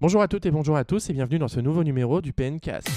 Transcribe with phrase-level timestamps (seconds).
[0.00, 2.88] Bonjour à toutes et bonjour à tous et bienvenue dans ce nouveau numéro du PNcast.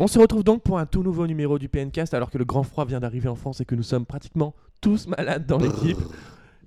[0.00, 2.64] On se retrouve donc pour un tout nouveau numéro du PNcast alors que le grand
[2.64, 5.98] froid vient d'arriver en France et que nous sommes pratiquement tous malades dans l'équipe.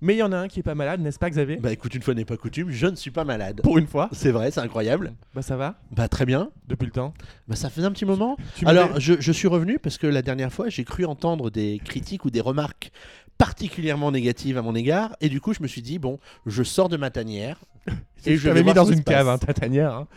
[0.02, 1.94] Mais il y en a un qui est pas malade, n'est-ce pas Xavier Bah écoute,
[1.94, 3.62] une fois n'est pas coutume, je ne suis pas malade.
[3.64, 4.10] Pour une fois.
[4.12, 5.14] C'est vrai, c'est incroyable.
[5.36, 6.50] Bah ça va Bah très bien.
[6.68, 7.14] Depuis le temps.
[7.48, 8.36] Bah ça faisait un petit moment.
[8.56, 11.80] Tu Alors je, je suis revenu parce que la dernière fois j'ai cru entendre des
[11.86, 12.92] critiques ou des remarques
[13.38, 16.90] particulièrement négatives à mon égard et du coup je me suis dit bon je sors
[16.90, 17.60] de ma tanière
[18.26, 19.94] Et je je t'avais vais mis dans une cave, hein, ta tanière.
[19.96, 20.08] hein.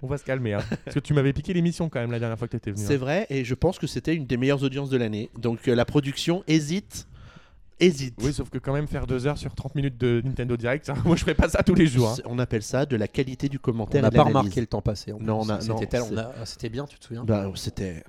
[0.00, 0.54] On va se calmer.
[0.54, 0.62] hein.
[0.84, 2.82] Parce que tu m'avais piqué l'émission quand même la dernière fois que tu étais venu.
[2.82, 2.98] C'est hein.
[2.98, 5.30] vrai et je pense que c'était une des meilleures audiences de l'année.
[5.38, 7.06] Donc euh, la production hésite,
[7.80, 8.14] hésite.
[8.22, 10.94] Oui, sauf que quand même faire deux heures sur 30 minutes de Nintendo Direct, ça,
[11.04, 12.10] moi je ferais pas ça tous les jours.
[12.10, 12.22] hein.
[12.26, 14.00] On appelle ça de la qualité du commentaire.
[14.00, 15.12] On n'a pas remarqué le temps passé.
[15.12, 17.24] en Non, on C'était on ah, c'était bien, tu te souviens?
[17.24, 18.04] Bah, c'était,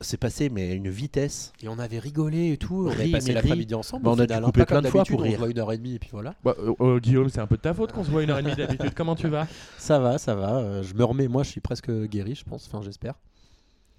[0.00, 1.52] c'est passé mais à une vitesse.
[1.62, 2.86] Et on avait rigolé et tout.
[2.88, 4.04] On avait passé l'après-midi ensemble.
[4.04, 4.40] Bah, on a dû hein.
[4.42, 5.32] couper plein de fois pour On rire.
[5.34, 6.34] se voit une heure et demie et puis voilà.
[6.44, 8.38] Bah, euh, euh, Guillaume, c'est un peu de ta faute qu'on se voit une heure
[8.38, 8.92] et demie d'habitude.
[8.94, 9.46] Comment tu vas?
[9.78, 10.56] Ça va, ça va.
[10.58, 11.28] euh, Je me remets.
[11.28, 12.66] Moi, je suis presque guéri, je pense.
[12.66, 13.14] Enfin, j'espère.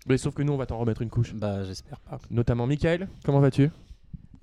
[0.07, 1.33] Mais sauf que nous, on va t'en remettre une couche.
[1.35, 2.19] Bah, j'espère pas.
[2.31, 3.69] Notamment Michael, comment vas-tu?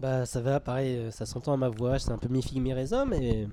[0.00, 3.04] Bah ça va, pareil, euh, ça s'entend à ma voix, c'est un peu mi-figue mi-raisin,
[3.04, 3.48] mais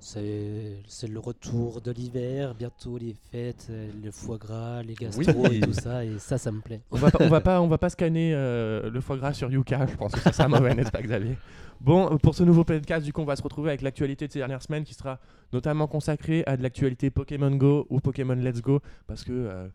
[0.00, 5.22] c'est c'est le retour de l'hiver, bientôt les fêtes, euh, le foie gras, les gastro
[5.48, 5.58] Oui.
[5.58, 6.80] et tout ça, et ça, ça me plaît.
[6.90, 9.48] on va, pas, on, va pas, on va pas scanner euh, le foie gras sur
[9.50, 11.36] Yuka, je pense que ça sera mauvais, n'est-ce pas Xavier?
[11.80, 14.40] Bon, pour ce nouveau podcast, du coup, on va se retrouver avec l'actualité de ces
[14.40, 15.18] dernières semaines qui sera
[15.52, 19.68] notamment consacrée à de l'actualité Pokémon Go ou Pokémon Let's Go, parce que euh,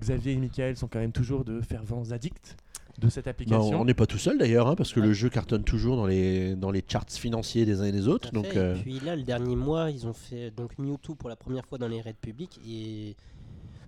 [0.00, 2.56] Xavier et Michael sont quand même toujours de fervents addicts
[2.98, 3.80] de cette Bah, application.
[3.80, 6.54] on n'est pas tout seul d'ailleurs, hein, parce que le jeu cartonne toujours dans les,
[6.56, 8.28] dans les charts financiers des uns et des Tout autres.
[8.28, 8.58] à Donc, fait.
[8.58, 11.64] euh, Et puis là, le dernier mois, ils ont fait donc Mewtwo pour la première
[11.66, 13.16] fois dans les raids publics, et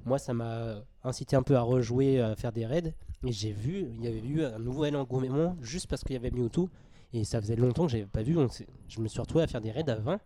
[0.07, 2.95] moi, ça m'a incité un peu à rejouer, à faire des raids,
[3.27, 6.31] et j'ai vu, il y avait eu un nouvel engouement juste parce qu'il y avait
[6.31, 6.69] Mewtwo,
[7.13, 8.51] et ça faisait longtemps que j'avais pas vu, donc
[8.89, 10.19] je me suis retrouvé à faire des raids à 20.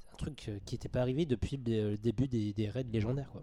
[0.00, 3.30] C'est un truc euh, qui n'était pas arrivé depuis le début des, des raids légendaires.
[3.30, 3.42] Quoi.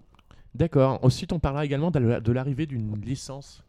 [0.56, 1.00] D'accord.
[1.04, 3.64] Ensuite, on parlera également de l'arrivée d'une licence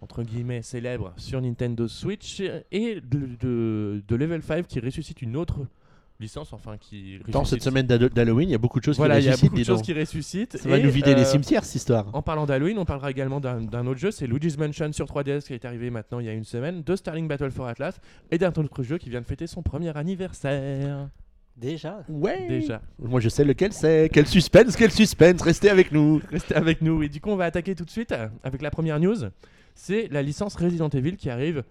[0.00, 2.40] entre guillemets célèbre sur Nintendo Switch
[2.72, 5.66] et de, de- de Level 5 qui ressuscite une autre
[6.20, 9.18] licence, enfin qui Dans ressuscite- cette semaine d'Halloween, il y a beaucoup de choses Voilà,
[9.18, 9.50] il qui y a ressuscitent.
[9.50, 10.56] beaucoup de choses qui ressuscitent.
[10.56, 12.06] Ça va nous vider euh, les cimetières, cette histoire.
[12.12, 15.54] En parlant d'Halloween, on parlera également d'un autre jeu, c'est Luigi's Mansion sur 3DS qui
[15.54, 18.00] est arrivé maintenant il y a une semaine, de Starling Battle for Atlas
[18.32, 21.08] et d'un autre jeu qui vient de fêter son premier anniversaire.
[21.56, 22.46] Déjà Ouais.
[22.48, 22.80] Déjà.
[23.00, 24.08] Moi, je sais lequel c'est.
[24.12, 25.42] Quel suspense, quel suspense.
[25.42, 26.20] Restez avec nous.
[26.30, 27.02] Restez avec nous.
[27.02, 29.16] Et du coup, on va attaquer tout de suite euh, avec la première news.
[29.80, 31.62] C'est la licence Resident Evil qui arrive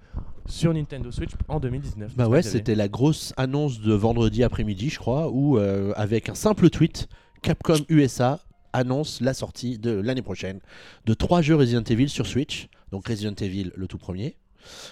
[0.46, 2.16] sur Nintendo Switch en 2019.
[2.16, 6.34] Bah ouais, c'était la grosse annonce de vendredi après-midi, je crois, où euh, avec un
[6.34, 7.10] simple tweet,
[7.42, 8.40] Capcom USA
[8.72, 10.62] annonce la sortie de l'année prochaine
[11.06, 12.70] de trois jeux Resident Evil sur Switch.
[12.94, 14.38] Donc Resident Evil le tout premier,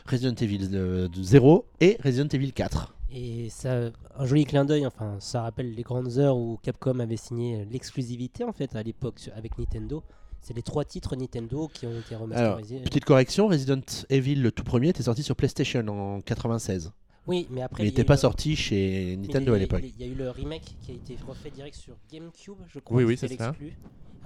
[0.05, 2.95] Resident Evil euh, 0 et Resident Evil 4.
[3.11, 7.15] Et ça, un joli clin d'œil, enfin, ça rappelle les grandes heures où Capcom avait
[7.15, 10.03] signé l'exclusivité en fait à l'époque avec Nintendo.
[10.45, 12.79] C'est les trois titres Nintendo qui ont été remasterisés.
[12.81, 16.91] Petite correction, Resident Evil le tout premier était sorti sur PlayStation en 96.
[17.25, 17.81] oui, mais après.
[17.81, 19.81] Mais il n'était pas le- sorti chez Nintendo à l'époque.
[19.83, 22.97] Il y a eu le remake qui a été refait direct sur GameCube, je crois.
[22.97, 23.55] Oui, oui, c'était c'est ça.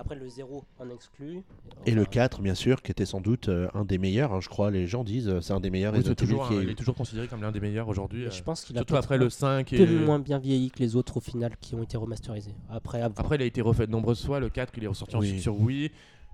[0.01, 1.43] Après le 0 en exclu.
[1.85, 4.39] Et le Enfin, 4, bien sûr, qui était sans doute euh, un des meilleurs, hein,
[4.39, 6.47] je crois, les gens disent, euh, c'est un des meilleurs Oui, c'est Resident Evil toujours
[6.47, 8.21] qui un- est- il est toujours considéré comme l'un des meilleurs aujourd'hui.
[8.21, 9.85] mais euh, je pense qu'il a Surtout peut-être après le 5 un et.
[9.85, 12.55] peu moins bien vieilli que les autres au final qui ont été remasterisés.
[12.69, 13.19] Après, à voir.
[13.19, 14.39] Après, il a été refait de nombreuses fois.
[14.39, 15.27] Le 4, il est ressorti Oui.
[15.27, 15.91] ensuite sur Wii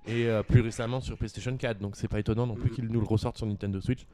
[0.07, 1.79] et euh, plus récemment sur PlayStation 4.
[1.79, 2.75] Donc, c'est pas étonnant non plus Mhm.
[2.75, 4.05] qu'il nous le ressorte sur Nintendo Switch.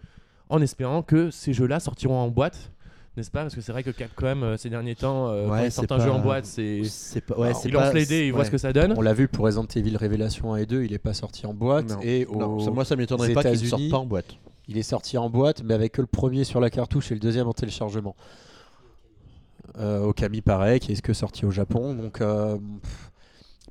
[0.48, 2.72] En espérant que ces jeux-là sortiront en boîte.
[3.18, 3.42] N'est-ce pas?
[3.42, 5.88] Parce que c'est vrai que Capcom, euh, ces derniers temps, euh, quand Ouais, ils sortent
[5.90, 6.82] c'est un jeu en boîte, c'est.
[6.86, 8.72] C'est pas, ouais, Alors, c'est Ils pas- lancent les dés, ils voient ce que ça
[8.72, 8.94] donne.
[8.98, 11.54] On l'a vu pour Resident Evil Révélation 1 et 2, il est pas sorti en
[11.54, 11.90] boîte.
[11.90, 12.00] Non.
[12.04, 14.28] Et Non, au- ça- moi, ça m'étonnerait pas qu'ils ne États-Unis, pas en boîte.
[14.70, 17.20] il est sorti en boîte, mais avec que le premier sur la cartouche et le
[17.20, 18.16] deuxième en téléchargement.
[19.78, 21.94] Euh, Okami, pareil, qui est que sorti au Japon?
[21.94, 22.58] Donc, euh,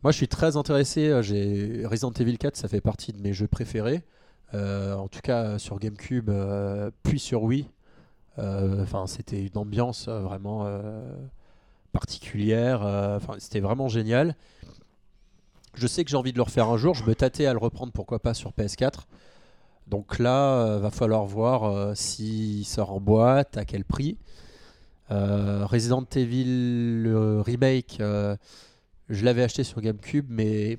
[0.03, 1.09] moi, je suis très intéressé.
[1.09, 4.03] euh, J'ai Resident Evil 4, ça fait partie de mes jeux préférés.
[4.55, 7.67] Euh, en tout cas, sur GameCube, euh, puis sur Wii.
[8.39, 11.03] Euh, c'était une ambiance euh, vraiment euh,
[11.93, 13.19] particulière.
[13.39, 14.37] c'était vraiment génial.
[15.75, 16.95] Je sais que j'ai envie de le refaire un jour.
[16.95, 19.07] Je me tâtais à le reprendre, pourquoi pas sur PS4.
[19.87, 24.19] Donc là, va falloir voir s'il sort en boîte, à quel prix.
[25.09, 30.79] Resident Evil le remake, je l'avais acheté sur GameCube, mais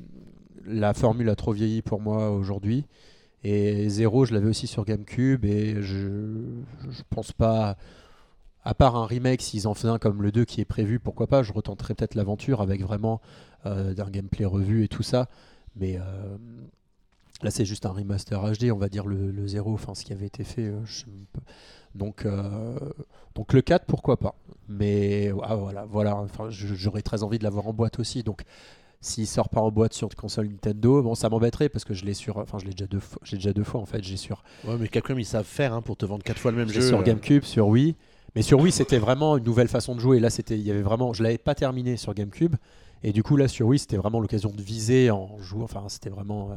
[0.65, 2.85] la formule a trop vieilli pour moi aujourd'hui.
[3.43, 5.97] Et Zero, je l'avais aussi sur GameCube, et je,
[7.09, 7.77] pense pas.
[8.63, 11.25] À part un remake, s'ils en faisaient un comme le 2 qui est prévu, pourquoi
[11.25, 13.19] pas, je retenterais peut-être l'aventure avec vraiment
[13.65, 15.29] euh, d'un gameplay revu et tout ça.
[15.75, 16.37] Mais euh,
[17.43, 20.13] Là, c'est juste un remaster HD, on va dire le, le 0, enfin ce qui
[20.13, 20.67] avait été fait.
[20.67, 20.83] euh,
[21.95, 22.77] donc, euh,
[23.33, 24.35] donc le 4, pourquoi pas.
[24.69, 26.15] Mais ah, voilà, voilà.
[26.17, 28.21] Enfin, j'aurais très envie de l'avoir en boîte aussi.
[28.21, 28.43] Donc,
[29.01, 32.05] s'il sort pas en boîte sur une console Nintendo, bon, ça m'embêterait parce que je
[32.05, 33.19] l'ai sur, enfin, je l'ai déjà deux fois.
[33.23, 34.03] J'ai déjà deux fois en fait.
[34.03, 36.57] J'ai sur, Ouais, mais Capcom, ils savent faire hein, pour te vendre quatre fois le
[36.57, 36.81] même jeu.
[36.81, 37.03] sur euh.
[37.03, 37.95] GameCube, sur Wii.
[38.35, 40.19] Mais sur Wii, c'était vraiment une nouvelle façon de jouer.
[40.19, 42.55] Là, c'était, il y avait vraiment, je l'avais pas terminé sur GameCube.
[43.03, 45.63] Et du coup, là, sur Wii, c'était vraiment l'occasion de viser en jouant.
[45.63, 46.55] Enfin, c'était vraiment euh,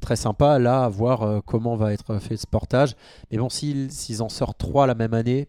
[0.00, 0.58] très sympa.
[0.58, 2.96] Là, à voir euh, comment va être fait ce portage.
[3.30, 5.46] Mais bon, s'ils, s'ils en sortent trois la même année,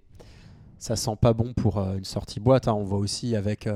[0.78, 2.68] ça sent pas bon pour euh, une sortie boîte.
[2.68, 2.74] hein.
[2.74, 3.68] On voit aussi avec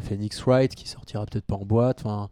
[0.00, 2.00] Phoenix Wright qui sortira peut-être pas en boîte.
[2.04, 2.28] Enfin,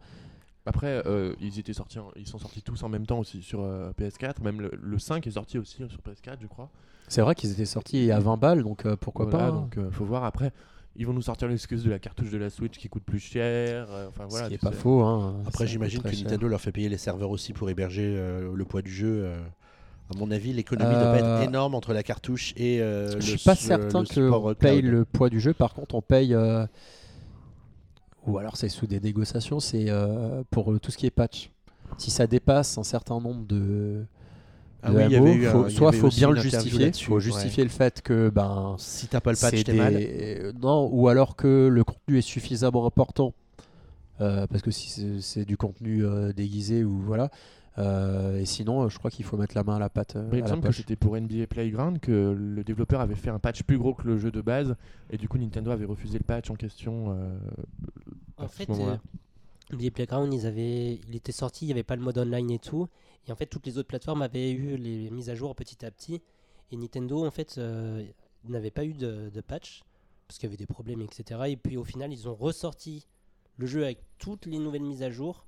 [0.65, 3.61] Après, euh, ils étaient sortis, en- ils sont sortis tous en même temps aussi sur
[3.61, 4.41] euh, PS4.
[4.43, 6.69] Même le, le 5 est sorti aussi sur PS4, je crois.
[7.07, 9.51] c'est vrai qu'ils étaient sortis à 20 balles, donc euh, pourquoi Voilà, pas.
[9.51, 9.61] hein.
[9.61, 10.23] Donc, euh, faut voir.
[10.23, 10.51] Après,
[10.95, 13.87] ils vont nous sortir l'excuse de la cartouche de la Switch qui coûte plus cher.
[13.89, 14.45] euh, enfin voilà.
[14.45, 14.77] ce qui est pas sais.
[14.77, 15.01] faux.
[15.01, 15.35] hein.
[15.47, 16.09] Après, j'imagine que.
[16.15, 19.23] Nintendo leur fait payer les serveurs aussi pour héberger euh, le poids du jeu.
[19.25, 19.41] euh.
[20.13, 23.15] À mon avis, l'économie doit pas Euh, être énorme entre la cartouche et euh, Je
[23.15, 25.53] le suis pas certain le que euh, paye le poids du jeu.
[25.53, 26.35] Par contre, on paye.
[28.27, 31.51] Ou alors c'est sous des négociations, c'est euh, pour euh, tout ce qui est patch.
[31.97, 34.05] Si ça dépasse un certain nombre de,
[34.83, 37.19] Ah de oui, MO, eu faut- soit faut bien le justifier, faut ouais.
[37.21, 40.53] justifier le fait que ben Si t'as pas le patch, t'es mal.
[40.61, 43.33] non, ou alors que le contenu est suffisamment important.
[44.21, 47.29] Euh, parce que si c'est- du contenu euh, déguisé ou voilà.
[47.77, 50.15] Euh, et sinon, euh, je crois qu'il faut mettre la main à la pâte.
[50.15, 50.77] euh, Mais il me semble que poche.
[50.77, 54.17] c'était pour NBA Playground que le développeur avait fait un patch plus gros que le
[54.17, 54.75] jeu de base
[55.09, 57.11] et du coup Nintendo avait refusé le patch en question.
[57.17, 57.37] euh,
[58.37, 58.99] à En ce fait, moment-là.
[59.73, 62.51] euh, les Playground, ils avaient, il était sorti, il n'y avait pas le mode online
[62.51, 62.87] et tout.
[63.27, 65.91] Et en fait, toutes les autres plateformes avaient eu les mises à jour petit à
[65.91, 66.21] petit.
[66.71, 68.03] Et Nintendo, en fait, euh,
[68.49, 69.83] n'avait pas eu de, de patch
[70.27, 71.39] parce qu'il y avait des problèmes, etc.
[71.47, 73.05] Et puis au final, ils ont ressorti
[73.57, 75.45] le jeu avec toutes les nouvelles mises à jour,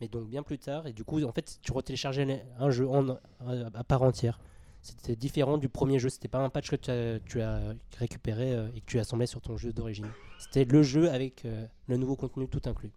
[0.00, 0.86] mais donc bien plus tard.
[0.86, 4.40] Et du coup, en fait, tu retéléchargeais un jeu en, euh, à part entière.
[4.82, 6.10] C'était différent du premier jeu.
[6.10, 9.56] C'était pas un patch que tu as, récupéré euh, et que tu assemblais sur ton
[9.56, 10.08] jeu d'origine.
[10.38, 12.92] C'était le jeu avec euh, le nouveau contenu tout inclus.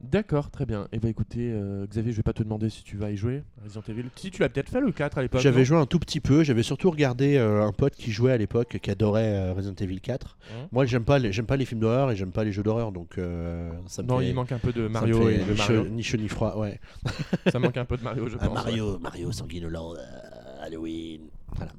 [0.00, 0.86] D'accord, très bien.
[0.92, 3.42] Et bah écoutez, euh, Xavier, je vais pas te demander si tu vas y jouer
[3.60, 4.04] à Resident Evil.
[4.14, 5.40] Si tu l'as peut-être fait le 4 à l'époque.
[5.40, 8.36] J'avais joué un tout petit peu, j'avais surtout regardé euh, un pote qui jouait à
[8.36, 10.38] l'époque, qui adorait euh, Resident Evil 4.
[10.40, 12.62] Hein Moi, j'aime pas, les, j'aime pas les films d'horreur et j'aime pas les jeux
[12.62, 15.50] d'horreur, donc euh, ça me Non, fait, il manque un peu de Mario et de
[15.52, 15.84] ni, Mario.
[15.84, 16.78] chaud, ni chaud ni froid, ouais.
[17.52, 18.54] Ça manque un peu de Mario, je Ah, pense.
[18.54, 21.22] Mario, Mario sanguinolent, euh, Halloween.
[21.56, 21.72] Voilà.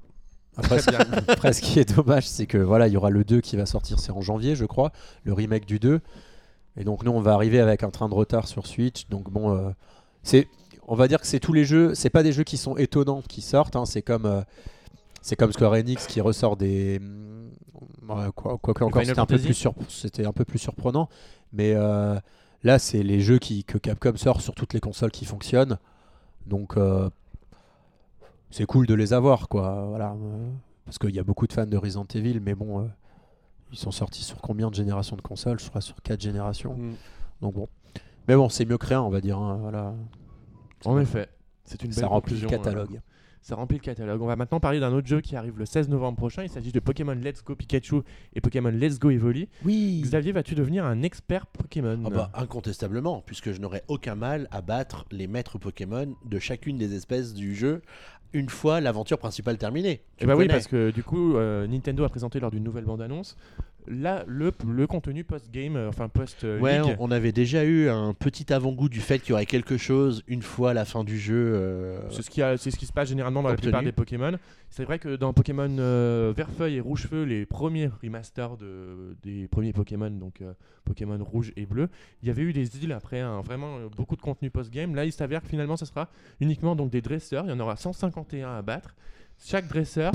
[0.57, 0.99] Après, bien.
[1.29, 3.65] Après, ce qui est dommage, c'est que voilà, il y aura le 2 qui va
[3.65, 4.91] sortir, c'est en janvier, je crois,
[5.23, 6.01] le remake du 2.
[6.79, 9.07] Et donc nous, on va arriver avec un train de retard sur Switch.
[9.09, 9.69] Donc bon, euh,
[10.23, 10.47] c'est,
[10.87, 13.21] on va dire que c'est tous les jeux, c'est pas des jeux qui sont étonnants
[13.21, 13.75] qui sortent.
[13.75, 14.41] hein, c'est comme, euh,
[15.21, 16.99] c'est comme Square Enix qui ressort des,
[18.07, 21.09] ouais, quoi, quoi que encore, c'était un peu plus sur, c'était un peu plus surprenant.
[21.51, 22.17] Mais euh,
[22.63, 25.77] là, c'est les jeux qui, que Capcom sort sur toutes les consoles qui fonctionnent.
[26.47, 27.09] Donc euh,
[28.51, 29.85] c'est cool de les avoir, quoi.
[29.89, 30.13] Voilà.
[30.13, 30.49] euh,
[30.85, 32.87] Parce qu'il y a beaucoup de fans de Resident Evil, mais bon, euh,
[33.71, 35.59] ils sont sortis sur combien de générations de consoles?
[35.59, 36.75] Je crois sur 4 générations.
[36.75, 36.95] Mm.
[37.41, 37.67] Donc bon.
[38.27, 39.37] Mais bon, c'est mieux que rien, on va dire.
[39.37, 39.93] hein, Voilà.
[40.85, 41.27] En effet,
[41.63, 43.01] c'est une belle Ça remplit le conclusion, euh, catalogue.
[43.41, 44.21] Ça remplit le catalogue.
[44.21, 46.43] On va maintenant parler d'un autre jeu qui arrive le 16 novembre prochain.
[46.43, 48.01] Il s'agit de Pokémon Let's Go Pikachu
[48.33, 49.47] et Pokémon Let's Go Evoli.
[49.63, 50.01] Oui.
[50.03, 52.01] Xavier, vas-tu devenir un expert Pokémon?
[52.05, 56.77] Ah bah, incontestablement, puisque je n'aurais aucun mal à battre les maîtres Pokémon de chacune
[56.77, 57.81] des espèces du jeu
[58.33, 60.01] une fois l'aventure principale terminée.
[60.17, 60.53] Tu Eh bah me oui, connais.
[60.53, 63.35] parce que du coup, euh, Nintendo a présenté lors d'une nouvelle bande-annonce
[63.87, 66.61] là, le, le contenu post-game, euh, enfin post-league.
[66.61, 70.23] Ouais, on, avait déjà eu un petit avant-goût du fait qu'il y aurait quelque chose
[70.27, 71.51] une fois la fin du jeu.
[71.55, 73.91] euh, C'est ce, qui a- c'est ce qui se passe généralement dans la plupart des
[73.91, 74.37] Pokémon.
[74.69, 79.73] C'est vrai que dans Pokémon euh, Vert-Feuille et Rouge-Feu, les premiers remasters de, des premiers
[79.73, 80.53] Pokémon, donc euh,
[80.85, 81.89] Pokémon Rouge et Bleu,
[82.21, 84.93] il y avait eu des îles après, hein, vraiment beaucoup de contenu post-game.
[84.95, 86.09] Là, il s'avère que finalement, ce sera
[86.39, 87.45] uniquement donc, des dresseurs.
[87.45, 88.95] Il y en aura 151 à battre.
[89.43, 90.11] Chaque dresseur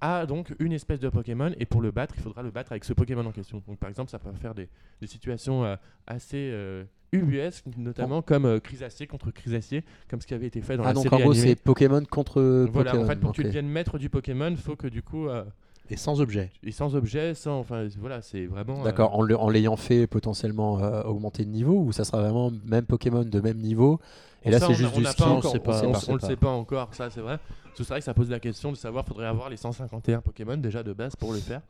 [0.00, 2.84] a donc une espèce de Pokémon et pour le battre, il faudra le battre avec
[2.84, 3.62] ce Pokémon en question.
[3.66, 4.68] Donc par exemple, ça peut faire des,
[5.00, 10.34] des situations euh, assez euh, ubuesques, notamment comme euh, Crisacier contre Crisacier, comme ce qui
[10.34, 13.04] avait été fait dans Ah la donc série en gros, c'est Pokémon contre Voilà, Pokémon.
[13.04, 15.44] en fait, pour que tu deviennes maître du Pokémon, faut que du coup, euh,
[15.90, 16.50] Et sans objet.
[16.62, 18.80] et sans objet, sans, enfin, voilà, c'est vraiment.
[18.80, 22.20] euh, D'accord, en le- en l'ayant fait potentiellement euh, augmenter de niveau ou ça sera
[22.22, 24.00] vraiment même Pokémon de même niveau?
[24.46, 26.12] Et là c'est juste on du pas on encore, sait pas, on, on on sait
[26.12, 26.26] le pas.
[26.26, 27.38] sait pas encore, ça c'est vrai.
[27.74, 30.82] C'est vrai que ça pose la question de savoir, faudrait avoir les 151 Pokémon déjà
[30.82, 31.60] de base pour le faire.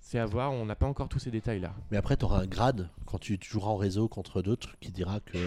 [0.00, 1.72] C'est à voir, on n'a pas encore tous ces détails là.
[1.92, 5.20] Mais après, tu auras un grade quand tu joueras en réseau contre d'autres qui dira
[5.20, 5.38] que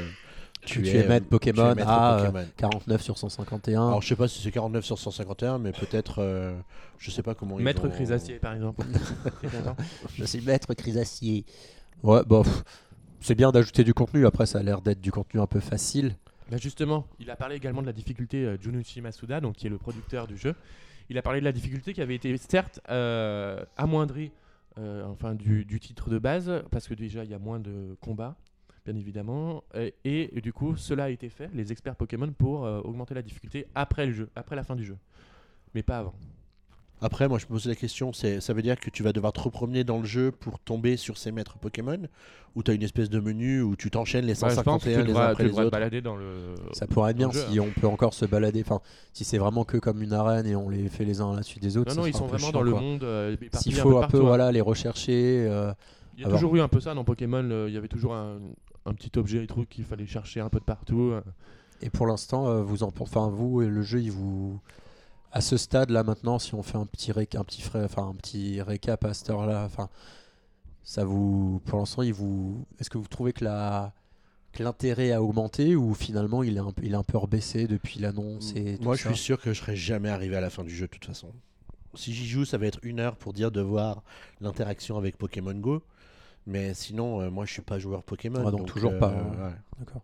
[0.66, 2.46] tu, tu es maître tu Pokémon maître à euh, Pokémon.
[2.58, 3.88] 49 sur 151.
[3.88, 6.16] Alors, je sais pas si c'est 49 sur 151, mais peut-être.
[6.22, 6.56] euh,
[6.98, 8.84] je sais pas comment ils Maître vont- Crisacier par exemple.
[10.16, 11.46] Je suis maître Crisacier.
[12.04, 12.64] Ouais, bah, pff,
[13.20, 14.26] c'est bien d'ajouter du contenu.
[14.26, 16.16] Après, ça a l'air d'être du contenu un peu facile.
[16.52, 19.70] Bah justement, il a parlé également de la difficulté euh, Junichi Masuda, donc qui est
[19.70, 20.54] le producteur du jeu.
[21.10, 24.32] Il a parlé de la difficulté qui avait été certes euh, amoindrie
[24.78, 27.96] euh, enfin du, du titre de base parce que déjà il y a moins de
[28.02, 28.36] combats
[28.86, 32.82] bien évidemment et, et du coup cela a été fait les experts Pokémon pour euh,
[32.82, 34.98] augmenter la difficulté après le jeu, après la fin du jeu,
[35.74, 36.14] mais pas avant.
[37.02, 39.34] Après, moi, je me pose la question, c'est, ça veut dire que tu vas devoir
[39.34, 42.00] te repromener dans le jeu pour tomber sur ces maîtres Pokémon?
[42.56, 44.90] Ou tu as une espèce de menu où tu t'enchaînes les Ouais, je pense que
[44.94, 46.56] 151 tu les uns après tu les autres balader dans le.
[46.72, 47.66] Ça pourrait être bien le jeu, si hein.
[47.68, 48.62] on peut encore se balader.
[48.66, 48.80] Enfin,
[49.12, 51.44] si c'est vraiment que comme une arène et on les fait les uns à la
[51.44, 51.94] suite des autres.
[51.94, 52.80] Non non, ils sont vraiment chiant, dans le quoi.
[52.80, 53.04] monde.
[53.04, 54.28] euh, S'il un faut peu un peu partout, hein.
[54.28, 55.46] voilà les rechercher.
[55.50, 55.74] euh,
[56.16, 57.44] Il y a avoir- toujours eu un peu ça dans Pokémon.
[57.44, 58.40] euh, Il y avait toujours un,
[58.86, 61.12] un petit objet et truc qu'il fallait chercher un peu de partout.
[61.12, 61.22] euh.
[61.82, 64.60] Et pour l'instant, euh, vous en, enfin vous et le jeu, il vous,
[65.32, 68.08] à ce stade là maintenant, si on fait un petit réc- un petit frais, enfin
[68.08, 69.90] un petit récap à cette heure-là, enfin
[70.84, 73.94] ça vous, pour l'instant, il vous, est-ce que vous trouvez que la
[74.52, 77.66] que l'intérêt a augmenté ou finalement il est un, peu- il est un peu rebaissé
[77.68, 80.52] depuis l'annonce et tout Moi, je suis sûr que je serai jamais arrivé à la
[80.52, 81.32] fin du jeu de toute façon.
[81.96, 84.04] Si j'y joue, ça va être une heure pour dire de voir
[84.42, 85.82] l'interaction avec Pokémon Go.
[86.46, 88.44] Mais sinon, euh, moi, je suis pas joueur Pokémon.
[88.46, 89.54] Ah, donc toujours pas, ouais.
[89.80, 90.02] D'accord.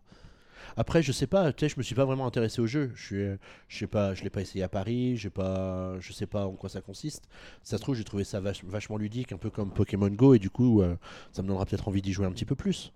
[0.76, 2.92] Après, je sais pas, tu sais, je me suis pas vraiment intéressé au jeu.
[2.94, 3.36] Je suis, euh,
[3.68, 6.52] je sais pas, je l'ai pas essayé à Paris, j'ai pas, je sais pas en
[6.52, 7.24] quoi ça consiste.
[7.62, 10.38] Ça se trouve, j'ai trouvé ça vach- vachement ludique, un peu comme Pokémon Go, et
[10.38, 10.96] du coup, euh,
[11.32, 12.92] ça me donnera peut-être envie d'y jouer un petit peu plus.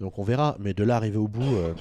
[0.00, 0.56] Donc on verra.
[0.60, 1.74] Mais de là arriver au bout, euh,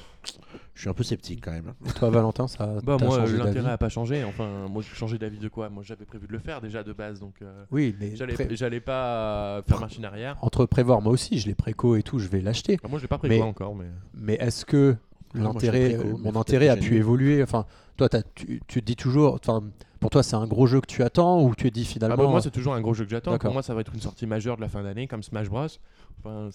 [0.73, 1.73] je suis un peu sceptique quand même.
[1.87, 4.23] Et toi, Valentin, ça Bah moi, l'intérêt d'avis a pas changé.
[4.23, 5.69] Enfin, moi, j'ai changé d'avis de quoi?
[5.69, 8.79] Moi, j'avais prévu de le faire déjà de base, donc euh, Oui, mais j'allais pré-
[8.79, 10.37] pas faire machine arrière.
[10.41, 12.77] entre prévoir, moi aussi, je l'ai préco et tout, je vais l'acheter.
[12.79, 14.95] Enfin, moi, je l'ai pas prévu Mais- encore, mais Mais est-ce que
[15.35, 17.43] Ah, l'intérêt, préco, euh, mon intérêt a pu évoluer?
[17.43, 17.65] Enfin,
[17.97, 19.63] toi, t'as- tu, tu te dis toujours, enfin,
[19.99, 22.15] pour toi, c'est un gros jeu que tu attends ou tu te dis Ah finalement.
[22.17, 23.31] bah, moi, c'est toujours un gros jeu que j'attends.
[23.37, 25.67] Pour moi, ça va être une sortie majeure de la fin d'année, comme Smash Bros.
[26.19, 26.49] Enfin,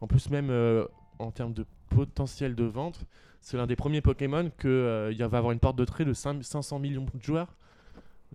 [0.00, 0.84] en plus même euh,
[1.18, 3.00] en termes de potentiel de vente,
[3.40, 6.12] c'est l'un des premiers Pokémon que euh, il va avoir une porte de trait de
[6.12, 7.56] 5 500 millions de joueurs.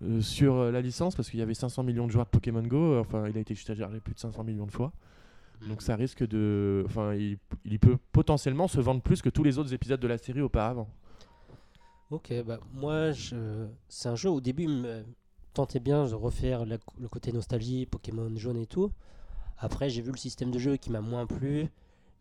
[0.02, 2.98] euh, sur la licence parce qu'il y avait 500 millions de joueurs de Pokémon Go,
[2.98, 4.92] enfin il a été chargé plus de 500 millions de fois.
[5.68, 6.82] Donc ça risque de.
[6.86, 10.18] Enfin, il, il peut potentiellement se vendre plus que tous les autres épisodes de la
[10.18, 10.88] série auparavant.
[12.14, 13.66] Ok, bah moi, je...
[13.88, 15.04] c'est un jeu au début me
[15.52, 18.92] tentait bien de refaire la- le côté nostalgie, Pokémon jaune et tout.
[19.58, 21.68] Après, j'ai vu le système de jeu qui m'a moins plu,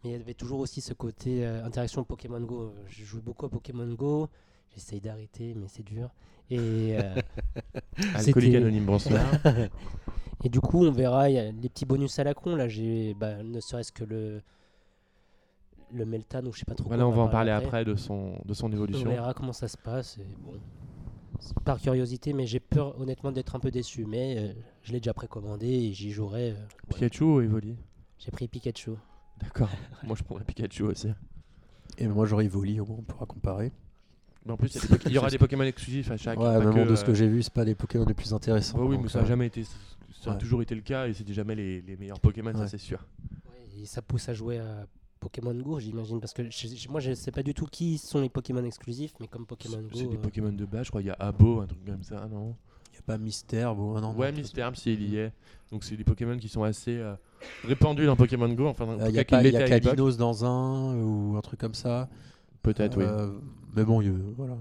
[0.03, 2.73] mais il y avait toujours aussi ce côté euh, interaction Pokémon Go.
[2.87, 4.29] Je joue beaucoup à Pokémon Go,
[4.73, 6.09] j'essaye d'arrêter, mais c'est dur.
[6.49, 7.15] Et, euh,
[8.15, 9.21] Alcoolique Anonyme, bonsoir.
[10.43, 12.55] et du coup, on verra, il y a les petits bonus à la con.
[12.55, 14.41] Là, j'ai bah, ne serait-ce que le,
[15.93, 17.95] le Meltan ou je sais pas trop voilà, quoi, on va en parler après de
[17.95, 19.09] son, de son on évolution.
[19.09, 20.17] verra comment ça se passe.
[20.17, 20.53] Et bon,
[21.63, 24.05] par curiosité, mais j'ai peur honnêtement d'être un peu déçu.
[24.05, 26.51] Mais euh, je l'ai déjà précommandé et j'y jouerai.
[26.51, 26.59] euh, ouais.
[26.89, 27.75] Pikachu ou Evoli?
[28.19, 28.91] J'ai pris Pikachu.
[29.41, 29.69] D'accord.
[30.03, 31.09] Moi, je prendrais Pikachu aussi.
[31.97, 33.71] Et moi, j'aurais Evoli, au moins, on pourra comparer.
[34.45, 36.39] Mais en plus, il y, aura des Pokémon exclusifs à chaque.
[36.39, 38.33] ouais, bon, que, de ce que euh, j'ai vu, c'est pas les Pokémon les plus
[38.33, 38.77] intéressants.
[38.77, 39.63] bah oui, mais ça a jamais été.
[39.63, 40.39] Ça a ouais.
[40.39, 43.05] toujours été le cas et c'était jamais les, les meilleurs Pokémon, ça c'est sûr.
[43.49, 44.87] Ouais, et ça pousse à jouer à
[45.23, 46.19] Pokémon Go, j'imagine.
[46.19, 49.27] Parce que je- moi, je sais pas du tout qui sont les Pokémon exclusifs, mais
[49.27, 49.89] comme Pokémon Go.
[49.93, 51.01] C'est des euh, Pokémon de base, je crois.
[51.01, 52.55] Il y a Abo, un truc comme ça, non?
[52.93, 55.33] Y a pas Mystère, bon, non, Ouais, Mystère, si il y est.
[55.71, 57.15] Donc c'est des Pokémon qui sont assez euh,
[57.63, 58.67] répandus dans Pokémon Go.
[58.67, 59.67] Enfin, en Il y a, pas, y a.
[59.67, 62.07] Kalinos dans un ou un truc comme ça.
[62.61, 63.03] Peut-être, oui.
[63.05, 63.31] Euh,
[63.75, 64.55] Mais bon, il- voilà.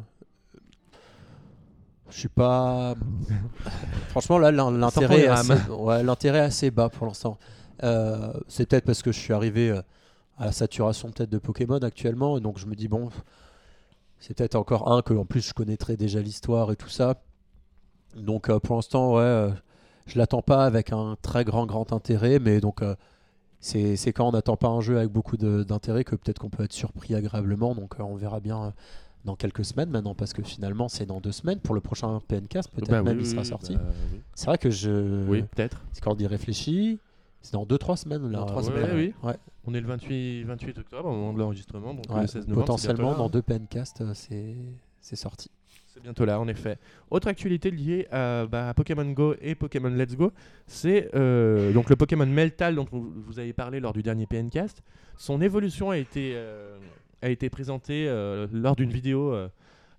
[2.10, 2.94] Je suis pas.
[4.08, 5.52] Franchement, là, l'in- l'intérêt est, assez...
[5.70, 7.38] ouais, est assez bas pour l'instant.
[7.82, 9.82] Euh, c'est peut-être parce que je suis arrivé euh,
[10.38, 13.10] à la saturation peut-être de Pokémon actuellement, et donc je me dis bon,
[14.18, 17.22] c'est peut-être encore un que en plus je connaîtrais déjà l'histoire et tout ça.
[18.16, 19.50] Donc euh, pour l'instant, ouais, euh,
[20.06, 22.94] je l'attends pas avec un très grand grand intérêt, mais donc euh,
[23.60, 26.72] c'est quand on n'attend pas un jeu avec beaucoup d'intérêt que peut-être qu'on peut être
[26.72, 27.74] surpris agréablement.
[27.74, 28.72] Donc euh, on verra bien
[29.24, 32.70] dans quelques semaines maintenant, parce que finalement c'est dans deux semaines pour le prochain PNCast,
[32.72, 33.76] peut-être Bah même oui, il sera sorti.
[33.76, 34.20] bah oui.
[34.34, 35.24] C'est vrai que je.
[35.28, 35.80] Oui, peut-être.
[35.92, 36.98] C'est quand on y réfléchit.
[37.42, 38.38] C'est dans 2-3 semaines là.
[38.38, 38.96] Dans trois Ouais, semaines.
[38.96, 39.14] oui.
[39.22, 39.36] Ouais.
[39.66, 42.48] On est le 28, 28 octobre au moment de l'enregistrement, donc Ouais, le 16 novembre.
[42.48, 44.54] c'est potentiellement dans deux PNcast, euh, c'est
[45.00, 45.50] c'est sorti.
[45.88, 46.78] C'est bientôt là, en effet.
[47.10, 50.32] Autre actualité liée à, bah, à Pokémon Go et Pokémon Let's Go,
[50.66, 54.82] c'est euh, donc le Pokémon Meltal dont vous vous avez parlé lors du dernier PNcast.
[55.18, 56.78] Son évolution a été, euh,
[57.20, 59.48] a été présentée euh, lors d'une vidéo euh,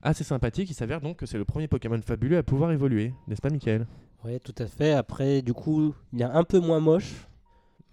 [0.01, 0.69] assez sympathique.
[0.71, 3.85] Il s'avère donc que c'est le premier Pokémon fabuleux à pouvoir évoluer, n'est-ce pas, Michael?
[4.25, 4.93] Ouais, tout à fait.
[4.93, 7.27] Après, du coup, il est un peu moins moche.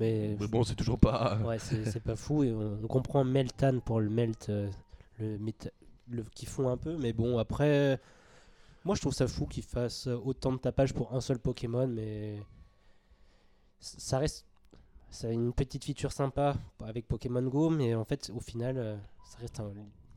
[0.00, 1.36] Mais Mais bon, c'est toujours pas.
[1.44, 2.42] ouais, c'est pas fou.
[2.42, 4.70] Et on, on comprend Meltan pour le melt, euh,
[5.18, 5.38] le,
[6.08, 6.96] le qui fond un peu.
[6.96, 8.00] Mais bon, après,
[8.84, 11.86] moi je trouve ça fou qu'il fasse autant de tapage pour un seul Pokémon.
[11.86, 12.42] Mais
[13.78, 14.46] ça reste.
[15.10, 16.54] Ça a une petite feature sympa
[16.84, 17.68] avec Pokémon Go.
[17.68, 19.72] Mais en fait, au final, euh, ça reste un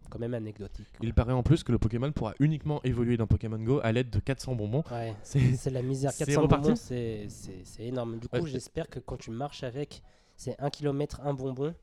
[0.10, 0.88] quand même anecdotique.
[1.01, 4.10] Il paraît en plus que le Pokémon pourra uniquement évoluer dans Pokémon Go à l'aide
[4.10, 4.83] de 400 bonbons.
[4.91, 6.12] Ouais, C'est la misère.
[6.12, 7.27] C'est 400 reparti bonbons, c'est
[7.79, 8.19] énorme.
[8.19, 10.01] Du coup, Ouais, j'espère que quand tu marches avec,
[10.36, 11.74] c'est 1 km, un bonbon,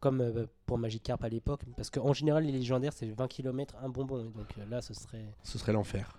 [0.00, 1.62] comme euh, pour Magikarp à l'époque.
[1.76, 4.20] Parce qu'en général, les légendaires, c'est 20 km, un bonbon.
[4.20, 5.24] Et donc euh, là, ce serait.
[5.42, 6.16] Ce serait l'enfer.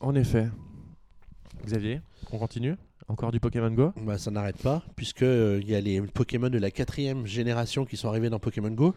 [0.00, 0.48] en effet.
[1.64, 2.00] Xavier,
[2.32, 2.76] on continue?
[3.08, 3.92] Encore du Pokémon Go?
[4.02, 7.84] Bah, ça n'arrête pas, puisque euh, il y a les Pokémon de la quatrième génération
[7.84, 8.94] qui sont arrivés dans Pokémon Go.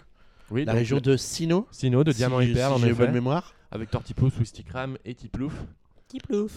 [0.51, 3.05] Oui, la région le- de Sinnoh, Sinnoh de Diamant et Perle si en j'ai effet.
[3.05, 3.53] bonne mémoire.
[3.71, 5.53] Avec Tortiplouff, Wistikram et Tiplouf.
[6.09, 6.51] Tiplouf.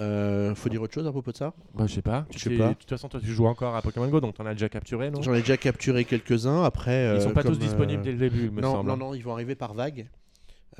[0.00, 1.52] Euh, faut dire autre chose à propos de ça?
[1.74, 2.26] Bah, je sais pas.
[2.30, 2.68] Je sais C'est- pas.
[2.70, 5.10] De toute façon, toi, tu joues encore à Pokémon Go, donc t'en as déjà capturé,
[5.10, 5.22] non?
[5.22, 6.64] J'en ai déjà capturé quelques-uns.
[6.64, 8.88] Après, Ils sont euh, pas tous disponibles euh, dès le début, il me non, semble.
[8.88, 10.08] non, non, ils vont arriver par vague.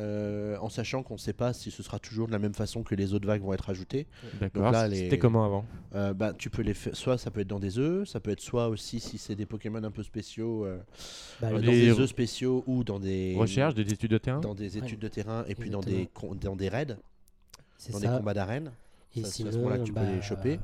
[0.00, 2.82] Euh, en sachant qu'on ne sait pas si ce sera toujours de la même façon
[2.82, 4.06] que les autres vagues vont être ajoutées.
[4.40, 4.70] D'accord.
[4.88, 5.64] Les- C'était comment avant
[5.94, 8.30] Euh, bah, tu peux les faire, soit ça peut être dans des œufs, ça peut
[8.30, 10.78] être soit aussi si c'est des Pokémon un peu spéciaux, euh,
[11.40, 14.78] Bah, dans des œufs spéciaux ou dans des Recherche, des études de terrain dans des
[14.78, 16.08] études de terrain et puis dans des,
[16.42, 16.96] dans des raids,
[17.92, 18.72] dans des combats d'arène.
[19.16, 20.50] Et Ça, c'est à ce sinon, moment-là que tu peux bah, les choper.
[20.50, 20.58] ouais.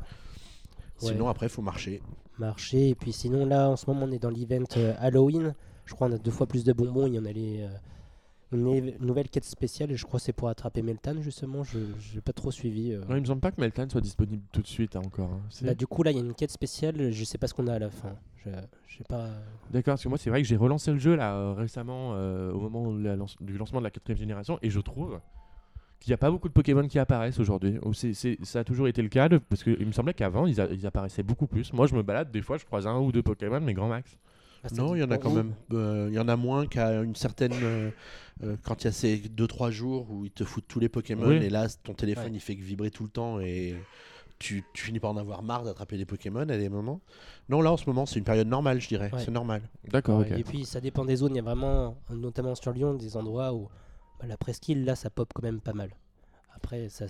[0.98, 2.02] Sinon, après, il faut marcher.
[2.38, 2.90] marché.
[2.90, 5.54] Et puis sinon, là, en ce moment, on est dans l'event euh, Halloween.
[5.86, 7.06] Je crois qu'on a deux fois plus de bonbons.
[7.06, 7.68] Il y en a les, euh,
[8.54, 9.90] une nouvelle quête spéciale.
[9.92, 11.62] Et je crois que c'est pour attraper Meltan, justement.
[11.64, 12.92] Je n'ai pas trop suivi.
[12.92, 13.04] euh.
[13.08, 15.30] Non, il me semble pas que Meltan soit disponible tout de suite hein, encore.
[15.32, 15.40] hein.
[15.50, 17.10] C'est- Bah, du coup, là, il y a une quête spéciale.
[17.12, 18.14] Je sais pas ce qu'on a à la fin.
[18.44, 18.50] Je,
[18.88, 19.28] je sais pas.
[19.70, 22.52] D'accord, parce que moi c'est vrai que j'ai relancé le jeu là euh, récemment euh,
[22.52, 25.18] au moment de la lance- du lancement de la quatrième génération et je trouve
[25.98, 27.78] qu'il n'y a pas beaucoup de Pokémon qui apparaissent aujourd'hui.
[28.42, 30.86] Ça a toujours été le cas de- parce qu'il me semblait qu'avant ils, a- ils
[30.86, 31.72] apparaissaient beaucoup plus.
[31.72, 34.18] Moi je me balade des fois je croise un ou deux Pokémon mais grand max.
[34.72, 35.54] Non, il y en a quand même.
[35.72, 37.52] euh, Il y en a moins qu'à une certaine.
[37.62, 37.90] euh,
[38.42, 41.28] euh, quand il y a ces 2-3 jours où ils te foutent tous les Pokémon
[41.28, 41.36] Oui.
[41.36, 42.30] et là ton téléphone Ouais.
[42.34, 43.76] il fait que vibrer tout le temps et
[44.40, 47.00] tu, tu finis par en avoir marre d'attraper des Pokémon à des moments.
[47.48, 49.10] Non, là en ce moment c'est une période normale, je dirais.
[49.12, 49.20] Ouais.
[49.24, 49.62] C'est normal.
[49.92, 50.24] D'accord.
[50.24, 51.32] Et puis, ça dépend des zones.
[51.34, 53.68] Il y a vraiment, notamment sur Lyon, des endroits où
[54.18, 55.90] bah, la presqu'île, là, ça pop quand même pas mal.
[56.56, 57.04] Après, ça,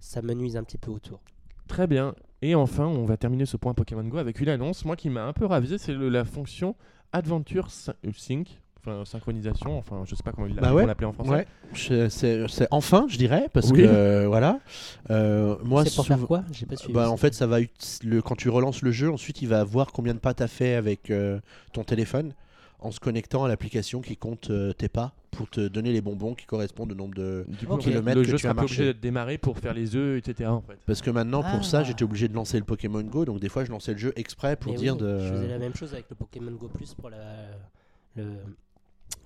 [0.00, 1.20] ça me nuise un petit peu autour.
[1.68, 2.14] Très bien.
[2.42, 5.24] Et enfin, on va terminer ce point Pokémon Go avec une annonce, moi qui m'a
[5.24, 6.74] un peu ravisé, c'est la fonction
[7.12, 10.84] Adventure Syn- Sync, enfin synchronisation, enfin je sais pas comment ils Bah ouais.
[10.84, 11.30] l'appelait en français.
[11.30, 13.78] Ouais, c'est enfin, je dirais, parce Oui.
[13.78, 14.58] que euh, voilà.
[15.10, 16.42] Euh, moi, c'est pour faire quoi?
[16.52, 16.92] J'ai pas suivi.
[16.94, 17.58] Bah, en fait, ça va
[18.02, 20.48] le, quand tu relances le jeu, ensuite il va voir combien de pas tu as
[20.48, 21.38] fait avec euh,
[21.72, 22.32] ton téléphone
[22.82, 26.34] en se connectant à l'application qui compte euh, tes pas pour te donner les bonbons
[26.34, 27.46] qui correspondent au nombre de.
[27.48, 28.92] Du le- kilomètres le que jeu tu as pas obligé marché.
[28.92, 30.50] d'être démarré pour faire les œufs, etc.
[30.50, 30.76] En fait.
[30.86, 31.84] Parce que maintenant, pour ça, Ah.
[31.84, 34.56] j'étais obligé de lancer le Pokémon Go, donc des fois je lançais le jeu exprès
[34.56, 35.18] pour Mais dire oui, de.
[35.20, 37.16] Je faisais la même chose avec le Pokémon Go Plus pour la,
[38.16, 38.24] le,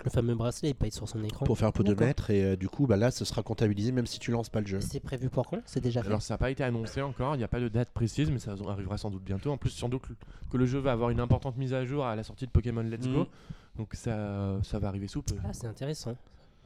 [0.05, 1.45] le fameux bracelet, il paye sur son écran.
[1.47, 4.07] Pour faire peu de mètres, et euh, du coup, bah là, ce sera comptabilisé même
[4.07, 4.81] si tu lances pas le jeu.
[4.81, 5.59] C'est prévu pour quand?
[5.67, 6.09] C'est déjà fait?
[6.09, 8.39] Alors ça n'a pas été annoncé encore, il n'y a pas de date précise, mais
[8.39, 9.51] ça arrivera sans doute bientôt.
[9.51, 10.03] En plus, sans doute
[10.51, 12.83] que le jeu va avoir une importante mise à jour à la sortie de Pokémon
[12.83, 13.27] Let's Go, Mhm.
[13.79, 15.35] donc ça, ça va arriver sous peu.
[15.45, 16.17] Ah, c'est intéressant.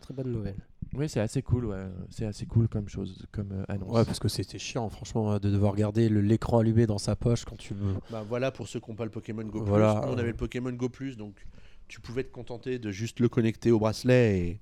[0.00, 0.56] Très bonne nouvelle.
[0.94, 1.86] Oui, c'est assez cool, ouais.
[2.08, 3.92] c'est assez cool comme chose, comme euh, annonce.
[3.92, 7.44] Ouais, parce que c'était chiant, franchement, de devoir garder le- l'écran allumé dans sa poche
[7.44, 7.94] quand tu veux.
[8.10, 9.94] Bah voilà pour ceux qui n'ont pas le Pokémon Go Voilà.
[10.00, 10.06] Plus.
[10.08, 11.46] Nous, on avait le Pokémon Go Plus, donc
[11.90, 14.58] tu pouvais te contenter de juste le connecter au bracelet et,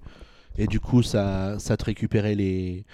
[0.63, 2.85] et du coup ça, ça te récupérait les.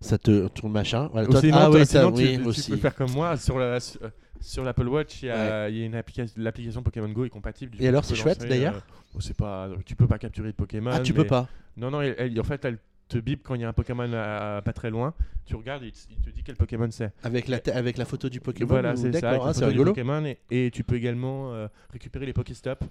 [0.00, 1.08] Ça te ton machin.
[1.12, 2.70] Voilà, toi- sinon, ah ouais, ça, sinon, tu, oui, tu aussi.
[2.70, 4.08] peux faire comme moi sur la sur, euh,
[4.40, 7.28] sur l'Apple Watch, il y a, il y a une application, l'application Pokémon Go est
[7.28, 7.72] compatible.
[7.72, 10.16] du Et coup, alors, tu c'est chouette, d'ailleurs euh, oh, c'est pas, tu peux pas
[10.18, 10.90] capturer de Pokémon.
[10.94, 11.48] Ah, tu mais- peux pas.
[11.76, 14.10] Non, non, elle- elle- en fait, elle te bip quand il y a un Pokémon
[14.14, 15.12] à- à pas très loin.
[15.44, 17.12] Tu regardes, et il te, il te dit quel Pokémon c'est.
[17.22, 18.68] Avec la, avec la photo du Pokémon.
[18.68, 19.28] Voilà, c'est ça.
[19.28, 19.90] Avec la ah, c'est photo du rigolo.
[19.92, 22.82] Pokémon et, et tu peux également euh, récupérer les Pokéstop,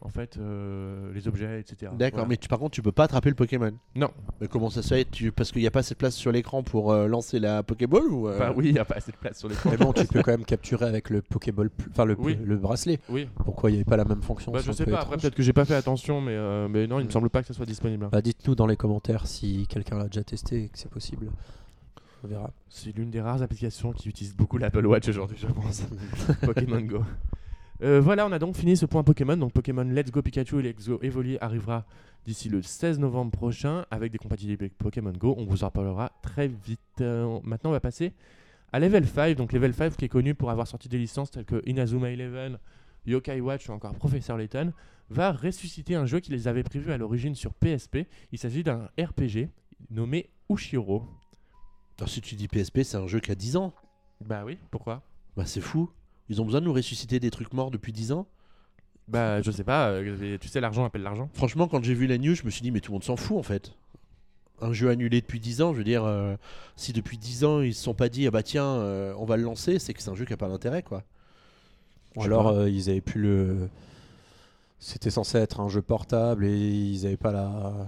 [0.00, 1.92] en fait, euh, les objets, etc.
[1.96, 2.28] D'accord, Voilà.
[2.28, 3.72] mais tu, par contre, tu peux pas attraper le Pokémon.
[3.94, 6.14] Non, Mais comment ça se fait tu, Parce qu'il n'y a pas assez de place
[6.14, 8.96] sur l'écran pour euh, lancer la Pokéball ou euh, bah oui, il n'y a pas
[8.96, 11.70] assez de place sur les Mais bon, tu peux quand même capturer avec le Pokéball,
[11.70, 12.38] plus- enfin le, Oui.
[12.44, 13.00] le bracelet.
[13.08, 14.52] Oui, Pourquoi il n'y avait pas la même fonction?
[14.52, 15.00] Bah, je sais peu pas.
[15.00, 17.40] Après, peut-être que j'ai pas fait attention, mais, euh, mais non, il me semble pas
[17.42, 18.08] que ça soit disponible.
[18.12, 21.28] Bah, Dites-nous dans les commentaires si quelqu'un l'a déjà testé et que c'est possible.
[22.24, 22.50] On verra.
[22.68, 25.82] C'est l'une des rares applications qui utilise beaucoup l'Apple Watch aujourd'hui, je pense.
[26.42, 27.02] Pokémon Go.
[27.82, 29.36] Euh, voilà, on a donc fini ce point Pokémon.
[29.36, 31.84] Donc Pokémon Let's Go Pikachu et Let's Go Evoli arrivera
[32.24, 35.34] d'ici le 16 novembre prochain avec des compatibilités Pokémon Go.
[35.38, 36.80] On vous en parlera très vite.
[37.00, 38.12] Euh, maintenant, on va passer
[38.72, 39.36] à Level 5.
[39.36, 42.58] Donc Level 5 qui est connu pour avoir sorti des licences telles que Inazuma Eleven,
[43.06, 44.72] Yokai Watch ou encore Professeur Layton,
[45.10, 47.98] va ressusciter un jeu qui les avait prévus à l'origine sur PSP.
[48.32, 49.48] Il s'agit d'un RPG
[49.90, 51.04] nommé Ushiro.
[51.98, 53.72] Alors, si tu dis PSP, c'est un jeu qui a 10 ans.
[54.20, 55.02] Bah oui, pourquoi?
[55.36, 55.90] Bah c'est fou.
[56.28, 58.26] Ils ont besoin de nous ressusciter des trucs morts depuis 10 ans.
[59.08, 61.30] Bah, je sais pas, euh, tu sais, l'argent appelle l'argent.
[61.34, 63.16] Franchement, quand j'ai vu la news, je me suis dit, mais tout le monde s'en
[63.16, 63.72] fout en fait.
[64.60, 66.34] Un jeu annulé depuis 10 ans, je veux dire, euh,
[66.74, 69.36] si depuis 10 ans ils se sont pas dit, ah bah tiens, euh, on va
[69.36, 71.04] le lancer, c'est que c'est un jeu qui a pas d'intérêt quoi.
[72.16, 72.54] Ou Je sais alors pas.
[72.60, 73.68] euh, ils avaient pu le
[74.78, 77.86] c'était censé être un jeu portable et ils n'avaient pas la.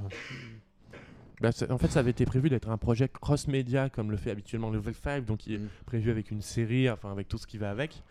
[1.40, 4.30] Bah, c'est- en fait, ça avait été prévu d'être un projet cross-média comme le fait
[4.30, 5.68] habituellement Level 5, donc il est Mm.
[5.86, 8.02] prévu avec une série, enfin avec tout ce qui va avec,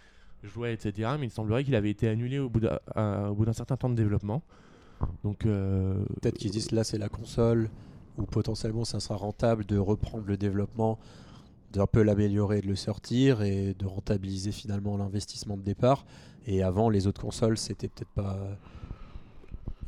[0.43, 1.11] jouets, etc.
[1.19, 3.77] Mais il semblerait qu'il avait été annulé au bout d'un à- au bout d'un certain
[3.77, 4.41] temps de développement.
[5.23, 7.69] Donc, euh, Peut-être qu'ils disent là c'est la console
[8.17, 10.97] où potentiellement ça sera rentable de reprendre le développement,
[11.71, 16.05] d'un peu l'améliorer, de le sortir et de rentabiliser finalement l'investissement de départ.
[16.47, 18.37] Et avant les autres consoles c'était peut-être pas.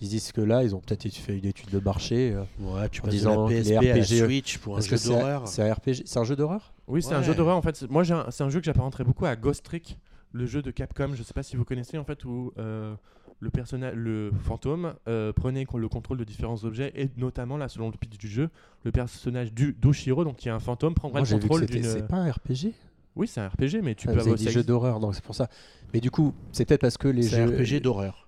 [0.02, 2.34] Ils disent que là ils ont peut-être fait une étude de marché.
[2.34, 4.98] euh, Ouais, tu En de la les PSP à la RPG, Switch pour un jeu
[4.98, 5.48] c'est d'horreur.
[5.48, 6.74] c'est un RPG, c'est un jeu d'horreur?
[6.88, 7.86] Oui, c'est un jeu d'horreur en fait.
[7.90, 9.98] Moi, j'ai un- c'est un jeu que j'apparenterais beaucoup à Ghost Trick,
[10.32, 11.12] le jeu de Capcom.
[11.14, 12.96] Je sais pas si vous connaissez en fait où euh,
[13.40, 17.90] le personnage, le fantôme, euh, prenait le contrôle de différents objets et notamment là, selon
[17.90, 18.50] le pitch du jeu,
[18.84, 21.84] le personnage du d'Oshiro, donc qui est un fantôme, prendrait Moi le contrôle d'une.
[21.84, 22.74] C'est pas un RPG
[23.16, 25.16] Oui, c'est un RPG, mais tu Ah, peux avoir dit ça jeu existe- d'horreur, donc
[25.16, 25.50] c'est pour ça.
[25.94, 27.56] Mais du coup, c'est peut-être parce que les C'est un jeux.
[27.64, 28.28] RPG d'horreur.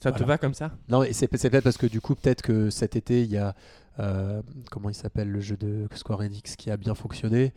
[0.00, 0.72] Ça te va comme ça?
[0.88, 3.38] Non, mais c'est c'est peut-être parce que du coup, peut-être que cet été, il y
[3.38, 3.54] a.
[3.98, 7.52] euh, comment il s'appelle le jeu de Square Enix qui a bien fonctionné.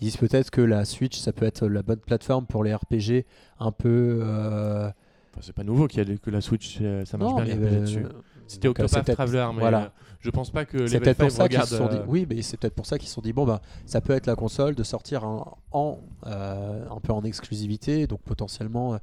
[0.00, 3.24] Ils disent peut-être que la Switch, ça peut être la bonne plateforme pour les RPG
[3.60, 4.18] un peu.
[4.22, 4.90] euh,
[5.30, 7.56] Enfin, c'est pas nouveau qu'il y a que la Switch, euh, ça marche non, bien
[7.56, 8.06] les RPG euh, dessus.
[8.46, 9.92] C'était euh, Octopath Traveler, mais voilà.
[10.20, 11.68] je pense pas que C'est les peut-être pour ça qu'ils regarde.
[11.68, 11.98] se sont dit.
[12.06, 14.26] Oui, mais c'est peut-être pour ça qu'ils se sont dit bon bah ça peut être
[14.26, 18.96] la console de sortir un, en euh, un peu en exclusivité, donc potentiellement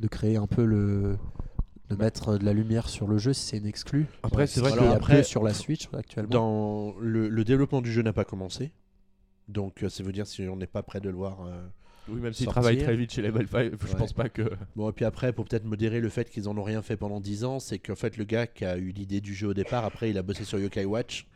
[0.00, 1.16] de créer un peu le
[1.88, 4.06] de mettre de la lumière sur le jeu si c'est une exclu.
[4.22, 6.28] Après, c'est vrai que qu'il y a après, peu sur la Switch actuellement.
[6.30, 8.70] Dans le, le développement du jeu n'a pas commencé.
[9.50, 11.44] Donc euh, ça veut dire si on n'est pas prêt de le voir.
[11.46, 11.60] euh,
[12.08, 12.62] oui, même s'ils sortir.
[12.62, 13.98] travaillent très vite chez Level 5, je Ouais.
[13.98, 14.50] pense pas que.
[14.76, 17.20] Bon et puis après pour peut-être modérer le fait qu'ils en ont rien fait pendant
[17.20, 19.84] 10 ans, c'est qu'en fait le gars qui a eu l'idée du jeu au départ,
[19.84, 21.26] après il a bossé sur Yokai Watch.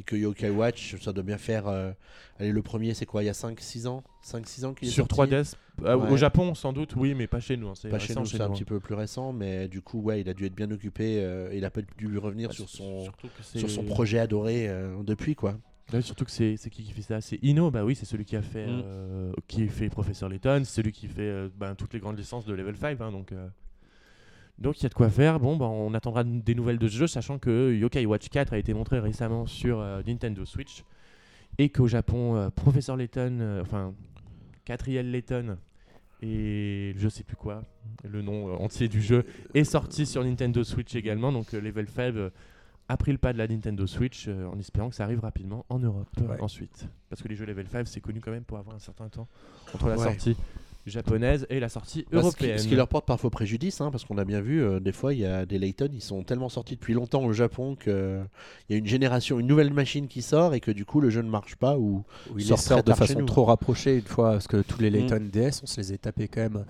[0.00, 1.66] Et que Yokai Watch, ça doit bien faire...
[1.66, 1.90] euh,
[2.38, 4.04] Allez, le premier c'est quoi Il y a 5-6 ans?
[4.24, 5.32] 5-6 ans qu'il est Sur sorti?
[5.34, 6.10] 3DS, euh, Ouais.
[6.12, 7.68] au Japon sans doute, oui, mais pas chez nous.
[7.70, 8.66] hein, C'est Pas chez nous, c'est un petit hein.
[8.68, 11.18] peu plus récent, mais du coup, ouais, il a dû être bien occupé.
[11.20, 13.08] euh, il a pas dû revenir Bah, sur son,
[13.42, 14.68] sur son projet adoré
[15.04, 15.58] depuis, quoi.
[15.92, 17.20] Ouais, surtout que c'est qui qui fait ça?
[17.20, 18.82] C'est Ino, bah oui, c'est celui qui a fait, Mm.
[18.84, 22.44] euh, qui fait Professeur Layton, c'est celui qui fait euh, ben, toutes les grandes licences
[22.44, 23.32] de Level 5, hein, donc.
[23.32, 23.48] euh,
[24.58, 25.38] Donc il y a de quoi faire.
[25.40, 28.58] Bon, bah, on attendra des nouvelles de ce jeu, sachant que Yokai Watch 4 a
[28.58, 30.82] été montré récemment sur Nintendo Switch
[31.58, 33.94] et qu'au Japon, Professeur Layton, enfin
[34.64, 35.56] Catriel Layton
[36.20, 37.62] et je sais plus quoi,
[38.04, 39.24] le nom entier du jeu
[39.54, 41.30] est sorti sur Nintendo Switch également.
[41.30, 42.30] Donc Level 5 euh,
[42.88, 45.64] a pris le pas de la Nintendo Switch euh, en espérant que ça arrive rapidement
[45.68, 46.40] en Europe euh, Ouais.
[46.40, 46.88] ensuite.
[47.10, 49.28] Parce que les jeux Level 5 c'est connu quand même pour avoir un certain temps
[49.74, 50.04] entre la Ouais.
[50.04, 50.36] sortie
[50.86, 52.58] japonaise et la sortie Bah, ce, qui, européenne.
[52.58, 55.12] ce qui leur porte parfois préjudice, hein, parce qu'on a bien vu, euh, des fois,
[55.12, 57.92] il y a des Layton, ils sont tellement sortis depuis longtemps au Japon qu'il
[58.70, 61.20] y a une génération, une nouvelle machine qui sort et que du coup le jeu
[61.20, 62.04] ne marche pas ou
[62.38, 64.94] ils sort de façon trop rapprochée une fois, parce que tous les Mm.
[64.94, 66.64] Layton DS, on se les est tapés quand même.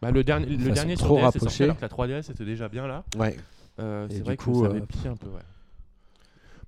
[0.00, 1.64] Bah, le dernier, le dernier sur trop DS est sorti rapprochée.
[1.64, 3.04] alors que la 3DS était déjà bien là.
[3.18, 3.36] ouais.
[3.78, 5.40] Euh, Et c'est du vrai coup, que ça avait euh, piqué un peu, ouais.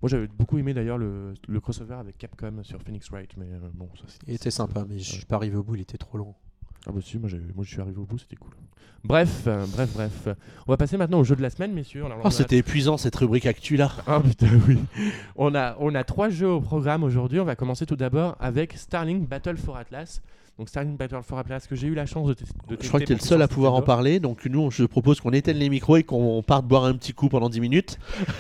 [0.02, 3.58] Moi j'avais beaucoup aimé d'ailleurs le, le crossover avec Capcom sur Phoenix Wright, mais euh,
[3.74, 4.18] bon, ça c'est.
[4.26, 6.34] Il était sympa, mais je suis pas arrivé au bout, il était trop long.
[6.86, 8.50] Ah bah si, moi, moi je suis arrivé au bout, c'était cool.
[9.04, 10.28] Bref, euh, bref, bref.
[10.66, 12.04] On va passer maintenant au jeu de la semaine, messieurs.
[12.04, 13.92] On Oh, a- c'était épuisant cette rubrique actu là.
[14.06, 14.78] Ah putain, oui.
[15.36, 17.38] On a, on a trois jeux au programme aujourd'hui.
[17.38, 20.20] On va commencer tout d'abord avec Starlink Battle for Atlas.
[20.58, 22.34] Donc Starlink Battle for Atlas que j'ai eu la chance de,
[22.68, 24.84] de Je crois que tu es le seul à pouvoir en parler, donc nous, je
[24.84, 27.98] propose qu'on éteigne les micros et qu'on parte boire un petit coup pendant 10 minutes.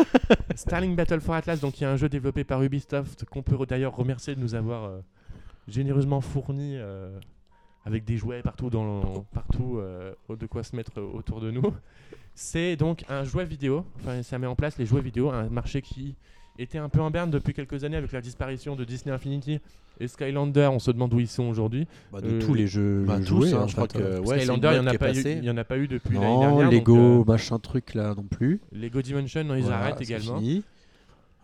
[0.54, 3.56] Starlink Battle for Atlas, donc il y a un jeu développé par Ubisoft qu'on peut
[3.66, 5.00] d'ailleurs remercier de nous avoir euh,
[5.68, 7.18] généreusement fourni euh,
[7.86, 11.62] avec des jouets partout, dans, partout euh, de quoi se mettre autour de nous.
[12.34, 15.82] C'est donc un jouet vidéo, enfin ça met en place les jouets vidéo, un marché
[15.82, 16.14] qui
[16.58, 19.60] était un peu en berne depuis quelques années avec la disparition de Disney Infinity
[20.00, 21.86] et Skylander, on se demande où ils sont aujourd'hui.
[22.12, 24.20] Bah, de Euh, tous les jeux Bah, joués, tous, hein, en je crois que euh.
[24.20, 25.38] ouais, Skylander, il n'y en, a pas eu- passée.
[25.38, 26.64] il y en a pas eu depuis l'année dernière.
[26.64, 28.60] donc, Lego, euh, machin truc là non plus.
[28.72, 30.38] Lego Dimension, non, ils Voilà, arrêtent également.
[30.38, 30.62] fini.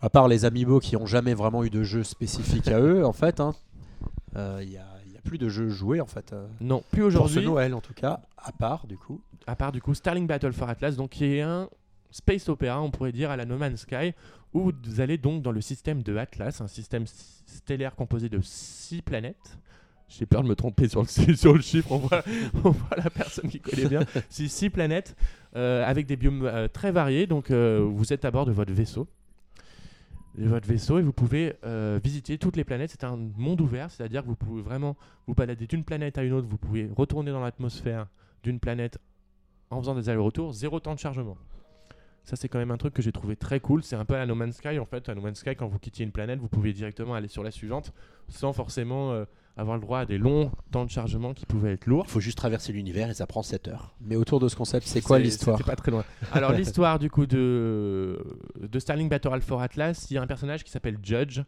[0.01, 3.13] À part les Amiibo qui ont jamais vraiment eu de jeu spécifique à eux, en
[3.13, 3.53] fait, hein,
[4.35, 6.31] euh, il y, a, il y a plus de jeux joués en fait.
[6.33, 7.45] euh, Non, plus pour ce aujourd'hui.
[7.45, 9.19] Noël en tout cas, à part du coup.
[9.47, 11.67] à part du coup Starling Battle for Atlas, donc qui est un
[12.11, 14.13] space opéra, on pourrait dire, à la No Man's Sky,
[14.53, 19.01] où vous allez donc dans le système de Atlas, un système stellaire composé de 6
[19.01, 19.57] planètes.
[20.07, 22.23] J'ai peur de me tromper sur le, sur le chiffre, on voit,
[22.63, 24.01] on voit la personne qui connaît bien.
[24.29, 25.15] 6 planètes
[25.55, 28.73] euh, avec des biomes euh, très variés, donc euh, vous êtes à bord de votre
[28.73, 29.07] vaisseau.
[30.35, 31.55] De votre vaisseau et vous pouvez
[32.01, 32.91] visiter toutes les planètes.
[32.91, 34.95] C'est un monde ouvert, c'est-à-dire que vous pouvez vraiment
[35.27, 36.47] vous balader d'une planète à une autre.
[36.47, 38.07] Vous pouvez retourner dans l'atmosphère
[38.43, 38.99] d'une planète
[39.69, 41.35] en faisant des allers-retours, zéro temps de chargement.
[42.23, 43.83] Ça, c'est quand même un truc que j'ai trouvé très cool.
[43.83, 44.77] C'est un peu à la No Man's Sky.
[44.79, 47.27] En fait, à No Man's Sky, quand vous quittiez une planète, vous pouvez directement aller
[47.27, 47.91] sur la suivante
[48.27, 49.25] sans forcément euh,
[49.57, 52.05] avoir le droit à des longs temps de chargement qui pouvaient être lourds.
[52.07, 53.95] Il faut juste traverser l'univers et ça prend 7 heures.
[54.01, 56.05] Mais autour de ce concept, c'est quoi l'histoire C'était pas très loin.
[56.31, 58.23] Alors, l'histoire du coup de,
[58.59, 61.41] de Starling Battle Alpha Atlas, il y a un personnage qui s'appelle Judge.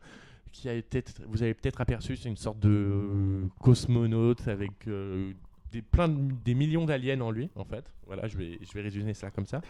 [0.52, 5.32] Qui a été, vous avez peut-être aperçu, c'est une sorte de euh, cosmonaute avec euh,
[5.72, 7.86] des, plein de- des millions d'aliens en lui, en fait.
[8.08, 9.62] Voilà, je vais, je vais résumer ça comme ça.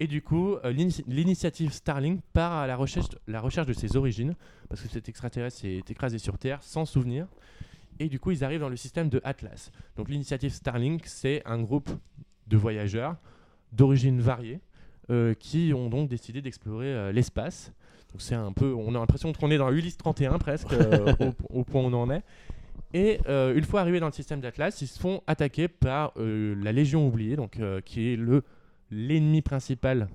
[0.00, 3.96] Et du coup, euh, l'ini- l'initiative Starling part à la recherche, la recherche de ses
[3.96, 4.34] origines,
[4.68, 7.26] parce que cet extraterrestre s'est écrasé sur Terre sans souvenir.
[7.98, 9.70] Et du coup, ils arrivent dans le système de Atlas.
[9.96, 11.88] Donc, l'initiative Starlink, c'est un groupe
[12.46, 13.16] de voyageurs
[13.72, 14.60] d'origines variées
[15.10, 17.72] euh, qui ont donc décidé d'explorer euh, l'espace.
[18.12, 20.72] Donc, c'est un peu, on a l'impression qu'on est dans Ulysse 31 presque,
[21.50, 22.22] au, au point où on en est.
[22.94, 26.54] Et euh, une fois arrivés dans le système d'Atlas, ils se font attaquer par euh,
[26.62, 28.42] la Légion oubliée, donc euh, qui est le
[28.90, 30.08] l'ennemi principal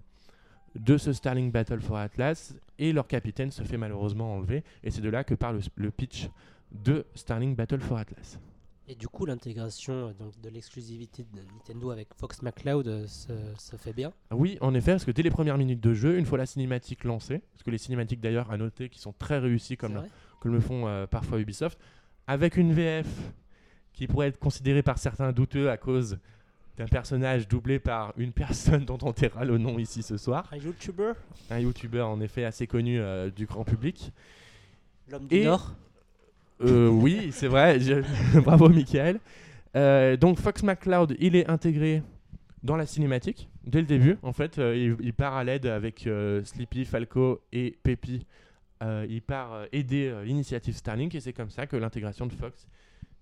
[0.76, 4.64] de ce Starling Battle for Atlas, et leur capitaine se fait malheureusement enlever.
[4.84, 6.30] Et c'est de là que part le, le pitch
[6.72, 8.40] de Starling Battle for Atlas.
[8.88, 13.76] Et du coup, l'intégration donc, de l'exclusivité de Nintendo avec Fox McCloud euh, se, se
[13.76, 14.12] fait bien?
[14.32, 17.04] Oui, en effet, parce que dès les premières minutes de jeu, une fois la cinématique
[17.04, 20.02] lancée, parce que les cinématiques d'ailleurs à noter qui sont très réussies comme, C'est le-
[20.02, 20.10] vrai?
[20.40, 21.78] comme le font euh, parfois Ubisoft,
[22.28, 23.08] avec une VF
[23.94, 26.18] qui pourrait être considérée par certains douteux à cause
[26.78, 30.58] d'un personnage doublé par une personne dont on taira le nom ici ce soir, Un
[30.58, 31.12] YouTuber
[31.50, 34.12] un YouTuber en effet assez connu euh, du grand public.
[35.10, 35.74] L'homme du Nord
[36.64, 37.80] Euh, oui, c'est vrai.
[37.80, 39.20] je- Bravo, Michael.
[39.76, 42.04] Euh, donc, Fox McCloud, il est intégré
[42.64, 44.18] dans la cinématique dès le début.
[44.22, 46.08] En fait, il, il part à l'aide avec
[46.44, 48.26] Sleepy, Falco et Peppy.
[48.82, 52.34] Euh, il part euh, aider euh, l'initiative Starlink et c'est comme ça que l'intégration de
[52.34, 52.67] Fox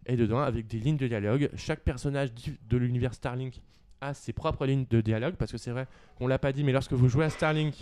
[0.05, 1.49] est dedans avec des lignes de dialogue.
[1.55, 3.61] Chaque personnage de l'univers Starlink
[3.99, 6.71] a ses propres lignes de dialogue parce que c'est vrai qu'on l'a pas dit, mais
[6.71, 7.75] lorsque vous jouez à Starlink,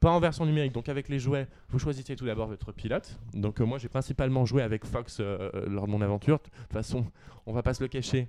[0.00, 3.16] pas en version numérique, donc avec les jouets, vous choisissez tout d'abord votre pilote.
[3.32, 6.38] Donc moi j'ai principalement joué avec Fox lors de mon aventure.
[6.38, 7.06] De toute façon,
[7.46, 8.28] on va pas se le cacher.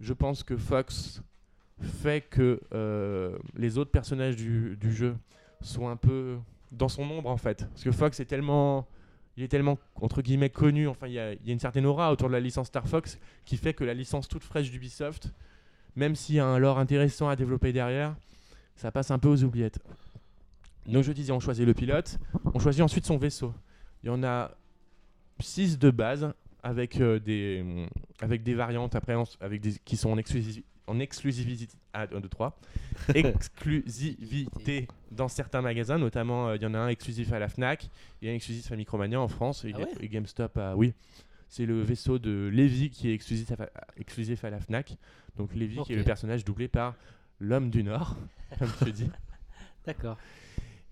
[0.00, 1.22] Je pense que Fox
[1.80, 2.60] fait que
[3.56, 5.14] les autres personnages du jeu
[5.60, 6.38] sont un peu
[6.72, 7.66] dans son ombre en fait.
[7.68, 8.86] Parce que Fox est tellement,
[9.36, 10.88] il est tellement entre guillemets connu.
[10.88, 13.74] Enfin, il y a, une certaine aura autour de la licence Star Fox qui fait
[13.74, 15.32] que la licence toute fraîche d'Ubisoft,
[15.96, 18.16] même s'il y a un lore intéressant à développer derrière,
[18.76, 19.78] ça passe un peu aux oubliettes.
[20.86, 22.18] Donc je disais, on choisit le pilote,
[22.54, 23.54] on choisit ensuite son vaisseau.
[24.02, 24.50] Il y en a
[25.38, 26.32] 6 de base
[26.62, 27.86] avec, euh, des,
[28.20, 32.58] avec des variantes après avec qui sont en, exclusi- en exclusivité à 1, 2, 3.
[33.14, 37.90] exclusivité dans certains magasins, notamment euh, il y en a un exclusif à la Fnac
[38.20, 40.92] et un exclusif à Micromania en France et, Ah ouais et GameStop à oui.
[41.48, 44.96] C'est le vaisseau de Levi qui est exclusif à, exclusif à la Fnac.
[45.36, 46.94] Donc Levi qui est le personnage doublé par
[47.40, 48.16] l'homme du Nord,
[48.58, 49.10] comme tu dis.
[49.86, 50.16] D'accord.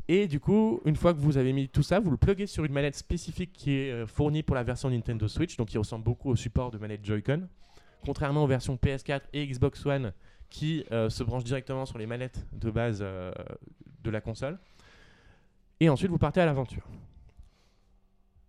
[0.08, 2.64] Et du coup, une fois que vous avez mis tout ça, vous le pluguez sur
[2.64, 6.04] une manette spécifique qui est euh, fournie pour la version Nintendo Switch, donc qui ressemble
[6.04, 7.46] beaucoup au support de manette Joy-Con.
[8.04, 10.12] Contrairement aux versions PS4 et Xbox One
[10.48, 13.30] qui euh, se branchent directement sur les manettes de base euh,
[14.02, 14.58] de la console.
[15.78, 16.82] Et ensuite, vous partez à l'aventure.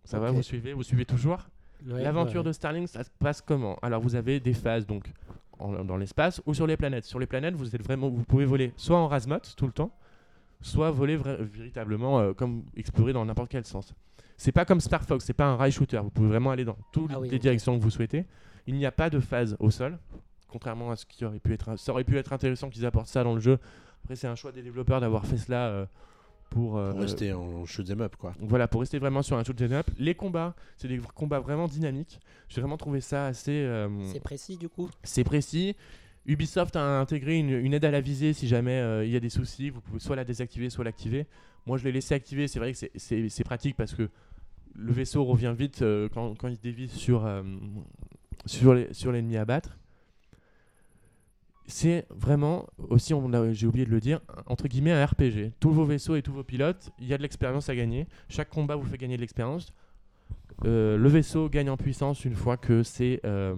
[0.04, 1.48] Ça va, vous suivez Vous suivez toujours
[1.86, 2.46] Ouais, L'aventure ouais.
[2.46, 3.76] de Starlink, ça se passe comment?
[3.82, 5.12] Alors vous avez des phases donc
[5.58, 7.04] en- dans l'espace ou sur les planètes.
[7.04, 9.90] Sur les planètes, vous êtes vraiment, vous pouvez voler soit en razmote tout le temps,
[10.60, 13.94] soit voler véritablement euh, comme explorer dans n'importe quel sens.
[14.36, 15.98] C'est pas comme Star Fox, c'est pas un rail shooter.
[16.04, 18.26] Vous pouvez vraiment aller dans toutes Ah oui, les directions que vous souhaitez.
[18.66, 19.98] Il n'y a pas de phase au sol,
[20.48, 21.76] contrairement à ce qui aurait pu être.
[21.78, 23.58] Ça aurait pu être intéressant qu'ils apportent ça dans le jeu.
[24.04, 25.86] Après, c'est un choix des développeurs d'avoir fait cela euh,
[26.50, 28.34] pour, euh, Pour rester en shoot 'em up quoi.
[28.38, 29.86] donc Voilà, pour rester vraiment sur un shoot 'em up.
[29.98, 32.20] Les combats, c'est des combats vraiment dynamiques.
[32.48, 33.52] J'ai vraiment trouvé ça assez.
[33.52, 35.74] euh, C'est précis du coup c'est précis.
[36.26, 39.20] Ubisoft a intégré une, une aide à la visée si jamais euh, il y a
[39.20, 39.70] des soucis.
[39.70, 41.26] Vous pouvez soit la désactiver, soit l'activer.
[41.66, 42.46] Moi, je l'ai laissé activer.
[42.46, 44.08] C'est vrai que c'est- pratique parce que
[44.74, 47.42] le vaisseau revient vite euh, quand, quand il se dévisse sur, euh,
[48.46, 49.78] sur les- sur l'ennemi à battre.
[51.66, 53.14] C'est vraiment aussi,
[53.52, 55.52] j'ai oublié de le dire, entre guillemets un RPG.
[55.60, 58.06] Tous vos vaisseaux et tous vos pilotes, il y a de l'expérience à gagner.
[58.28, 59.72] Chaque combat vous fait gagner de l'expérience.
[60.64, 63.54] Euh, le vaisseau gagne en puissance une fois que c'est euh,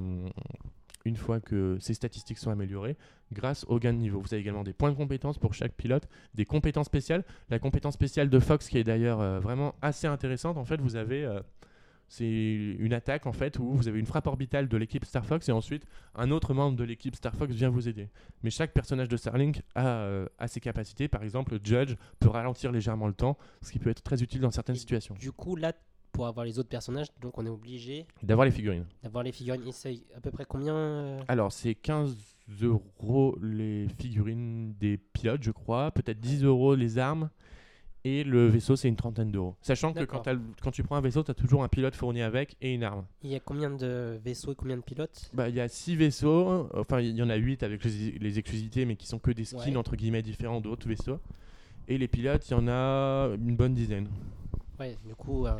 [1.04, 2.96] une fois que ses statistiques sont améliorées
[3.32, 4.20] grâce au gain de niveau.
[4.20, 7.24] Vous avez également des points de compétence pour chaque pilote, des compétences spéciales.
[7.50, 10.56] La compétence spéciale de Fox qui est d'ailleurs euh, vraiment assez intéressante.
[10.56, 11.28] En fait, vous avez
[12.08, 15.48] c'est une attaque en fait où vous avez une frappe orbitale de l'équipe Star Fox
[15.48, 18.08] et ensuite un autre membre de l'équipe Star Fox vient vous aider.
[18.42, 21.08] Mais chaque personnage de Starlink a, euh, a ses capacités.
[21.08, 24.50] Par exemple, Judge peut ralentir légèrement le temps, ce qui peut être très utile dans
[24.50, 25.14] certaines Et situations.
[25.14, 25.72] Du coup, là,
[26.14, 28.86] pour avoir les autres personnages, donc on est obligé D'avoir les figurines.
[29.02, 29.66] d'avoir les figurines.
[29.66, 32.16] Et c'est à peu près combien euh, Alors, c'est 15
[32.62, 35.90] euros les figurines des pilotes, je crois.
[35.90, 37.30] Peut-être 10 euros les armes.
[38.06, 39.54] Et le vaisseau, c'est une trentaine d'euros.
[39.62, 42.74] Sachant que quand, tu prends un vaisseau, tu as toujours un pilote fourni avec et
[42.74, 43.06] une arme.
[43.22, 45.30] Il y a combien de vaisseaux et combien de pilotes?
[45.32, 46.68] Bah, Il y a 6 vaisseaux.
[46.74, 49.46] Enfin, il y en a 8 avec les, les exclusivités, mais qui sont que des
[49.46, 49.76] skins Ouais.
[49.76, 51.18] entre guillemets différents d'autres vaisseaux.
[51.88, 54.08] Et les pilotes, il y en a une bonne dizaine.
[54.78, 55.54] Ouais, du coup, euh,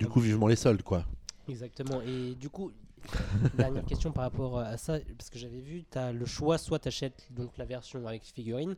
[0.00, 1.04] Du coup, vivement les soldes, quoi.
[1.48, 2.02] exactement.
[2.02, 2.72] Et du coup,
[3.54, 6.80] dernière question par rapport à ça, parce que j'avais vu, tu as le choix, soit
[6.80, 8.74] tu achètes donc la version avec figurines,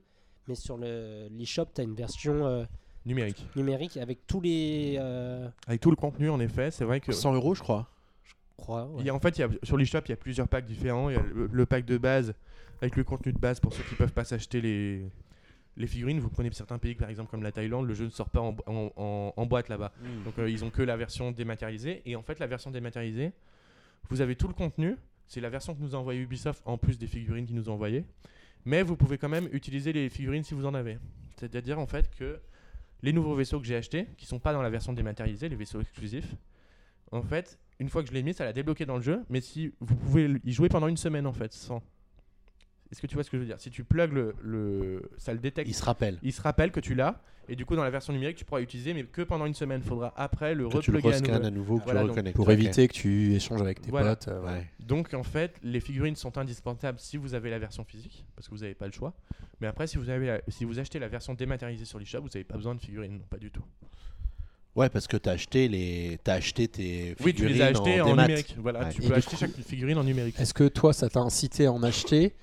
[0.47, 2.64] mais sur le l'eShop, tu as une version euh,
[3.09, 3.44] Numérique.
[3.57, 4.97] numérique avec tous les.
[4.99, 7.11] euh, Avec tout le contenu, en effet, c'est vrai que.
[7.12, 7.88] 100 euros, je crois.
[8.57, 9.01] croix, ouais.
[9.01, 10.64] Il y a, en fait, il y a, sur l'eShop, il y a plusieurs packs
[10.66, 11.09] différents.
[11.11, 12.35] Il y a le, le pack de base
[12.83, 15.11] avec le contenu de base pour ceux qui peuvent pas s'acheter les,
[15.77, 16.21] les figurines.
[16.21, 18.53] Vous prenez certains pays, par exemple comme la Thaïlande, le jeu ne sort pas en,
[18.53, 19.92] bo- en- en- en boîte là-bas.
[20.25, 22.03] Donc euh, ils ont que la version dématérialisée.
[22.07, 23.33] Et en fait, la version dématérialisée,
[24.11, 24.97] vous avez tout le contenu.
[25.27, 27.75] C'est la version que nous a envoyé Ubisoft en plus des figurines qu'ils nous ont
[27.75, 28.05] envoyées.
[28.64, 30.99] Mais vous pouvez quand même utiliser les figurines si vous en avez.
[31.37, 32.38] C'est-à-dire en fait que
[33.02, 35.80] les nouveaux vaisseaux que j'ai achetés, qui sont pas dans la version dématérialisée, les vaisseaux
[35.80, 36.34] exclusifs,
[37.11, 39.24] en fait, une fois que je l'ai mis, ça l'a débloqué dans le jeu.
[39.28, 41.82] Mais si vous pouvez y jouer pendant une semaine en fait, sans.
[42.90, 43.61] Est-ce que tu vois ce que je veux dire?
[43.61, 46.18] Si tu plugs le, le, ça le détecte Il se rappelle.
[46.22, 47.20] il se rappelle que tu l'as
[47.51, 49.81] et du coup dans la version numérique tu pourras l'utiliser mais que pendant une semaine.
[49.85, 51.46] Il faudra après le Que tu le rescannes nouveau.
[51.46, 52.37] à nouveau, que Voilà, tu le donc, reconnectes.
[52.37, 54.16] Pour éviter que tu échanges avec tes Voilà.
[54.16, 54.29] potes.
[54.29, 54.42] euh.
[54.44, 54.66] Ouais.
[54.81, 58.55] Donc en fait les figurines sont indispensables si vous avez la version physique parce que
[58.55, 59.12] vous n'avez pas le choix.
[59.61, 62.29] Mais après si vous, avez la- si vous achetez la version dématérialisée sur l'eShop vous
[62.29, 63.64] n'avez pas besoin de figurines, non, pas du tout.
[64.77, 68.01] Ouais, parce que t'as acheté les, t'as acheté tes Oui tu les figurines as achetées
[68.01, 68.55] en, numérique.
[68.59, 68.92] Voilà, Ouais.
[68.92, 70.38] tu Et peux acheter coup- chaque figurine en numérique.
[70.38, 72.35] Est-ce que toi, ça t'a incité à en acheter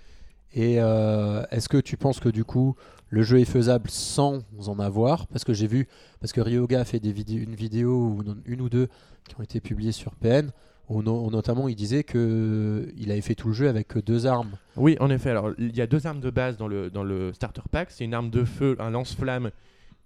[0.55, 2.75] Et euh, est-ce que tu penses que du coup,
[3.09, 5.27] le jeu est faisable sans en avoir?
[5.27, 5.87] Parce que j'ai vu,
[6.21, 8.87] parce que Ryoga a fait des une vidéo ou une ou deux
[9.27, 10.51] qui ont été publiées sur PN,
[10.87, 14.51] où no- notamment il disait que il avait fait tout le jeu avec deux armes.
[14.77, 15.31] Oui, en effet.
[15.31, 17.91] Alors, il y a deux armes de base dans le, dans le starter pack.
[17.91, 19.51] C'est une arme de feu, un lance-flamme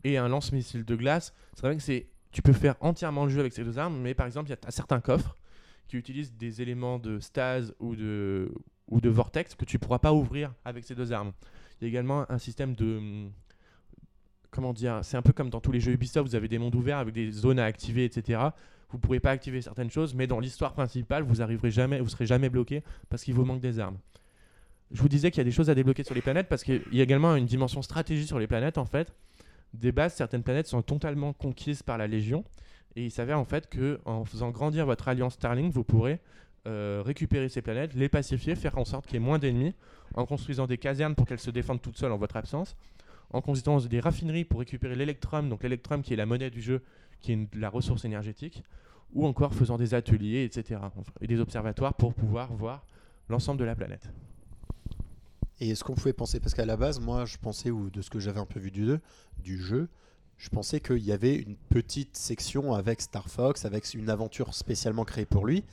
[0.04, 1.34] et un lance-missile de glace.
[1.54, 4.16] C'est vrai que c'est, tu peux faire entièrement le jeu avec ces deux armes, mais
[4.16, 5.36] par exemple, il y a certains coffres
[5.88, 8.52] qui utilisent des éléments de stase ou de,
[8.90, 11.32] ou de vortex que tu pourras pas ouvrir avec ces deux armes.
[11.80, 12.98] Il y a également un système de.
[12.98, 13.32] hum,
[14.52, 16.74] Comment dire C'est un peu comme dans tous les jeux Ubisoft, vous avez des mondes
[16.76, 18.40] ouverts avec des zones à activer, etc.
[18.90, 22.10] Vous ne pourrez pas activer certaines choses, mais dans l'histoire principale, vous arriverez jamais, vous
[22.10, 23.98] serez jamais bloqué parce qu'il vous manque des armes.
[24.92, 26.82] Je vous disais qu'il y a des choses à débloquer sur les planètes parce qu'il
[26.92, 29.14] y a également une dimension stratégie sur les planètes en fait.
[29.76, 32.44] Des bases, certaines planètes sont totalement conquises par la Légion
[32.96, 36.20] et il s'avère en fait que en faisant grandir votre alliance Starlink, vous pourrez
[36.68, 39.74] euh, récupérer ces planètes, les pacifier, faire en sorte qu'il y ait moins d'ennemis,
[40.14, 42.76] en construisant des casernes pour qu'elles se défendent toutes seules en votre absence,
[43.32, 46.82] en construisant des raffineries pour récupérer l'électrum, donc l'électrum qui est la monnaie du jeu,
[47.22, 48.64] qui est la ressource énergétique,
[49.14, 50.82] ou encore faisant des ateliers, etc.
[51.22, 52.86] Et des observatoires pour pouvoir voir
[53.30, 54.10] l'ensemble de la planète.
[55.60, 58.10] Et est-ce qu'on pouvait penser, parce qu'à la base, moi je pensais, ou de ce
[58.10, 59.90] que j'avais un peu vu du jeu,
[60.40, 65.04] je pensais qu'il y avait une petite section avec Star Fox, avec une aventure spécialement
[65.04, 65.66] créée pour lui.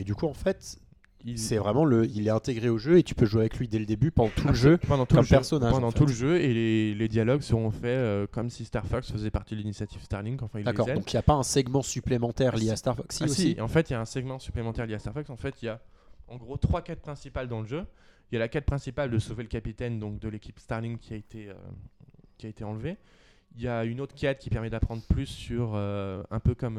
[0.00, 0.78] Mais du coup, en fait,
[1.26, 3.68] Il- c'est vraiment le, il est intégré au jeu et tu peux jouer avec lui
[3.68, 4.78] dès le début pendant tout le jeu.
[4.78, 7.42] pendant tout comme le jeu, personnage, pendant en tout le jeu et les, les dialogues
[7.42, 10.42] seront faits euh, comme si Star Fox faisait partie de l'initiative Starlink.
[10.42, 10.86] Enfin, il D'accord.
[10.86, 13.14] Donc il n'y a pas un segment supplémentaire lié à Star Fox.
[13.18, 13.52] Si Ah, aussi.
[13.54, 15.28] si, en fait, il y a un segment supplémentaire lié à Star Fox.
[15.28, 15.82] En fait, il y a
[16.28, 17.84] en gros trois quêtes principales dans le jeu.
[18.32, 21.12] Il y a la quête principale de sauver le capitaine donc de l'équipe Starlink qui
[21.12, 21.54] a été euh,
[22.38, 22.96] qui a été enlevé.
[23.56, 26.78] Il y a une autre quête qui permet d'apprendre plus sur euh, un peu comme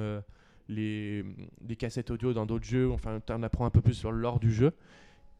[0.68, 1.26] les,
[1.68, 2.92] les cassettes audio dans d'autres jeux.
[2.92, 4.74] Enfin, on apprend un peu plus sur l'or du jeu.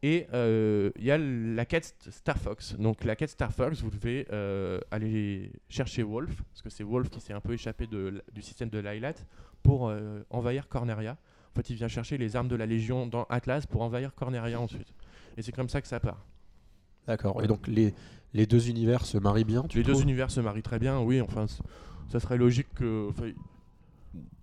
[0.04, 2.74] Et euh, il y a la quête Star Fox.
[2.76, 7.08] Donc la quête Star Fox, vous devez euh, aller chercher Wolf, parce que c'est Wolf
[7.08, 9.14] qui s'est un peu échappé de du système de Lylat
[9.62, 11.12] pour euh, envahir Corneria.
[11.52, 14.60] En fait, il vient chercher les armes de la Légion dans Atlas pour envahir Corneria
[14.60, 14.92] ensuite.
[15.36, 16.26] Et c'est comme ça que ça part.
[17.06, 17.40] D'accord.
[17.44, 17.94] Et donc les,
[18.34, 19.62] les deux univers se marient bien.
[19.68, 21.20] Tu les deux univers se marient très bien, oui.
[21.20, 21.46] Enfin,
[22.08, 23.08] ça serait logique que.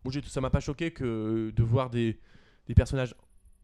[0.04, 2.20] Moi, ça m'a pas choqué que de voir des,
[2.68, 3.16] des personnages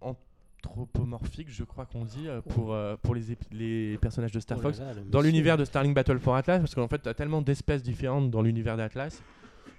[0.02, 4.62] anthropomorphiques, je crois qu'on dit, euh, pour, euh, pour les, les personnages de Star Oh
[4.62, 4.80] Fox.
[4.80, 7.84] là, Dans l'univers de Starling Battle for Atlas, parce qu'en fait, tu as tellement d'espèces
[7.84, 9.22] différentes dans l'univers d'Atlas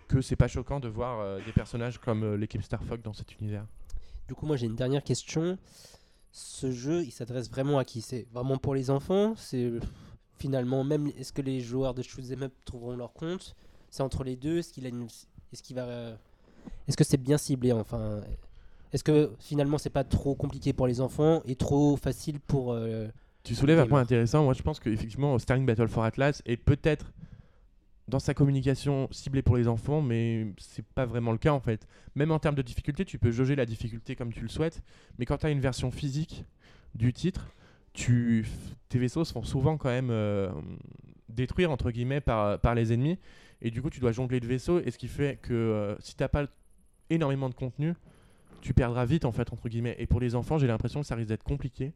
[0.09, 3.13] que c'est pas choquant de voir euh, des personnages comme euh, l'équipe Star Fox dans
[3.13, 3.67] cet univers.
[4.29, 5.59] Du coup, moi j'ai une dernière question.
[6.31, 8.03] Ce jeu, il s'adresse vraiment à qui?
[8.03, 9.35] C'est vraiment pour les enfants?
[9.37, 9.73] C'est
[10.39, 11.09] finalement même.
[11.19, 13.57] Est-ce que les joueurs de shoot 'em up trouveront leur compte?
[13.91, 14.59] C'est entre les deux?
[14.59, 15.09] Est-ce qu'il a une...
[15.57, 16.15] Est-ce qu'il va euh,
[16.87, 18.21] Est-ce que c'est bien ciblé enfin
[18.93, 23.09] Est-ce que finalement c'est pas trop compliqué pour les enfants et trop facile pour euh,
[23.43, 24.45] Tu soulèves un point intéressant.
[24.45, 27.11] Moi, je pense qu'effectivement, Starling Battle for Atlas est peut-être
[28.07, 31.89] dans sa communication ciblée pour les enfants, mais c'est pas vraiment le cas en fait.
[32.15, 34.83] Même en termes de difficulté, tu peux jauger la difficulté comme tu le souhaites,
[35.19, 36.45] mais quand tu as une version physique
[36.95, 37.49] du titre,
[37.95, 38.47] tu,
[38.91, 40.51] tes vaisseaux se font souvent quand même euh,
[41.31, 43.19] détruire entre guillemets par, par les ennemis,
[43.63, 46.15] et du coup tu dois jongler de vaisseaux, et ce qui fait que euh, si
[46.17, 46.47] t'as pas
[47.11, 47.95] énormément de contenu,
[48.61, 49.97] tu perdras vite en fait entre guillemets.
[49.99, 51.93] Et pour les enfants, j'ai l'impression que ça risque d'être compliqué.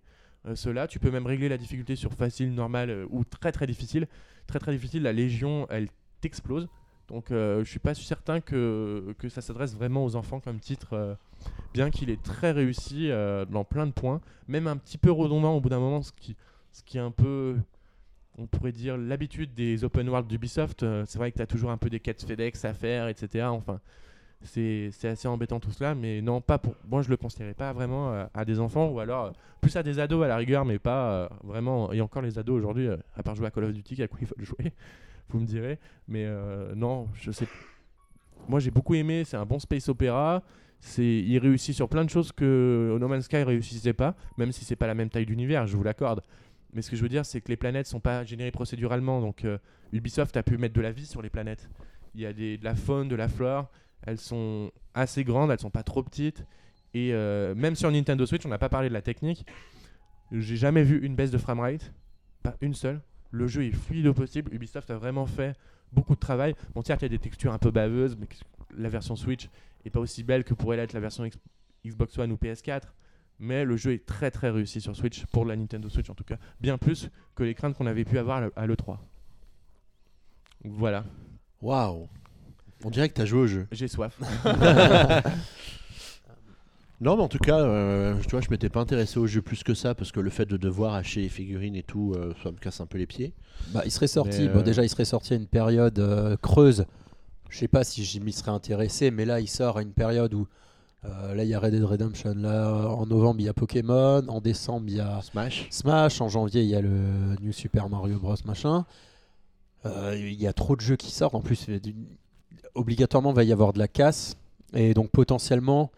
[0.46, 3.66] Euh, cela, tu peux même régler la difficulté sur facile, normal euh, ou très très
[3.66, 4.06] difficile.
[4.46, 5.88] Très très difficile, la Légion, elle
[6.20, 6.68] t'explose.
[7.08, 10.92] Donc euh, je suis pas certain que, que ça s'adresse vraiment aux enfants comme titre,
[10.92, 11.14] euh,
[11.74, 13.10] bien qu'il est très réussi
[13.50, 16.36] dans plein de points, même un petit peu redondant au bout d'un moment, ce qui,
[16.72, 17.56] ce qui est un peu,
[18.40, 20.82] on pourrait dire, l'habitude des open world d'Ubisoft.
[20.82, 23.46] Euh, c'est vrai que tu as toujours un peu des quêtes FedEx à faire, etc.
[23.46, 23.80] Enfin,
[24.42, 26.74] c'est assez embêtant tout cela, mais non, pas pour.
[26.88, 29.30] Moi, je le conseillerais pas vraiment euh, à des enfants, ou alors euh,
[29.60, 31.92] plus à des ados à la rigueur, mais pas vraiment.
[31.92, 34.26] Et encore les ados aujourd'hui, à part jouer à Call of Duty, à quoi il
[34.26, 34.72] faut jouer,
[35.28, 35.78] vous me direz.
[36.08, 36.26] Mais
[36.74, 37.46] non, je sais.
[38.48, 39.24] Moi, j'ai beaucoup aimé.
[39.24, 40.42] C'est un bon space opéra.
[40.82, 44.64] C'est, il réussit sur plein de choses que No Man's Sky réussissait pas, même si
[44.64, 46.22] c'est pas la même taille d'univers, je vous l'accorde.
[46.72, 49.20] Mais ce que je veux dire, c'est que les planètes sont pas générées procéduralement.
[49.20, 49.58] Donc euh,
[49.92, 51.68] Ubisoft a pu mettre de la vie sur les planètes.
[52.14, 53.70] Il y a de la faune, de la flore.
[54.02, 56.44] Elles sont assez grandes, elles sont pas trop petites.
[56.94, 59.46] Et euh, même sur Nintendo Switch, on n'a pas parlé de la technique.
[60.32, 61.92] J'ai jamais vu une baisse de framerate,
[62.42, 63.00] pas une seule.
[63.30, 64.52] Le jeu est fluide au possible.
[64.54, 65.56] Ubisoft a vraiment fait
[65.92, 66.54] beaucoup de travail.
[66.74, 68.26] Bon, certes, il y a des textures un peu baveuses, mais
[68.76, 69.48] la version Switch
[69.84, 71.28] est pas aussi belle que pourrait l'être la version
[71.84, 72.82] Xbox One ou PS4.
[73.42, 76.24] Mais le jeu est très très réussi sur Switch, pour la Nintendo Switch en tout
[76.24, 76.36] cas.
[76.60, 78.98] Bien plus que les craintes qu'on avait pu avoir à l'E- à l'E3.
[80.64, 81.04] Voilà,
[81.62, 82.06] Waouh
[82.84, 83.66] On dirait que t'as joué au jeu.
[83.72, 84.18] j'ai soif.
[87.02, 89.62] Non, mais en tout cas, euh, tu vois, je m'étais pas intéressé au jeu plus
[89.62, 92.50] que ça parce que le fait de devoir acheter les figurines et tout, euh, ça
[92.52, 93.32] me casse un peu les pieds.
[93.68, 94.48] Bah, il serait sorti.
[94.50, 96.84] Bon, euh, déjà, il serait sorti à une période euh, creuse.
[97.48, 100.34] Je sais pas si j'y m'y serais intéressé, mais là, il sort à une période
[100.34, 100.46] où
[101.04, 102.34] euh, là, il y a Red Dead Redemption.
[102.36, 104.22] Là, en novembre, il y a Pokémon.
[104.28, 106.20] En décembre, il y a Smash Smash.
[106.20, 108.34] En janvier, il y a le New Super Mario Bros.
[108.44, 108.84] machin.
[109.86, 111.34] Euh, Il y a trop de jeux qui sortent.
[111.34, 111.66] En plus,
[112.74, 114.36] obligatoirement, il va y avoir de la casse.
[114.74, 115.90] Et donc, potentiellement,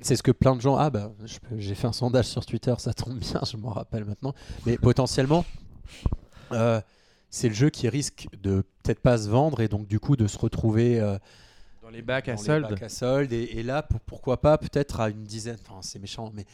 [0.00, 0.76] c'est ce que plein de gens.
[0.76, 1.12] Ah, bah,
[1.56, 4.34] j'ai fait un sondage sur Twitter, ça tombe bien, je m'en rappelle maintenant.
[4.66, 5.44] Mais potentiellement,
[6.50, 6.80] euh,
[7.30, 10.26] c'est le jeu qui risque de peut-être pas se vendre et donc, du coup, de
[10.26, 11.00] se retrouver.
[11.86, 12.68] Dans les bacs à dans les solde.
[12.68, 13.32] bacs à solde.
[13.32, 16.44] Et, et là, pour- pourquoi pas, peut-être à une dizaine, enfin c'est méchant, mais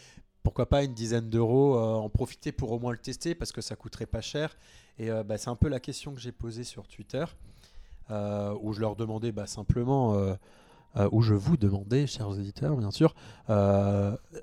[0.43, 3.63] pourquoi pas une dizaine d'euros, euh, en profiter pour au moins le tester parce que
[3.63, 4.55] ça coûterait pas cher.
[4.99, 7.25] Et euh, bah, c'est un peu la question que j'ai posée sur Twitter,
[8.11, 10.15] euh, où je leur demandais bah, simplement,
[11.13, 13.15] où je vous demandais, chers éditeurs, bien sûr,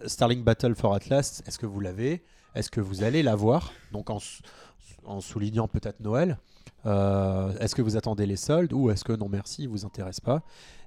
[0.07, 2.23] Starlink Battle for Atlas, est-ce que vous l'avez?
[2.55, 3.71] Est-ce que vous allez l'avoir?
[3.91, 6.39] Donc en soulignant peut-être Noël.
[6.85, 10.41] Euh, est-ce que vous attendez les soldes ou est-ce que non merci, vous intéresse pas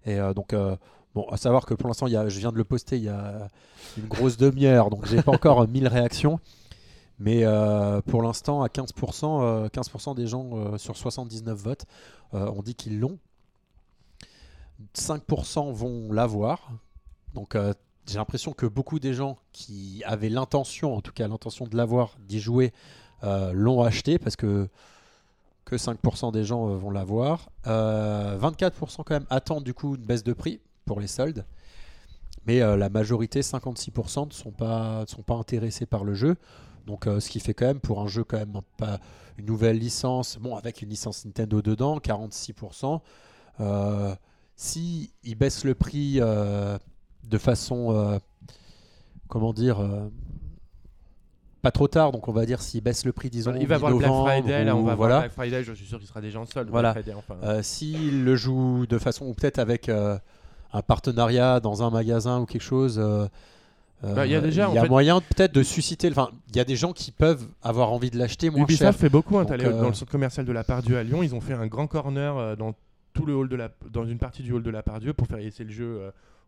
[0.04, 0.76] Et euh, donc, euh,
[1.14, 3.04] bon, à savoir que pour l'instant, il y a- je viens de le poster il
[3.04, 3.48] y a
[3.98, 6.40] une grosse demi-heure, donc j'ai pas encore 1000 réactions.
[7.18, 7.44] Mais
[8.06, 11.84] pour l'instant, à 15%, euh, 15% des gens sur 79 votes
[12.32, 13.18] ont dit qu'ils l'ont.
[14.94, 16.70] 5% vont l'avoir.
[17.34, 17.56] Donc
[18.06, 22.16] j'ai l'impression que beaucoup des gens qui avaient l'intention, en tout cas l'intention de l'avoir,
[22.26, 22.72] d'y jouer,
[23.22, 24.68] l'ont acheté parce que
[25.64, 27.50] que 5% des gens euh, vont l'avoir.
[27.66, 31.44] Euh, 24% quand même attendent du coup une baisse de prix pour les soldes.
[32.46, 36.36] Mais euh, la majorité, 56%, ne sont pas, sont pas intéressés par le jeu.
[36.86, 38.98] Donc euh, ce qui fait quand même pour un jeu quand même pas
[39.38, 43.00] une nouvelle licence, bon avec une licence Nintendo dedans, 46%.
[43.60, 44.14] Euh,
[44.56, 46.78] si ils baissent le prix euh,
[47.24, 48.18] de façon, euh,
[49.28, 50.08] comment dire, euh,
[51.62, 53.92] pas trop tard, donc on va dire s'ils baissent le prix, disons, il va avoir
[53.92, 55.20] le Black Friday, là on va voilà.
[55.20, 56.68] Black Friday, je suis sûr qu'il sera déjà en solde.
[56.70, 56.94] Voilà.
[57.16, 57.36] Enfin.
[57.44, 60.18] Euh, S'il le joue de façon, ou peut-être avec euh,
[60.72, 63.26] un partenariat dans un magasin ou quelque chose, euh,
[64.04, 66.10] euh, Bah, il y a déjà, il y a fait- moyen peut-être de susciter.
[66.10, 68.94] Enfin, il y a des gens qui peuvent avoir envie de l'acheter moins Ubisoft cher.
[69.00, 69.38] fait beaucoup.
[69.38, 71.54] Hein, Donc, euh, Dans le centre commercial de la Part-Dieu à Lyon, ils ont fait
[71.54, 72.74] un grand corner dans
[73.14, 75.38] tout le hall de la, dans une partie du hall de la Part-Dieu pour faire
[75.38, 76.00] essayer le jeu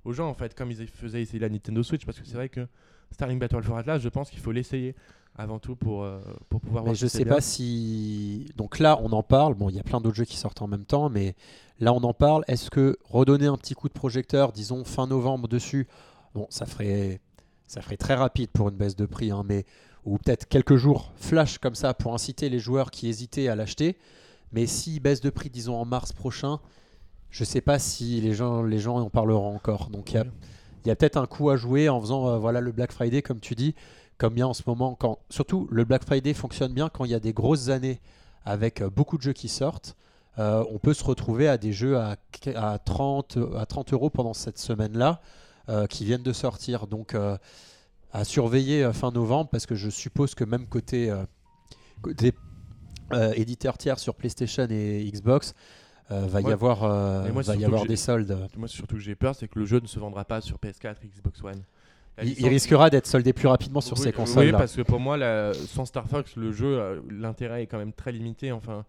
[0.05, 2.49] aux gens en fait, comme ils faisaient essayer la Nintendo Switch, parce que c'est vrai
[2.49, 2.67] que
[3.11, 4.95] Starling Battle for Atlas, je pense qu'il faut l'essayer
[5.37, 7.35] avant tout pour euh, pour pouvoir Mais je sais bien.
[7.35, 8.47] pas si.
[8.57, 9.55] Donc là, on en parle.
[9.55, 11.35] Bon, il y a plein d'autres jeux qui sortent en même temps, mais
[11.81, 12.45] là, on en parle.
[12.47, 15.89] Est-ce que redonner un petit coup de projecteur, disons fin novembre dessus,
[16.35, 17.21] bon, ça ferait,
[17.67, 19.65] ça ferait très rapide pour une baisse de prix, hein, mais
[20.05, 23.97] ou peut-être quelques jours flash comme ça pour inciter les joueurs qui hésitaient à l'acheter.
[24.53, 26.61] Mais s'il baisse de prix, disons en mars prochain,
[27.31, 29.91] je sais pas si les gens, les gens en parleront encore.
[29.91, 30.25] Donc il y a,
[30.85, 33.23] il y a peut-être un coup à jouer en faisant euh, voilà le Black Friday
[33.23, 33.75] comme tu dis
[34.19, 37.05] comme il y a en ce moment quand surtout le Black Friday fonctionne bien quand
[37.05, 38.01] il y a des grosses années
[38.45, 39.97] avec euh, beaucoup de jeux qui sortent
[40.39, 42.17] euh, on peut se retrouver à des jeux à,
[42.57, 45.21] à 30, à 30 euros pendant cette semaine-là
[45.89, 46.89] qui viennent de sortir.
[46.89, 47.17] Donc
[48.13, 51.11] à surveiller fin novembre parce que je suppose que même côté,
[52.03, 52.35] côté
[53.37, 55.55] éditeur tiers sur PlayStation et Xbox,
[56.11, 58.37] euh, va y avoir, euh, moi, va y avoir des soldes.
[58.57, 60.97] Moi, surtout que j'ai peur, c'est que le jeu ne se vendra pas sur PS4
[61.05, 61.63] et Xbox One.
[62.23, 64.59] Il, risquera d'être soldé plus rapidement sur Oui, ces Oui, consoles-là.
[64.59, 67.93] parce que pour moi, la- sans Star Fox, le jeu, euh, l'intérêt est quand même
[67.93, 68.53] très limité.
[68.53, 68.85] Enfin,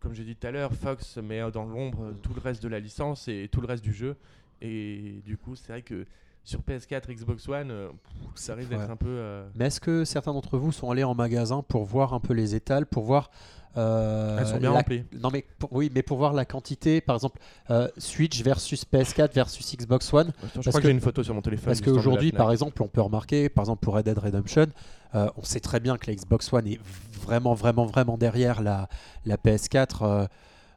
[0.00, 2.80] comme j'ai dit tout à l'heure, Fox met dans l'ombre tout le reste de la
[2.80, 4.16] licence et tout le reste du jeu.
[4.60, 6.04] Et du coup, c'est vrai que
[6.44, 7.88] sur PS4, Xbox One, euh,
[8.34, 8.90] ça risque d'être Ouais.
[8.90, 9.06] un peu.
[9.08, 12.34] euh, Mais est-ce que certains d'entre vous sont allés en magasin pour voir un peu
[12.34, 13.30] les étals, pour voir
[13.76, 15.04] euh, Elles sont bien la- remplies.
[15.20, 17.38] Non mais pour- oui, mais pour voir la quantité, par exemple
[17.70, 21.22] euh, Switch versus PS4 versus Xbox One, Je parce crois que, que- j'ai une photo
[21.22, 21.66] sur mon téléphone.
[21.66, 24.66] parce qu'aujourd'hui, par exemple, on peut remarquer, par exemple pour Red Dead Redemption,
[25.14, 26.80] euh, on sait très bien que la Xbox One est
[27.22, 28.88] vraiment, vraiment, vraiment derrière la,
[29.26, 30.02] la PS4.
[30.02, 30.26] euh,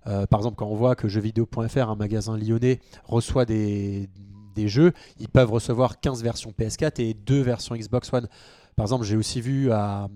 [0.08, 4.08] euh, par exemple, quand on voit que jeuxvideo.fr, un magasin lyonnais, reçoit des,
[4.54, 8.28] des jeux, ils peuvent recevoir 15 versions PS4 et 2 versions Xbox One.
[8.76, 10.08] Par exemple, j'ai aussi vu à,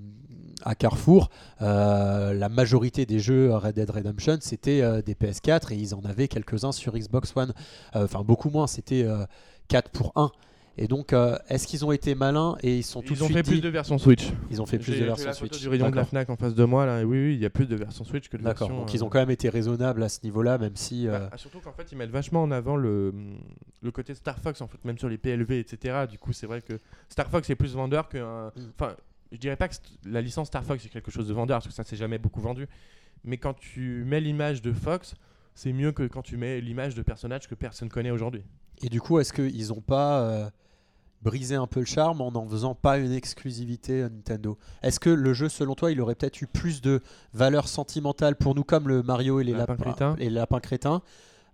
[0.64, 1.30] à Carrefour,
[1.62, 6.02] euh, la majorité des jeux Red Dead Redemption, c'était euh, des PS4 et ils en
[6.02, 7.54] avaient quelques-uns sur Xbox One.
[7.96, 9.26] Euh, Enfin, beaucoup moins, c'était euh,
[9.68, 10.32] 4 pour 1.
[10.82, 11.14] Et donc,
[11.50, 13.98] est-ce qu'ils ont été malins et ils sont tout Ils ont fait plus de versions
[13.98, 14.32] Switch.
[14.50, 15.60] Ils ont fait plus de versions photo Switch.
[15.62, 16.10] du rayon de la D'accord.
[16.10, 16.86] Fnac en face de moi.
[16.86, 17.02] Là.
[17.02, 18.80] et Oui, oui, il y a plus de versions Switch que de D'accord, versions.
[18.86, 21.06] donc euh, ils ont quand même été raisonnables à ce niveau-là, même si.
[21.08, 23.14] Bah, surtout qu'en fait, ils mettent vachement en avant le,
[23.82, 26.06] le côté Star Fox, en fait, même sur les PLV, etc.
[26.10, 26.80] Du coup, c'est vrai que
[27.10, 28.48] Star Fox est plus vendeur qu'un.
[28.56, 28.72] Mm.
[28.80, 28.96] Enfin,
[29.32, 29.76] je dirais pas que
[30.06, 32.42] la licence Star Fox est quelque chose de vendeur, parce que ça s'est jamais beaucoup
[32.42, 32.68] vendu.
[33.24, 35.16] Mais quand tu mets l'image de Fox,
[35.56, 38.44] c'est mieux que quand tu mets l'image de personnages que personne connaît aujourd'hui.
[38.82, 40.50] Et du coup, est-ce qu'ils n'ont pas euh,
[41.22, 44.58] brisé un peu le charme en n'en faisant pas une exclusivité à Nintendo?
[44.84, 47.02] Est-ce que le jeu, selon toi, il aurait peut-être eu plus de
[47.34, 50.16] valeur sentimentale pour nous, comme le Mario et les Lapin lapins crétins.
[50.18, 51.02] et lapins crétins,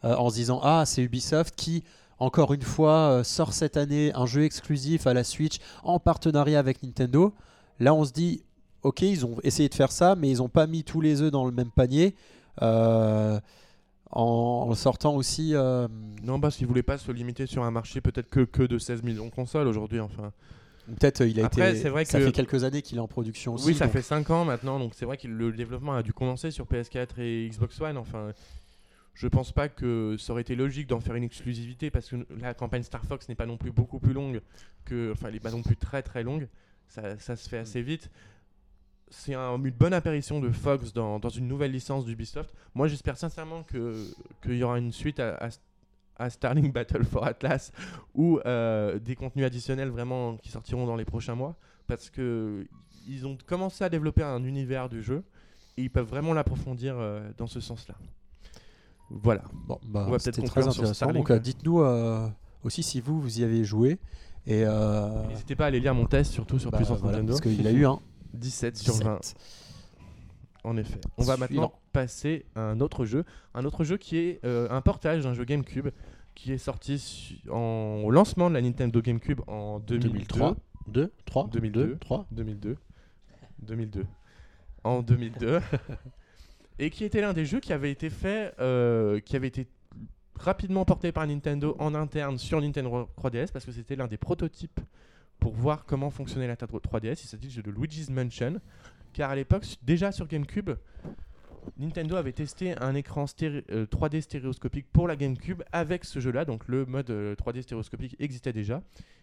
[0.03, 1.83] euh, en se disant Ah, c'est Ubisoft qui.
[2.17, 6.59] Encore une fois, euh, sort cette année un jeu exclusif à la Switch en partenariat
[6.59, 7.33] avec Nintendo?
[7.79, 8.43] Là, on se dit,
[8.83, 11.31] ok, ils ont essayé de faire ça, mais ils n'ont pas mis tous les œufs
[11.31, 12.15] dans le même panier.
[12.61, 13.39] euh,
[14.11, 15.51] en, sortant aussi.
[15.55, 15.87] euh,
[16.23, 19.03] Non, parce qu'ils voulaient pas se limiter sur un marché peut-être que, que de 16
[19.03, 19.99] millions de consoles aujourd'hui.
[19.99, 20.31] Enfin,
[20.99, 21.79] Peut-être euh, il a Après, été.
[21.81, 23.65] c'est vrai ça que- fait quelques années qu'il est en production aussi.
[23.67, 26.13] oui, ça donc- fait 5 ans maintenant, donc c'est vrai que le développement a dû
[26.13, 27.97] commencer sur PS4 et Xbox One.
[27.97, 28.31] Enfin,
[29.15, 32.53] je pense pas que ça aurait été logique d'en faire une exclusivité parce que la
[32.53, 34.41] campagne Star Fox n'est pas non plus beaucoup plus longue
[34.85, 36.47] que, enfin, elle est pas non plus très très longue.
[36.87, 38.09] Ça, ça se fait assez vite.
[39.09, 42.53] C'est un- une bonne apparition de Fox dans, dans une nouvelle licence d'Ubisoft.
[42.73, 43.95] Moi, j'espère sincèrement que
[44.41, 45.49] qu'il y aura une suite à, à,
[46.17, 47.71] à Starling Battle for Atlas
[48.15, 51.55] ou euh, des contenus additionnels vraiment qui sortiront dans les prochains mois
[51.87, 52.65] parce que
[53.07, 55.23] ils ont commencé à développer un univers du jeu
[55.77, 57.95] et ils peuvent vraiment l'approfondir euh, dans ce sens-là.
[59.11, 59.43] Voilà.
[59.53, 61.11] Bon, bah, On va c'était peut-être très conclure sur intéressant.
[61.13, 62.27] Donc, euh, dites-nous euh,
[62.63, 63.99] aussi si vous, vous y avez joué.
[64.47, 67.33] Et euh, N'hésitez pas à aller lire mon test surtout sur bah, Puissance voilà, Nintendo.
[67.39, 67.99] parce qu'il a eu un
[68.33, 69.37] 17 sur 20 17.
[70.63, 70.99] en effet.
[71.17, 71.39] On va Suivant.
[71.39, 73.23] maintenant passer à un autre jeu,
[73.53, 75.87] un autre jeu qui est euh, un portage d'un jeu GameCube
[76.35, 80.09] qui est sorti en, au lancement de la Nintendo GameCube en 2002.
[80.09, 80.55] 2003
[80.87, 81.87] 2, 3, 2002.
[81.87, 82.27] 2, 3.
[82.31, 82.77] 2002.
[83.59, 84.05] 2002.
[84.83, 85.59] En 2002.
[86.79, 89.67] et qui était l'un des jeux qui avait été fait, euh, qui avait été
[90.39, 94.79] rapidement porté par Nintendo en interne sur Nintendo 3DS parce que c'était l'un des prototypes
[95.39, 97.19] pour voir comment fonctionnait la 3DS.
[97.23, 98.59] Il s'agit de Luigi's Mansion.
[99.13, 100.71] Car à l'époque, déjà sur GameCube,
[101.77, 106.45] Nintendo avait testé un écran stéréo- euh, 3D stéréoscopique pour la GameCube avec ce jeu-là.
[106.45, 108.81] Donc le mode euh, 3D stéréoscopique existait déjà.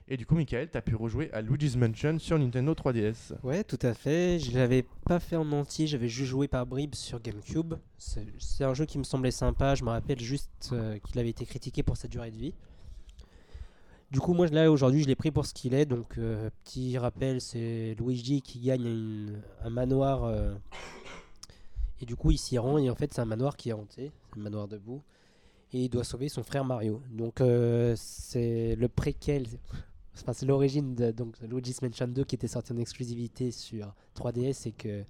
[0.08, 3.34] Et du coup, Michael, tu as pu rejouer à Luigi's Mansion sur Nintendo 3DS.
[3.44, 4.38] Ouais, tout à fait.
[4.40, 7.74] Je l'avais pas fait en entier, j'avais juste joué par bribes sur GameCube.
[7.98, 9.74] C'est un jeu qui me semblait sympa.
[9.76, 12.52] Je me rappelle juste euh, qu'il avait été critiqué pour sa durée de vie.
[14.10, 15.86] Du coup, moi là aujourd'hui, je l'ai pris pour ce qu'il est.
[15.86, 19.32] Donc, euh, petit rappel, c'est Luigi qui gagne
[19.64, 20.24] un manoir.
[22.02, 22.76] Et du coup, il s'y rend.
[22.78, 24.12] Et en fait, c'est un manoir qui est hanté.
[24.34, 25.02] C'est un manoir debout.
[25.72, 27.00] Et il doit sauver son frère Mario.
[27.10, 29.46] Donc, euh, c'est le préquel.
[30.14, 34.68] Enfin, c'est l'origine de donc, Luigi's Mansion 2 qui était sorti en exclusivité sur 3DS
[34.68, 35.04] et que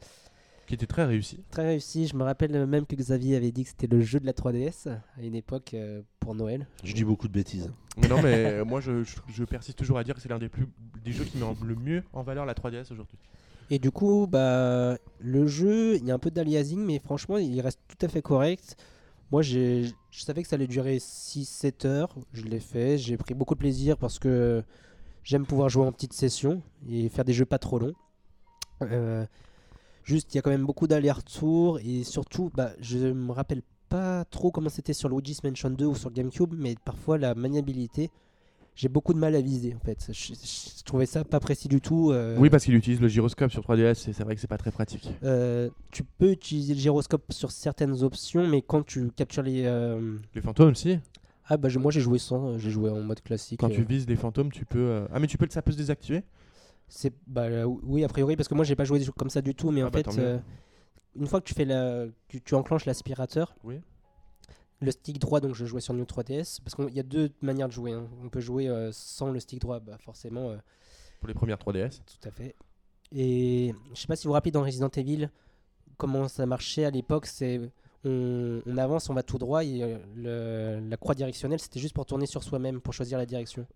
[0.69, 1.43] Qui était très réussi.
[1.51, 2.07] très réussi.
[2.07, 4.89] Je me rappelle même que Xavier avait dit que c'était le jeu de la 3DS
[4.91, 6.69] à une époque euh, pour Noël.
[6.85, 7.73] Je dis beaucoup de bêtises.
[8.01, 10.39] Mais non, mais euh, moi, je, je- je persiste toujours à dire que c'est l'un
[10.39, 10.69] des, plus,
[11.05, 13.19] des jeux qui met le mieux en valeur la 3DS aujourd'hui.
[13.73, 17.59] Et du coup, bah, le jeu, il y a un peu d'aliasing, mais franchement, il
[17.63, 18.77] reste tout à fait correct.
[19.31, 22.15] Moi, je savais que ça allait durer 6-7 heures.
[22.35, 22.99] Je l'ai fait.
[22.99, 24.63] J'ai pris beaucoup de plaisir parce que
[25.25, 27.95] j'aime pouvoir jouer en petite session et faire des jeux pas trop longs.
[28.83, 29.25] Euh,
[30.05, 34.27] Juste, il y a quand même beaucoup d'allers-retours et surtout, bah, je me rappelle pas
[34.27, 38.11] trop comment c'était sur Luigi's Mansion 2 ou sur GameCube, mais parfois la maniabilité,
[38.75, 40.09] j'ai beaucoup de mal à viser en fait.
[40.13, 42.11] Je, je trouvais ça pas précis du tout.
[42.11, 44.59] euh, Oui, parce qu'il utilise le gyroscope sur 3DS et c'est vrai que c'est pas
[44.59, 45.09] très pratique.
[45.25, 49.65] euh, tu peux utiliser le gyroscope sur certaines options, mais quand tu captures les.
[49.67, 50.99] euh, Les fantômes aussi.
[51.47, 53.61] Ah bah je- moi j'ai joué sans, j'ai joué en mode classique.
[53.61, 55.05] Quand tu vises les fantômes, tu peux.
[55.13, 56.23] Ah, mais tu peux ça peut se désactiver?
[56.89, 59.41] C'est bah oui a priori parce que moi j'ai pas joué des jeux comme ça
[59.43, 60.41] du tout, mais Ah en bah, fait
[61.15, 63.81] une fois que tu fais la, que tu enclenches l'aspirateur, Oui.
[64.83, 67.69] Le stick droit donc je jouais sur New 3DS parce qu'il y a deux manières
[67.69, 67.93] de jouer.
[67.93, 68.07] hein.
[68.23, 70.57] On peut jouer euh, sans le stick droit, bah forcément euh,
[71.21, 72.01] pour les premières 3DS.
[72.05, 72.55] tout à fait.
[73.15, 75.29] Et je sais pas si vous vous rappelez dans Resident Evil
[75.97, 77.61] comment ça marchait à l'époque, c'est
[78.05, 81.95] on, on avance, on va tout droit et euh, le- la croix directionnelle c'était juste
[81.95, 83.67] pour tourner sur soi-même pour choisir la direction.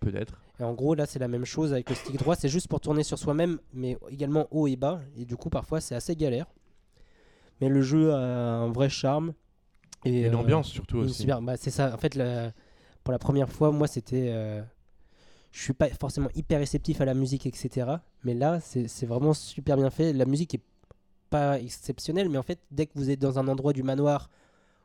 [0.00, 0.38] Peut-être.
[0.60, 2.36] Et en gros, là, c'est la même chose avec le stick droit.
[2.36, 5.00] C'est juste pour tourner sur soi-même, mais également haut et bas.
[5.16, 6.44] Et du coup, parfois, c'est assez galère.
[7.62, 9.32] Mais le jeu a un vrai charme.
[10.04, 11.22] Et Et euh, l'ambiance surtout aussi.
[11.22, 11.92] super- bah, c'est ça.
[11.94, 12.52] En fait, la-
[13.02, 14.28] pour la première fois, moi, c'était.
[14.30, 14.62] euh,
[15.52, 17.86] Je suis pas forcément hyper réceptif à la musique, etc.
[18.24, 20.12] Mais là, c'est vraiment super bien fait.
[20.12, 20.62] La musique est
[21.30, 24.30] pas exceptionnelle, mais en fait, dès que vous êtes dans un endroit du manoir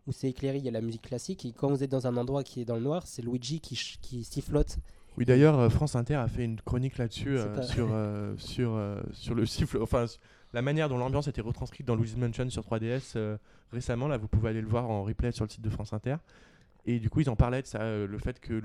[0.06, 1.44] où c'est éclairé, il y a la musique classique.
[1.46, 3.76] Et quand vous êtes dans un endroit qui est dans le noir, c'est Luigi qui,
[4.02, 4.78] qui sifflote
[5.18, 8.74] Oui, d'ailleurs, euh, France Inter a fait une chronique là-dessus euh, pas- sur, euh, sur,
[8.76, 10.06] euh, sur le siffle, enfin
[10.54, 13.38] la manière dont l'ambiance était retranscrite dans Luigi's Mansion sur 3DS euh,
[13.72, 14.08] récemment.
[14.08, 16.16] Là, vous pouvez aller le voir en replay sur le site de France Inter.
[16.86, 18.62] Et du coup, ils en parlaient de ça, euh, le fait que,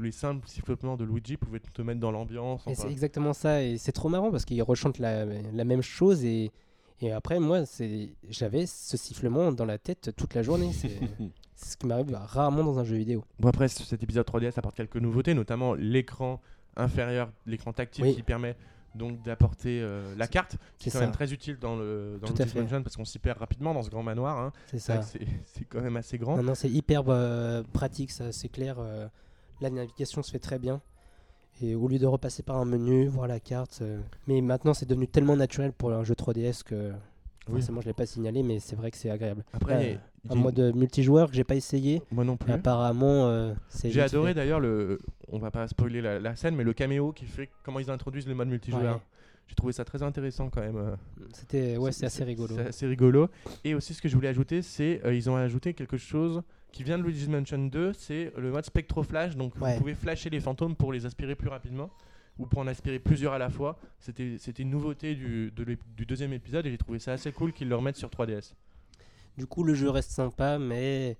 [0.00, 2.62] les simples sifflotements de Luigi pouvaient te mettre dans l'ambiance.
[2.74, 6.52] C'est exactement ça, et c'est trop marrant parce qu'il rechante la, la même chose et,
[7.00, 7.62] et après moi
[8.28, 10.70] j'avais ce sifflement dans la tête toute la journée.
[11.58, 13.24] C'est ce qui m'arrive rarement dans un jeu vidéo.
[13.40, 16.40] Bon, après, cet épisode 3DS apporte quelques nouveautés, notamment l'écran
[16.76, 18.14] inférieur, l'écran tactile Oui.
[18.14, 18.56] qui permet
[18.96, 21.04] donc d'apporter euh, la carte, qui est quand ça.
[21.04, 22.60] même très utile dans le dans fait.
[22.60, 24.38] Mansion parce qu'on s'y perd rapidement dans ce grand manoir.
[24.38, 24.52] hein.
[24.66, 25.00] C'est ça.
[25.44, 26.36] c'est quand même assez grand.
[26.36, 28.76] Non non c'est hyper euh, pratique, ça c'est clair.
[28.78, 29.06] euh,
[29.60, 30.80] la navigation se fait très bien.
[31.62, 33.82] Et au lieu de repasser par un menu, voir la carte,
[34.26, 36.92] mais maintenant c'est devenu tellement naturel pour un jeu 3DS que
[37.48, 37.54] Oui.
[37.60, 39.44] forcément je l'ai pas signalé, mais c'est vrai que c'est agréable.
[39.52, 42.02] Après, Euh, un mode multijoueur que j'ai pas essayé.
[42.10, 42.52] moi non plus.
[42.52, 44.98] apparemment, euh, c'est J'ai adoré d'ailleurs le.
[45.32, 48.26] On va pas spoiler la, la scène, mais le caméo qui fait comment ils introduisent
[48.28, 48.96] le mode multijoueur.
[48.96, 49.00] Ouais.
[49.48, 50.76] J'ai trouvé ça très intéressant quand même.
[50.76, 50.96] euh.
[51.32, 52.54] C'était ouais, c'est assez rigolo.
[52.56, 53.28] C'est assez rigolo.
[53.62, 56.42] Et aussi, ce que je voulais ajouter, c'est euh, ils ont ajouté quelque chose
[56.72, 59.36] qui vient de Luigi's Mansion 2, c'est le mode spectroflash.
[59.36, 59.74] Donc Ouais.
[59.74, 61.90] vous pouvez flasher les fantômes pour les aspirer plus rapidement
[62.38, 63.78] ou pour en aspirer plusieurs à la fois.
[63.98, 67.68] C'était une nouveauté du, de du deuxième épisode et j'ai trouvé ça assez cool qu'ils
[67.68, 68.52] le remettent sur 3DS.
[69.36, 71.16] Du coup, le jeu reste sympa, mais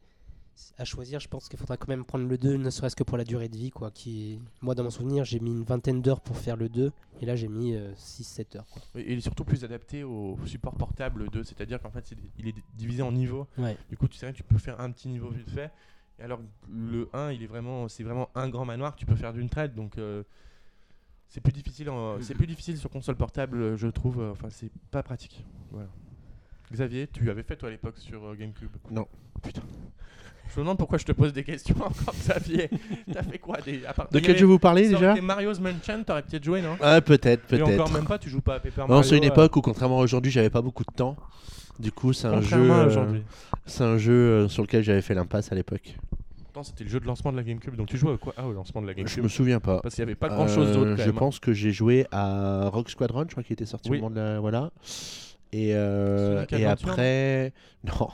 [0.79, 3.19] à choisir, je pense qu'il faudra quand même prendre le 2, ne serait-ce que pour
[3.19, 3.71] la durée de vie.
[3.71, 4.41] Quoi, qui...
[4.63, 7.37] Moi, dans mon souvenir, j'ai mis une vingtaine d'heures pour faire le 2, et là,
[7.37, 8.67] j'ai mis 6-7 heures.
[8.67, 8.83] Quoi.
[8.95, 12.55] Et il est surtout plus adapté au support portable 2, c'est-à-dire qu'en fait il est
[12.75, 13.47] divisé en niveaux.
[13.59, 13.77] Ouais.
[13.91, 15.71] Du coup, tu sais, tu peux faire un petit niveau vite fait.
[16.19, 16.41] Et alors,
[16.71, 19.51] le 1, il est vraiment, c'est vraiment un grand manoir que tu peux faire d'une
[19.51, 19.75] traite.
[19.75, 20.23] Donc, euh,
[21.29, 21.91] c'est plus difficile.
[21.91, 24.21] en- c'est plus difficile sur console portable, euh, je trouve.
[24.21, 25.45] euh, Enfin, c'est pas pratique.
[25.71, 25.89] Voilà.
[26.73, 28.71] Xavier, tu avais fait toi à l'époque sur euh, GameCube?
[28.91, 29.07] Non.
[29.43, 29.63] Putain.
[30.49, 32.71] Je me demande pourquoi je te pose des questions encore, Xavier.
[33.13, 33.85] T'as fait quoi des...
[33.85, 35.15] à part- De quel avait- jeu vous parlez déjà?
[35.21, 36.77] Mario's Mansion, t'aurais peut-être joué, non?
[36.81, 37.93] Ah, peut-être, Et encore peut-être.
[37.93, 38.95] même pas, tu joues pas à Paper Mario.
[38.95, 41.17] Non, c'est une euh, époque où, contrairement à aujourd'hui, j'avais pas beaucoup de temps.
[41.79, 43.23] Du coup, c'est un jeu, euh, aujourd'hui.
[43.67, 45.97] c'est un jeu sur lequel j'avais fait l'impasse à l'époque.
[46.57, 47.77] Pourtant, c'était le jeu de lancement de la GameCube.
[47.77, 48.33] Donc tu jouais à quoi?
[48.35, 49.25] Ah, au lancement de la Je GameCube.
[49.25, 49.81] me souviens pas.
[49.83, 50.93] Parce qu'il n'y avait pas grand chose d'autre.
[50.93, 51.19] Euh, je même, hein.
[51.19, 53.99] pense que j'ai joué à Rock Squadron, je crois qu'il était sorti Oui.
[53.99, 54.71] au moment de la voilà.
[55.53, 57.53] Et euh, et après
[57.85, 58.09] non.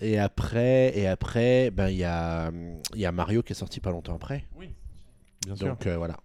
[0.00, 2.50] Et après et après ben il y a
[2.96, 4.44] y a Mario qui est sorti pas longtemps après.
[4.56, 4.70] Oui,
[5.46, 5.68] bien sûr.
[5.68, 6.16] Donc euh, voilà.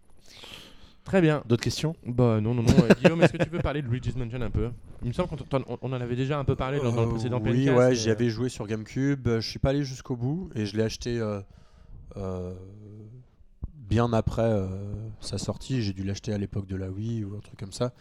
[1.04, 1.43] Très bien.
[1.45, 1.95] D'autres questions?
[2.06, 2.70] Bah non, non, non.
[2.82, 4.70] euh, Guillaume, est-ce que tu peux parler de Luigi's Mansion un peu?
[5.01, 7.01] Il me semble qu'on t'en- on, on en avait déjà un peu parlé dans, dans
[7.01, 9.28] le Euh, précédent Oui, PNcast, ouais, j'y euh, avais joué sur GameCube.
[9.28, 11.41] euh, Je suis pas allé jusqu'au bout et je l'ai acheté euh,
[12.16, 12.54] euh,
[13.76, 14.68] bien après euh,
[15.20, 15.82] sa sortie.
[15.84, 17.91] J'ai dû l'acheter à l'époque de la Wii ou un truc comme ça.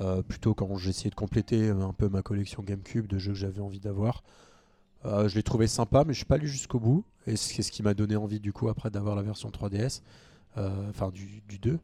[0.00, 3.38] Euh, plutôt quand j'essayais de compléter euh, un peu ma collection GameCube de jeux que
[3.38, 4.22] j'avais envie d'avoir.
[5.04, 7.04] Euh, je l'ai trouvé sympa, mais je suis pas allé jusqu'au bout.
[7.26, 10.02] Et c'est ce qui m'a donné envie du coup après d'avoir la version 3DS,
[10.58, 11.78] euh, enfin du, du 2.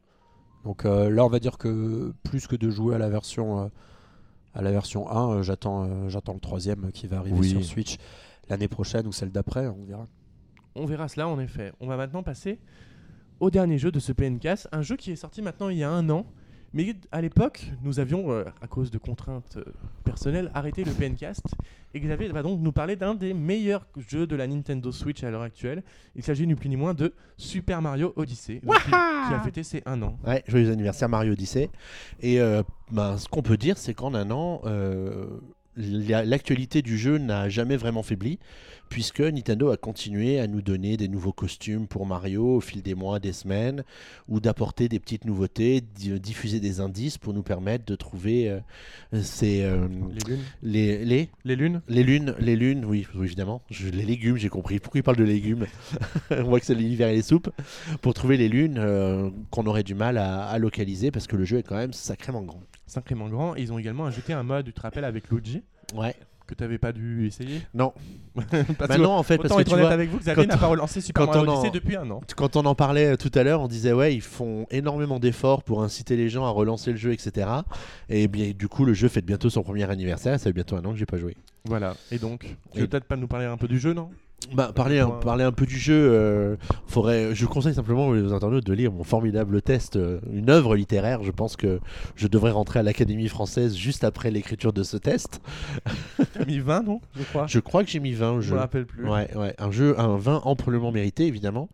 [0.63, 3.67] Donc euh, là, on va dire que plus que de jouer à la version euh,
[4.53, 7.49] à la version 1, euh, j'attends euh, j'attends le troisième qui va arriver Oui.
[7.49, 7.97] sur Switch
[8.49, 10.07] l'année prochaine ou celle d'après, on verra.
[10.75, 11.73] On verra cela en effet.
[11.79, 12.59] On va maintenant passer
[13.39, 14.67] au dernier jeu de ce PNcast.
[14.71, 16.25] Un jeu qui est sorti maintenant il y a un an,
[16.73, 19.63] Mais à l'époque, nous avions, euh, à cause de contraintes euh,
[20.03, 21.45] personnelles, arrêté le PNcast.
[21.93, 25.29] Et Xavier va donc nous parler d'un des meilleurs jeux de la Nintendo Switch à
[25.29, 25.83] l'heure actuelle.
[26.15, 29.61] Il s'agit ni plus ni moins de Super Mario Odyssey, donc qui, qui a fêté
[29.61, 30.17] ses un an.
[30.25, 31.69] Ouais, joyeux anniversaire Mario Odyssey.
[32.19, 35.27] Et euh, ben, ce qu'on peut dire, c'est qu'en un an, euh,
[35.77, 38.39] l'actualité du jeu n'a jamais vraiment faibli,
[38.89, 42.93] puisque Nintendo a continué à nous donner des nouveaux costumes pour Mario au fil des
[42.93, 43.83] mois, des semaines,
[44.27, 48.59] ou d'apporter des petites nouveautés, di- diffuser des indices pour nous permettre de trouver euh,
[49.23, 53.61] ces, euh, Les lunes les, les, Les lunes les lunes, les lunes, oui, évidemment.
[53.71, 54.79] Je- les légumes, j'ai compris.
[54.79, 55.65] Pourquoi il parle de légumes?
[56.31, 57.49] On voit que c'est l'hiver et les soupes.
[58.01, 61.45] Pour trouver les lunes euh, qu'on aurait du mal à, à localiser parce que le
[61.45, 62.61] jeu est quand même sacrément grand.
[62.85, 63.55] Sacrément grand.
[63.55, 65.63] Et ils ont également ajouté un mode, tu te rappelles, avec Luigi,
[65.95, 66.15] Ouais.
[66.47, 67.93] que tu n'avais pas dû essayer Non.
[68.35, 70.67] Parce que Maintenant, en fait, parce que tu honnête vois, avec vous, Xavier n'a pas
[70.67, 72.21] relancé Super quand Mario on en- depuis un an.
[72.35, 75.63] quand on en parlait euh, tout à l'heure, on disait ouais, ils font énormément d'efforts
[75.63, 77.47] pour inciter les gens à relancer le jeu, etc.
[78.09, 80.37] Et bien, du coup, le jeu fête bientôt son premier anniversaire.
[80.39, 81.37] Ça fait bientôt un an que j'ai pas joué.
[81.65, 81.95] Voilà.
[82.11, 84.09] Et donc, tu Et- veux peut-être pas nous parler un peu du jeu, non?
[84.53, 85.19] Bah, parler, un, Ouais.
[85.21, 86.55] parler un peu du jeu, euh,
[86.87, 91.23] faudrait, je conseille simplement aux internautes de lire mon formidable test, euh, une œuvre littéraire.
[91.23, 91.79] Je pense que
[92.15, 95.41] je devrais rentrer à l'Académie française juste après l'écriture de ce test.
[96.33, 97.01] T'as mis 20, non?
[97.15, 97.47] Je crois.
[97.47, 98.55] Je crois que j'ai mis 20 au Je jeu.
[98.55, 99.07] me rappelle plus.
[99.07, 101.69] Ouais, ouais, un jeu, un 20 amplement mérité, évidemment.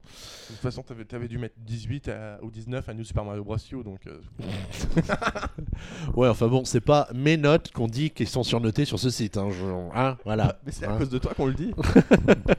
[0.50, 3.44] De toute façon, t'avais avais dû mettre 18 à- ou 19 à New Super Mario
[3.44, 3.58] Bros.
[3.72, 4.18] U, donc euh,
[6.16, 9.38] Ouais, enfin bon, c'est pas mes notes qu'on dit qui sont surnotées sur ce site.
[9.38, 10.58] Hein, je- hein, voilà.
[10.66, 10.98] mais c'est à Hein.
[10.98, 11.72] cause de toi qu'on le dit.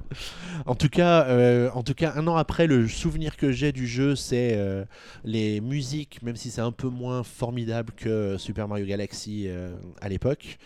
[0.65, 3.87] En tout cas, euh, en tout cas, un an après, le souvenir que j'ai du
[3.87, 4.85] jeu, c'est euh,
[5.23, 10.09] les musiques, même si c'est un peu moins formidable que Super Mario Galaxy euh, à
[10.09, 10.59] l'époque.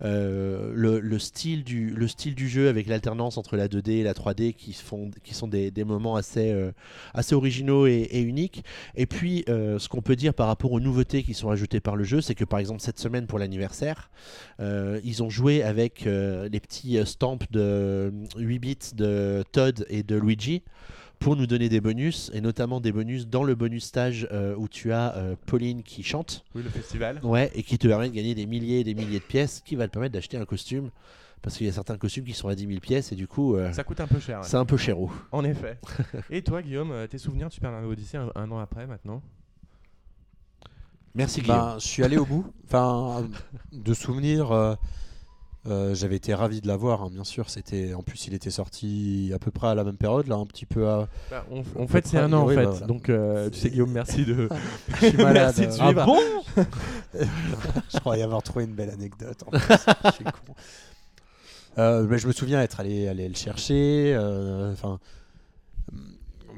[0.00, 4.14] Le, le style du, le style du jeu avec l'alternance entre la 2D et la
[4.14, 6.54] 3D qui, font, qui sont des, des moments assez,
[7.14, 8.64] assez originaux et, uniques.
[8.94, 12.04] Et puis, ce qu'on peut dire par rapport aux nouveautés qui sont ajoutées par le
[12.04, 14.10] jeu, c'est que par exemple, cette semaine pour l'anniversaire,
[14.58, 20.62] ils ont joué avec les petits stamps de 8 bits de Todd et de Luigi
[21.18, 24.66] pour nous donner des bonus, et notamment des bonus dans le bonus stage euh, où
[24.66, 27.20] tu as euh, Pauline qui chante, Oui, le festival.
[27.22, 29.76] ouais, et qui te permet de gagner des milliers et des milliers de pièces, qui
[29.76, 30.90] va te permettre d'acheter un costume,
[31.40, 33.54] parce qu'il y a certains costumes qui sont à 10 000 pièces, et du coup,
[33.54, 34.40] euh, Ça coûte un peu cher.
[34.40, 34.44] ouais.
[34.46, 35.12] c'est un peu chéro.
[35.30, 35.78] En effet.
[36.30, 39.22] Et toi, Guillaume, tes souvenirs de Super Mario Odyssey un, un an après maintenant?
[41.14, 41.56] Merci Guillaume.
[41.58, 42.46] Ben, je suis allé au bout.
[42.64, 43.28] Enfin,
[43.72, 44.76] de souvenirs,
[45.68, 47.02] euh, j'avais été ravi de l'avoir.
[47.02, 47.94] hein, bien sûr, c'était.
[47.94, 50.66] En plus, il était sorti à peu près à la même période, là, un petit
[50.66, 50.88] peu.
[50.88, 51.08] À...
[51.30, 52.56] Bah, on, on peu fête c'est un an en fait.
[52.56, 52.86] bah, voilà.
[52.86, 54.48] Donc, euh, tu sais, Guillaume, merci de.
[55.00, 55.54] Je suis malade.
[55.56, 56.00] Merci de suivre.
[56.00, 56.18] ah bon
[57.94, 59.42] Je croyais avoir trouvé une belle anecdote.
[59.46, 59.60] en plus.
[60.06, 60.54] Je suis con.
[61.78, 64.12] Euh, mais je me souviens être allé, aller le chercher.
[64.14, 64.98] euh, Enfin.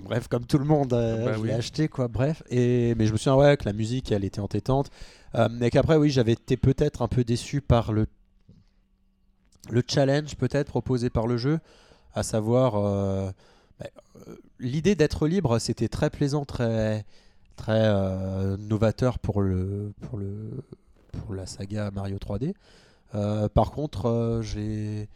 [0.04, 1.48] bref, comme tout le monde, euh, Bah je oui.
[1.48, 2.08] l'ai acheté, quoi.
[2.08, 2.42] Bref.
[2.50, 4.90] Et, mais je me souviens, ouais, que la musique, elle était entêtante.
[5.34, 8.06] Euh, mais qu'après, oui, j'avais été peut-être un peu déçu par le,
[9.70, 11.58] le challenge, peut-être, proposé par le jeu.
[12.14, 13.30] À savoir, euh,
[13.80, 13.86] bah,
[14.28, 17.04] euh, l'idée d'être libre, c'était très plaisant, très,
[17.56, 20.50] très euh, novateur pour, le, pour, le,
[21.12, 22.54] pour la saga Mario 3D.
[23.14, 25.08] Euh, par contre, j'ai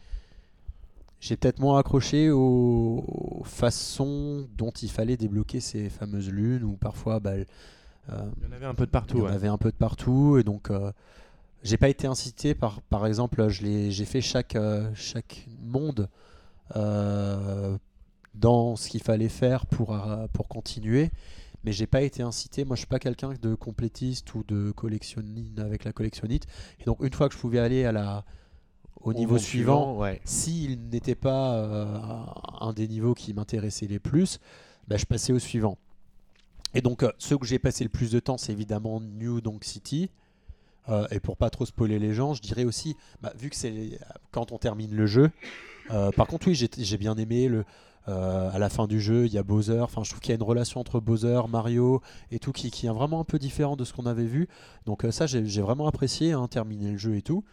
[1.21, 6.77] j'ai peut-être moins accroché aux, aux façons dont il fallait débloquer ces fameuses lunes, ou
[6.77, 7.45] parfois bah, Il
[8.09, 9.17] y en avait un peu de il partout.
[9.17, 9.33] y en ouais.
[9.33, 10.71] avait un peu de partout, et donc
[11.63, 16.09] j'ai pas été incité par, par exemple, j'ai fait chaque, euh, chaque monde
[16.75, 17.77] euh,
[18.33, 21.11] dans ce qu'il fallait faire pour, euh, pour continuer,
[21.63, 22.63] mais j'ai pas été incité.
[22.63, 26.45] Moi, je suis pas quelqu'un de complétiste ou de collectionniste avec la collectionnite,
[26.79, 28.23] et donc une fois que je pouvais aller à la,
[29.01, 30.21] au niveau suivant, ouais.
[30.25, 31.97] s'il n'était pas euh,
[32.59, 34.39] un des niveaux qui m'intéressait les plus,
[34.87, 35.77] bah, je passais au suivant.
[36.73, 39.63] Et donc, euh, ceux que j'ai passé le plus de temps, c'est évidemment New Donk
[39.63, 40.09] City.
[40.89, 43.99] Euh, et pour pas trop spoiler les gens, je dirais aussi, bah, vu que c'est
[44.31, 45.31] quand on termine le jeu,
[45.91, 47.63] euh, par contre, oui, j'ai bien aimé le.
[48.07, 49.81] euh, à la fin du jeu, il y a Bowser.
[49.81, 52.89] Enfin, je trouve qu'il y a une relation entre Bowser, Mario et tout qui, est
[52.89, 54.47] vraiment un peu différent de ce qu'on avait vu.
[54.85, 57.43] Donc ça, j'ai vraiment apprécié, hein, terminer le jeu et tout.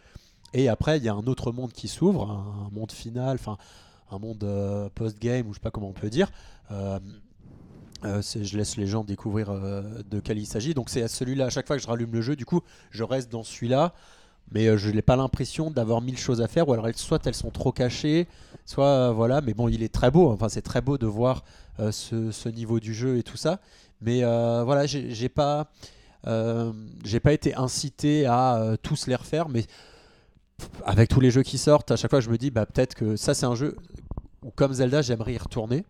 [0.53, 3.57] Et après, il y a un autre monde qui s'ouvre, un, un monde final, enfin
[4.09, 6.31] un monde post-game, ou je sais pas comment on peut dire.
[8.05, 10.73] Euh, je laisse les gens découvrir euh, de quel il s'agit.
[10.73, 13.03] Donc c'est à celui-là, à chaque fois que je rallume le jeu, du coup, je
[13.03, 13.93] reste dans celui-là.
[14.51, 17.35] Mais euh, je n'ai pas l'impression d'avoir mille choses à faire, ou alors soit elles
[17.35, 18.27] sont trop cachées,
[18.65, 19.41] soit voilà.
[19.41, 20.29] Mais bon, il est très beau.
[20.31, 21.43] Enfin, c'est très beau de voir
[21.79, 23.59] ce, niveau du jeu et tout ça.
[24.01, 25.67] Mais voilà, j'ai pas,
[26.23, 29.49] pas été incité à tous les refaire.
[29.49, 29.65] Mais
[30.85, 33.15] avec tous les jeux qui sortent, à chaque fois je me dis bah peut-être que
[33.15, 33.75] ça c'est un jeu
[34.43, 35.83] où comme Zelda j'aimerais y retourner.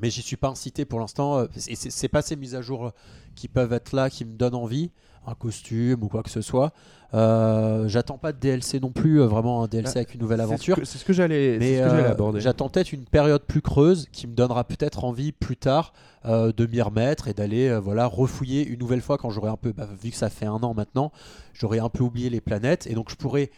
[0.00, 1.38] Mais j'y suis pas incité pour l'instant.
[1.38, 2.90] euh, et c'est pas ces mises à jour euh,
[3.34, 4.90] qui peuvent être là qui me donnent envie,
[5.26, 6.72] un costume ou quoi que ce soit.
[7.12, 10.76] Euh, J'attends pas de DLC non plus, euh, vraiment un DLC avec une nouvelle aventure.
[10.84, 12.40] C'est ce que j'allais euh, aborder.
[12.40, 15.92] j'attends peut-être une période plus creuse qui me donnera peut-être envie plus tard
[16.24, 19.72] euh, de m'y remettre et d'aller voilà refouiller une nouvelle fois quand j'aurai un peu,
[19.72, 21.10] bah, vu que ça fait un an maintenant,
[21.52, 23.50] j'aurai un peu oublié les planètes et donc je pourrais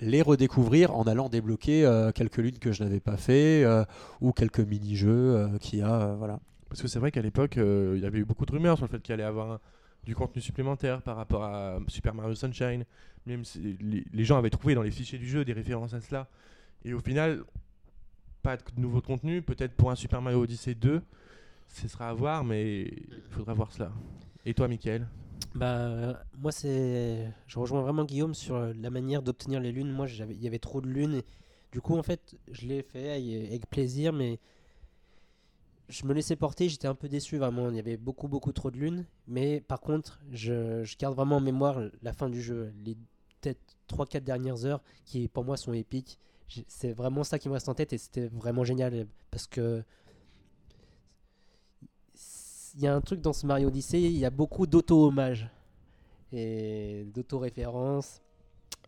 [0.00, 3.84] les redécouvrir en allant débloquer euh, quelques lunes que je n'avais pas fait euh,
[4.20, 6.14] ou quelques mini-jeux euh, qu'il y a.
[6.14, 6.40] voilà.
[6.68, 8.90] Parce que c'est vrai qu'à l'époque, il y avait eu beaucoup de rumeurs sur le
[8.90, 9.58] fait qu'il allait avoir
[10.04, 12.84] du contenu supplémentaire par rapport à Super Mario Sunshine.
[13.26, 16.00] Même si les, les gens avaient trouvé dans les fichiers du jeu des références à
[16.00, 16.28] cela.
[16.84, 17.42] Et au final,
[18.42, 19.42] pas de nouveau contenu.
[19.42, 21.02] Peut-être pour un Super Mario Odyssey 2,
[21.68, 23.90] ce sera à voir, mais il faudra voir cela.
[24.46, 25.06] Et toi, Michael?
[25.54, 27.32] Bah, euh, moi, c'est.
[27.46, 29.90] Je rejoins vraiment Guillaume sur euh, la manière d'obtenir les lunes.
[29.90, 31.14] Moi, il y avait trop de lunes.
[31.14, 31.24] et
[31.72, 34.38] Du coup, en fait, je l'ai fait avec plaisir, mais
[35.88, 36.68] je me laissais porter.
[36.68, 37.70] J'étais un peu déçu, vraiment.
[37.70, 39.06] Il y avait beaucoup, beaucoup trop de lunes.
[39.26, 42.72] Mais par contre, je, je garde vraiment en mémoire la fin du jeu.
[42.84, 42.96] Les
[43.40, 46.18] peut-être 3-4 dernières heures qui, pour moi, sont épiques.
[46.66, 49.84] C'est vraiment ça qui me reste en tête et c'était vraiment génial parce que
[52.78, 55.50] y a un truc dans ce Mario Odyssey, il y a beaucoup d'auto-hommages
[56.32, 58.22] et d'auto-références.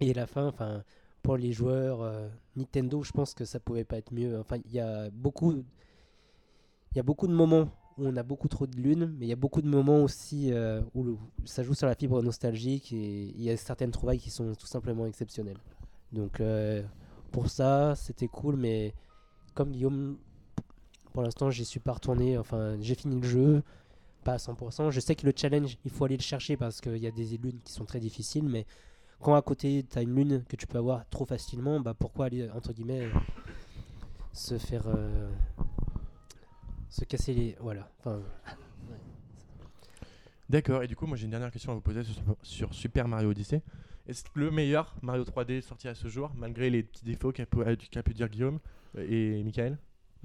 [0.00, 0.84] Et la fin, enfin,
[1.22, 4.38] pour les joueurs euh, Nintendo, je pense que ça pouvait pas être mieux.
[4.38, 7.68] Enfin, il y a beaucoup, il y a beaucoup de moments
[7.98, 10.52] où on a beaucoup trop de lunes, mais il y a beaucoup de moments aussi
[10.52, 14.30] euh, où ça joue sur la fibre nostalgique et il y a certaines trouvailles qui
[14.30, 15.58] sont tout simplement exceptionnelles.
[16.12, 16.82] Donc euh,
[17.30, 18.94] pour ça, c'était cool, mais
[19.54, 20.18] comme Guillaume,
[21.12, 22.38] pour l'instant, j'y suis pas retourné.
[22.38, 23.62] Enfin, j'ai fini le jeu,
[24.24, 24.90] pas à 100%.
[24.90, 27.36] Je sais que le challenge, il faut aller le chercher parce qu'il y a des
[27.38, 28.66] lunes qui sont très difficiles, mais
[29.20, 32.26] quand à côté, tu as une lune que tu peux avoir trop facilement, bah pourquoi
[32.26, 33.08] aller, entre guillemets,
[34.32, 34.84] se faire.
[34.86, 35.30] euh,
[36.92, 37.56] se casser les.
[37.60, 37.90] Voilà.
[40.48, 42.02] D'accord, et du coup, moi j'ai une dernière question à vous poser
[42.42, 43.62] sur, Super Mario Odyssey.
[44.06, 47.58] Est-ce le meilleur Mario 3D sorti à ce jour, malgré les petits défauts qu'a pu,
[47.90, 48.58] qu'a pu dire Guillaume
[48.98, 49.78] euh, et Michael?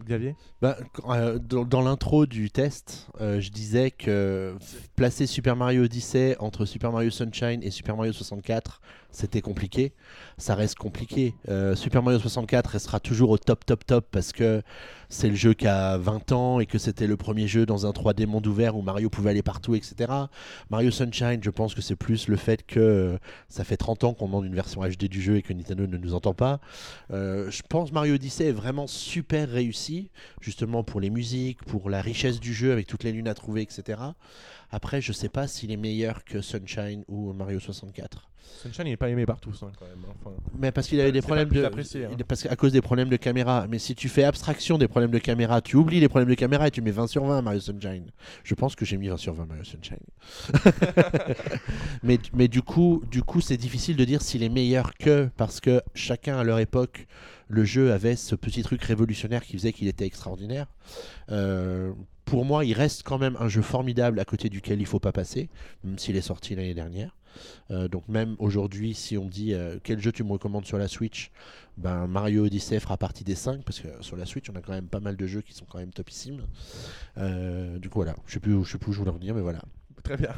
[0.03, 0.35] Xavier?
[0.61, 0.77] Bah,
[1.09, 4.55] euh, dans l'intro du test, euh, je disais que
[4.95, 8.81] placer Super Mario Odyssey entre Super Mario Sunshine et Super Mario 64,
[9.11, 9.93] c'était compliqué.
[10.37, 11.33] Ça reste compliqué.
[11.49, 14.61] Euh, Super Mario 64 restera toujours au top, top, top parce que
[15.09, 17.91] c'est le jeu qui a 20 ans et que c'était le premier jeu dans un
[17.91, 20.11] 3D monde ouvert où Mario pouvait aller partout, etc.
[20.69, 23.17] Mario Sunshine, je pense que c'est plus le fait que
[23.47, 25.97] ça fait 30 ans qu'on demande une version HD du jeu et que Nintendo ne
[25.97, 26.59] nous entend pas.
[27.09, 29.86] Je pense Mario Odyssey est vraiment super réussi,
[30.41, 33.61] justement pour les musiques, pour la richesse du jeu avec toutes les lunes à trouver,
[33.61, 33.99] etc.
[34.71, 38.29] Après, je sais pas s'il est meilleur que Sunshine ou Mario 64.
[38.61, 40.03] Sunshine, il n'est pas aimé par tous hein, quand même.
[40.09, 42.11] Enfin, Mais parce qu'il avait des C'est pas problèmes de, apprécié, hein.
[42.27, 43.67] parce qu'à cause des problèmes de caméra.
[43.69, 46.67] Mais si tu fais abstraction des problèmes de caméra, tu oublies les problèmes de caméra
[46.67, 48.11] et tu mets 20 sur 20 Mario Sunshine.
[48.43, 49.97] Je pense que j'ai mis 20 sur 20 Mario Sunshine.
[52.03, 55.59] mais, mais du coup, du coup, c'est difficile de dire s'il est meilleur que parce
[55.59, 57.07] que chacun à leur époque,
[57.47, 60.67] le jeu avait ce petit truc révolutionnaire qui faisait qu'il était extraordinaire.
[61.31, 61.93] Euh,
[62.25, 65.11] pour moi, il reste quand même un jeu formidable à côté duquel il faut pas
[65.13, 65.49] passer,
[65.83, 67.15] même s'il est sorti l'année dernière.
[67.71, 70.77] Euh, donc même aujourd'hui, si on me dit euh, quel jeu tu me recommandes sur
[70.77, 71.31] la Switch,
[71.77, 74.73] ben Mario Odyssey fera partie des 5 parce que sur la Switch, on a quand
[74.73, 76.41] même pas mal de jeux qui sont quand même topissimes.
[77.17, 79.17] Euh, du coup voilà, je sais plus, où- je sais plus où je voulais en
[79.17, 79.61] venir, mais voilà.
[80.03, 80.33] très bien.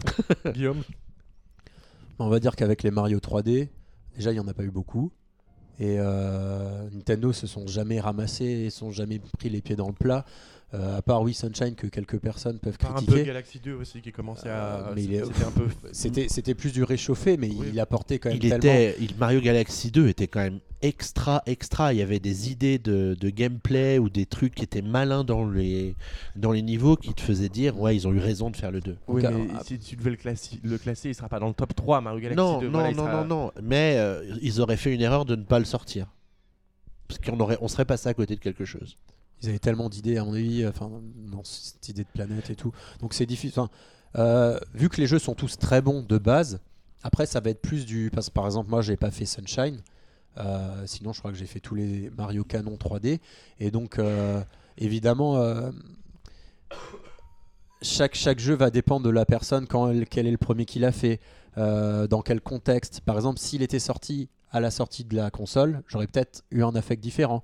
[0.53, 0.83] Guillaume?
[2.19, 3.69] On va dire qu'avec les Mario 3D,
[4.15, 5.11] déjà il n'y en a pas eu beaucoup.
[5.79, 9.93] Et euh, Nintendo se sont jamais ramassés et sont jamais pris les pieds dans le
[9.93, 10.25] plat.
[10.75, 13.25] Euh, à part oui Sunshine que quelques personnes peuvent Par un peu critiquer.
[13.25, 14.95] Galaxy 2 aussi qui commençait Euh, à.
[14.95, 15.65] est- C'était un peu.
[15.91, 17.69] C'était c'était plus du réchauffé, mais Oui.
[17.73, 18.57] il apportait quand même Il tellement.
[18.57, 21.91] était, il- Mario Galaxy 2 était quand même extra, extra.
[21.91, 25.49] Il y avait des idées de, de gameplay ou des trucs qui étaient malins dans
[25.49, 25.95] les,
[26.35, 28.79] dans les niveaux qui te faisaient dire ouais, ils ont eu raison de faire le
[28.79, 28.95] 2.
[29.07, 31.47] Oui, Donc, mais euh, si tu devais le classer, le classer, il sera pas dans
[31.47, 32.67] le top 3 Mario Galaxy Non, 2.
[32.67, 33.51] non, voilà, il non, sera- non, non.
[33.63, 36.05] Mais euh, ils auraient fait une erreur de ne pas le sortir.
[37.07, 38.99] Parce qu'on aurait, on serait passé à côté de quelque chose.
[39.41, 40.89] Ils avaient tellement d'idées, à mon avis, enfin,
[41.43, 42.71] cette idée de planète et tout.
[42.99, 43.61] Donc c'est difficile.
[44.17, 46.59] Euh, vu que les jeux sont tous très bons de base,
[47.03, 48.09] après ça va être plus du.
[48.13, 49.81] Parce que par exemple, moi j'ai pas fait Sunshine.
[50.37, 53.19] Euh, sinon, je crois que j'ai fait tous les Mario Canon 3D.
[53.59, 54.41] Et donc, euh,
[54.77, 55.41] évidemment,
[57.81, 60.85] chaque, chaque jeu va dépendre de la personne, quand elle- quel est le premier qu'il
[60.85, 61.19] a fait,
[61.57, 63.01] dans quel contexte.
[63.01, 66.73] Par exemple, s'il était sorti à la sortie de la console, j'aurais peut-être eu un
[66.75, 67.43] affect différent.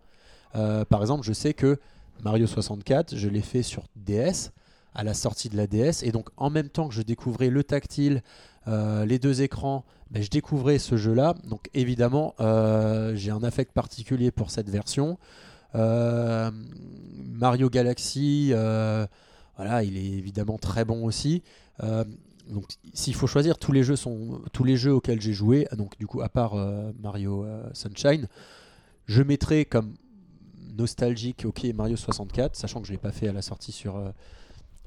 [0.56, 1.80] Euh, par exemple, je sais que
[2.24, 4.52] Mario 64, je l'ai fait sur DS
[4.94, 7.64] à la sortie de la DS, et donc en même temps que je découvrais le
[7.64, 8.24] tactile,
[8.68, 11.36] euh, les deux écrans, ben, je découvrais ce jeu-là.
[11.50, 15.18] Donc évidemment, euh, j'ai un affect particulier pour cette version.
[15.74, 18.54] Mario Galaxy,
[19.58, 21.44] voilà, il est évidemment très bon aussi.
[21.82, 25.98] Donc, s'il faut choisir, tous les jeux sont tous les jeux auxquels j'ai joué, donc
[25.98, 26.56] du coup, à part
[27.02, 28.30] Mario Sunshine,
[29.06, 29.96] je mettrais comme
[30.78, 34.10] nostalgique, ok, Mario 64, sachant que je l'ai pas fait à la sortie sur euh,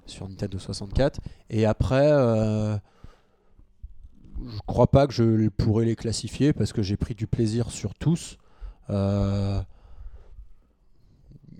[0.06, 1.20] sur Nintendo 64.
[1.50, 2.76] Et après, euh,
[4.46, 7.94] je crois pas que je pourrais les classifier parce que j'ai pris du plaisir sur
[7.94, 8.38] tous.
[8.90, 9.60] Euh,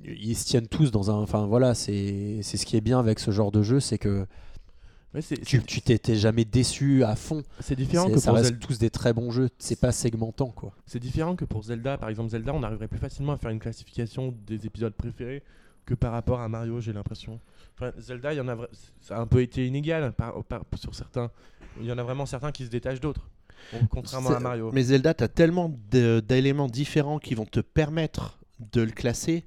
[0.05, 1.15] ils se tiennent tous dans un.
[1.23, 4.27] Enfin voilà, c'est ce qui est bien avec ce genre de jeu, c'est que
[5.45, 7.43] Tu t'étais jamais déçu à fond.
[7.61, 8.67] c'est différent que ça pour reste Zelda.
[8.67, 9.49] tous des très bons jeux.
[9.59, 10.73] C'est pas segmentant quoi.
[10.87, 11.97] C'est différent que pour Zelda.
[11.97, 15.43] Par exemple, Zelda, on arriverait plus facilement à faire une classification des épisodes préférés
[15.87, 17.41] que par rapport à Mario, j'ai l'impression.
[17.75, 18.57] Enfin, Zelda, il y en a,
[19.01, 21.31] ça a un peu été inégal par- par- sur certains.
[21.81, 23.31] Il y en a vraiment certains qui se détachent d'autres.
[23.91, 24.71] Contrairement à Mario.
[24.73, 28.39] Mais Zelda, tu as tellement d'éléments différents qui vont te permettre
[28.73, 29.47] de le classer.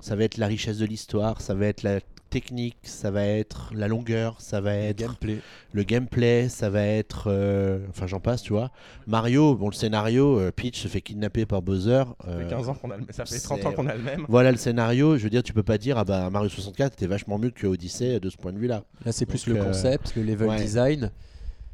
[0.00, 2.00] Ça va être la richesse de l'histoire, ça va être la
[2.30, 5.38] technique, ça va être la longueur, ça va être gameplay.
[5.72, 7.24] le gameplay, ça va être.
[7.28, 8.70] euh, Enfin, j'en passe, tu vois.
[9.06, 12.04] Mario, bon, le scénario, euh, Peach se fait kidnapper par Bowser.
[12.24, 13.04] Ça euh, fait 15 ans qu'on a le...
[13.10, 14.26] Ça fait 30 c'est- ans qu'on a le même.
[14.28, 17.06] Voilà le scénario, je veux dire, tu peux pas dire, ah bah Mario 64 était
[17.06, 18.84] vachement mieux que Odyssey de ce point de vue-là.
[19.04, 20.56] Là c'est plus Donc, le euh, concept, le level ouais.
[20.56, 21.10] design.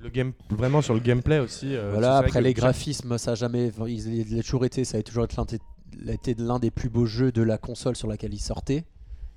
[0.00, 0.32] Le game...
[0.50, 1.74] Vraiment sur le gameplay aussi.
[1.76, 4.98] euh, Voilà, après que les graphismes, ça a jamais, il il a toujours été, ça
[4.98, 8.08] a toujours été l'un des- été l'un des plus beaux jeux de la console sur
[8.08, 8.84] laquelle il sortait.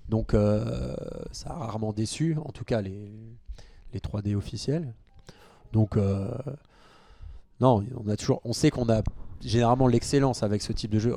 [0.10, 0.96] Donc euh,
[1.32, 3.12] ça a rarement déçu, en tout cas les,
[3.94, 4.94] les 3D officiels.
[5.74, 6.32] Donc euh,
[7.60, 9.02] non, on a toujours, on sait qu'on a
[9.42, 11.16] généralement l'excellence avec ce type de jeu.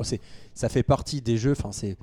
[0.55, 1.53] Ça fait partie des jeux.
[1.53, 1.97] Enfin c'est,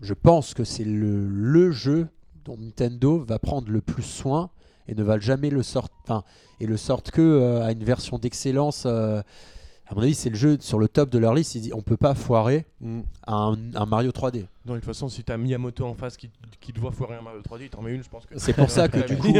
[0.00, 2.08] je pense que c'est le, le jeu
[2.44, 4.50] dont Nintendo va prendre le plus soin
[4.86, 6.22] et ne va jamais le sortir.
[6.60, 8.86] Et le sortent que euh, à une version d'excellence.
[9.86, 11.54] À mon avis, c'est le jeu sur le top de leur liste.
[11.54, 12.64] Ils disent, on peut pas foirer
[13.26, 14.46] un, un Mario 3D.
[14.64, 16.30] Non, de toute façon, si t'as Miyamoto en face qui,
[16.60, 18.38] qui te voit foirer un Mario 3D, il t'en met une, je pense que.
[18.38, 19.34] C'est pour ça que du coup,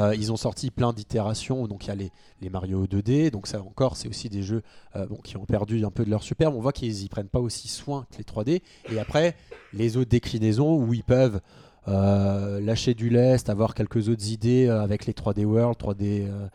[0.00, 1.66] euh, ils ont sorti plein d'itérations.
[1.66, 2.10] Donc il y a les,
[2.42, 3.30] les Mario 2D.
[3.30, 4.62] Donc ça encore, c'est aussi des jeux
[4.96, 6.54] euh, bon, qui ont perdu un peu de leur superbe.
[6.54, 8.60] On voit qu'ils y prennent pas aussi soin que les 3D.
[8.90, 9.34] Et après,
[9.72, 11.40] les autres déclinaisons où ils peuvent
[11.88, 16.48] euh, lâcher du lest, avoir quelques autres idées euh, avec les 3D World, 3D euh,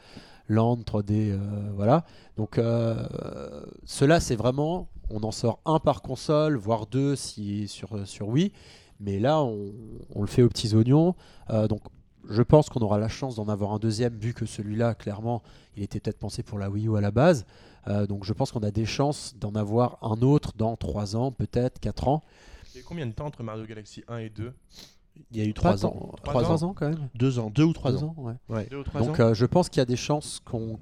[0.52, 1.38] Land, 3D, euh,
[1.76, 2.06] voilà.
[2.38, 2.95] Donc euh,
[3.86, 8.52] cela, c'est vraiment, on en sort un par console, voire deux si sur sur Wii.
[8.99, 11.16] Mais là, on, le fait aux petits oignons.
[11.49, 11.82] Euh, donc
[12.30, 15.41] je pense qu'on aura la chance d'en avoir un deuxième, vu que celui-là, clairement,
[15.76, 17.45] il était peut-être pensé pour la Wii U à la base.
[18.08, 21.80] Donc je pense qu'on a des chances d'en avoir un autre dans 3 ans, peut-être
[21.80, 22.24] 4 ans.
[22.76, 24.54] Il combien de temps entre Mario Galaxy 1 et 2
[25.32, 25.88] Il y a eu Pas 3 tant.
[25.89, 26.12] ans.
[26.24, 26.68] Trois Trois ans.
[26.70, 27.07] ans quand même.
[27.16, 28.16] 2 ans, 2 ou 3 Deux ans.
[28.18, 28.34] ouais.
[28.49, 28.68] Ouais.
[28.70, 30.78] 2 ou 3 Donc ans euh, je pense qu'il y a des chances qu'on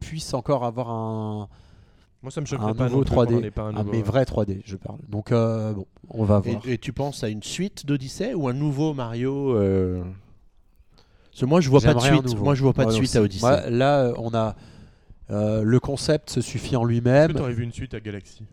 [0.00, 1.48] puisse encore avoir un,
[2.22, 3.34] Moi, ça me un choquerait pas nouveau non plus qu'on 3D.
[3.36, 3.92] en ait pas un un nouveau.
[3.92, 4.98] mais vrai 3D, je parle.
[5.08, 6.66] Donc euh, bon, on va voir.
[6.66, 10.02] Et, et tu penses à une suite d'Odyssey ou un nouveau Mario euh...
[11.30, 12.38] Parce que moi je vois pas de suite.
[12.38, 13.44] Moi je vois pas de suite à Odyssey.
[13.46, 14.54] moi, là, on a
[15.30, 17.32] euh, le concept se suffit en Est-ce lui-même.
[17.32, 18.44] que t'aurais vu une suite à Galaxy?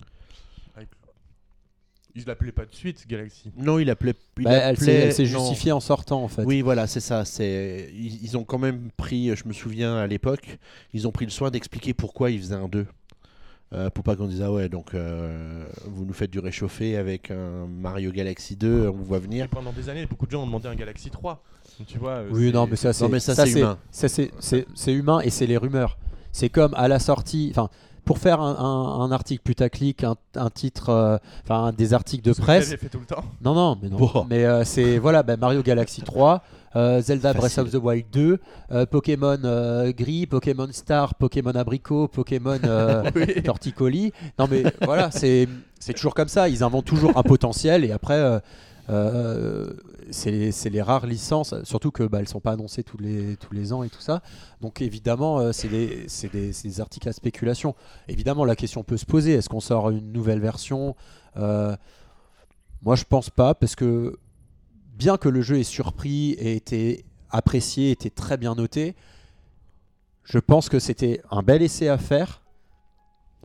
[2.16, 3.52] Ils l'appelaient pas de suite Galaxy.
[3.58, 4.14] Non, il appelait.
[4.38, 6.44] il Bah, elle s'est appelait- elle s'est justifiée en sortant en fait.
[6.44, 7.24] Oui, voilà, c'est ça.
[7.26, 9.36] C'est ils, ils ont quand même pris.
[9.36, 10.58] Je me souviens à l'époque,
[10.94, 12.86] ils ont pris le soin d'expliquer pourquoi ils faisaient un 2.
[13.74, 17.32] Euh, pour pas qu'on dise ah ouais donc euh, vous nous faites du réchauffé avec
[17.32, 20.44] un Mario Galaxy 2 on vous voit Et venir pendant des années, beaucoup de gens
[20.44, 21.42] ont demandé un Galaxy 3.
[21.80, 22.12] Donc, tu vois.
[22.16, 23.78] euh, Oui, non, mais ça, mais ça, c'est humain.
[23.90, 25.98] ça, c'est- c'est c'est humain et c'est les rumeurs.
[26.34, 27.70] C'est comme à la sortie, enfin,
[28.06, 32.34] pour faire un, un- un article putaclic, un, un titre, euh, enfin, des articles de
[32.34, 32.66] presse.
[32.66, 33.24] j'avais fait tout le temps.
[33.44, 33.98] Non, non, mais non.
[33.98, 34.26] Bon.
[34.30, 36.42] Mais euh, c'est voilà, bah, Mario Galaxy 3,
[36.76, 38.40] euh, Zelda Breath of the Wild 2,
[38.72, 43.42] euh, Pokémon euh, Gris, Pokémon Star, Pokémon Abricot, Pokémon euh, Oui.
[43.44, 44.14] Torticolis.
[44.40, 45.48] Non, mais voilà, c'est
[45.80, 46.48] c'est toujours comme ça.
[46.50, 48.42] Ils inventent toujours un potentiel et après.
[48.90, 49.74] Euh,
[50.10, 53.90] c'est les, rares licences, surtout que bah, elles sont pas annoncées tous les, ans et
[53.90, 54.22] tout ça.
[54.62, 57.76] Donc évidemment, euh, c'est des articles à spéculation.
[58.08, 60.96] Évidemment, la question peut se poser est-ce qu'on sort une nouvelle version?
[61.38, 61.76] Euh,
[62.82, 64.18] Moi, je pense pas, parce que
[64.96, 68.96] bien que le jeu ait surpris et été apprécié, était très bien noté,
[70.24, 72.41] je pense que c'était un bel essai à faire.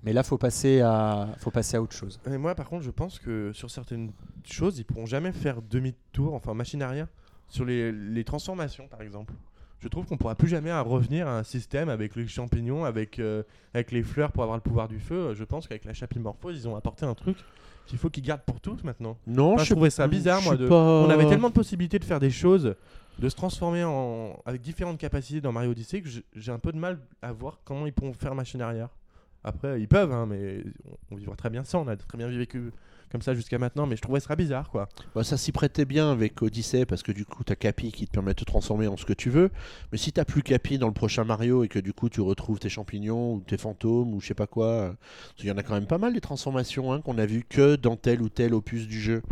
[0.07, 2.21] Mais là, faut passer à, faut passer à autre chose.
[2.31, 4.13] Et moi, par contre, je pense que sur certaines
[4.45, 7.09] choses, ils pourront jamais faire demi-tour, enfin machine arrière,
[7.49, 9.35] sur les, les transformations, par exemple.
[9.81, 13.43] Je trouve qu'on pourra plus jamais revenir à un système avec les champignons, avec, euh,
[13.75, 15.35] avec les fleurs pour avoir le pouvoir du feu.
[15.35, 17.37] Je pense qu'avec la chapimorphose, ils ont apporté un truc
[17.87, 19.17] qu'il faut qu'ils gardent pour tous maintenant.
[19.27, 21.99] non Enfin, je trouvais ça bizarre, moi, suis de- pas- On avait tellement de possibilités
[21.99, 22.75] de faire des choses,
[23.19, 24.41] de se transformer en...
[24.47, 27.87] avec différentes capacités dans Mario Odyssey que j'ai un peu de mal à voir comment
[27.87, 28.89] ils pourront faire machine arrière.
[29.47, 31.85] Après, ils peuvent, hein, mais on, on vivra très bien sans.
[31.85, 32.73] On a très bien vécu
[33.11, 34.89] comme ça jusqu'à maintenant, mais je trouvais ça bizarre, quoi.
[35.15, 38.07] Bah, ça s'y prêtait bien avec Odyssey parce que du coup, tu as Capi qui
[38.07, 39.51] te permet de te transformer en ce que tu veux.
[39.93, 42.59] Mais si tu plus Capi dans le prochain Mario et que du coup, tu retrouves
[42.59, 45.63] tes champignons ou tes fantômes ou je sais pas quoi, parce qu'il y en a
[45.63, 48.55] quand même pas mal des transformations hein, qu'on a vu que dans tel ou tel
[48.55, 49.23] opus du jeu.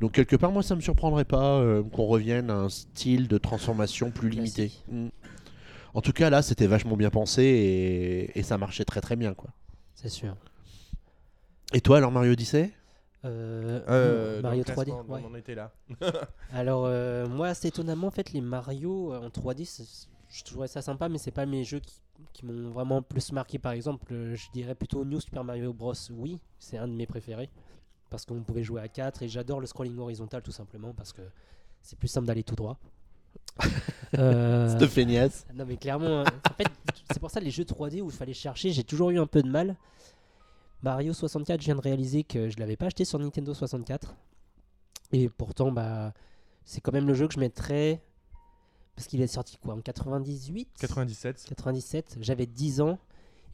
[0.00, 3.38] Donc, quelque part, moi, ça me surprendrait pas euh, qu'on revienne à un style de
[3.38, 4.68] transformation plus limité.
[4.68, 5.12] Classique.
[5.96, 9.32] En tout cas, là, c'était vachement bien pensé et, et ça marchait très très bien.
[9.32, 9.50] quoi.
[9.94, 10.36] C'est sûr.
[11.72, 12.70] Et toi, alors, Mario Odyssey?
[13.24, 14.84] Euh, Euh, Mario dans le 3D.
[14.84, 15.22] classement, ouais.
[15.24, 15.72] On en était là.
[16.52, 20.68] Alors euh, moi, assez étonnamment, en fait, les Mario euh, en 3D, c'est- je trouvais
[20.68, 21.94] ça sympa, mais c'est pas mes jeux qui,
[22.34, 23.58] qui m'ont vraiment plus marqué.
[23.58, 25.94] Par exemple, je dirais plutôt New Super Mario Bros.
[26.10, 27.48] Oui, c'est un de mes préférés
[28.10, 31.22] parce qu'on pouvait jouer à 4 et j'adore le scrolling horizontal tout simplement parce que
[31.82, 32.78] c'est plus simple d'aller tout droit.
[34.18, 35.46] Euh, Cette feignasse.
[35.54, 36.68] non mais clairement, en fait,
[37.10, 39.42] c'est pour ça les jeux 3D où il fallait chercher, j'ai toujours eu un peu
[39.42, 39.76] de mal.
[40.82, 44.14] Mario 64, je viens de réaliser que je l'avais pas acheté sur Nintendo 64.
[45.12, 46.12] Et pourtant, bah,
[46.64, 48.02] c'est quand même le jeu que je mettrais.
[48.94, 51.44] Parce qu'il est sorti quoi En 98 97.
[51.48, 52.98] 97 J'avais 10 ans.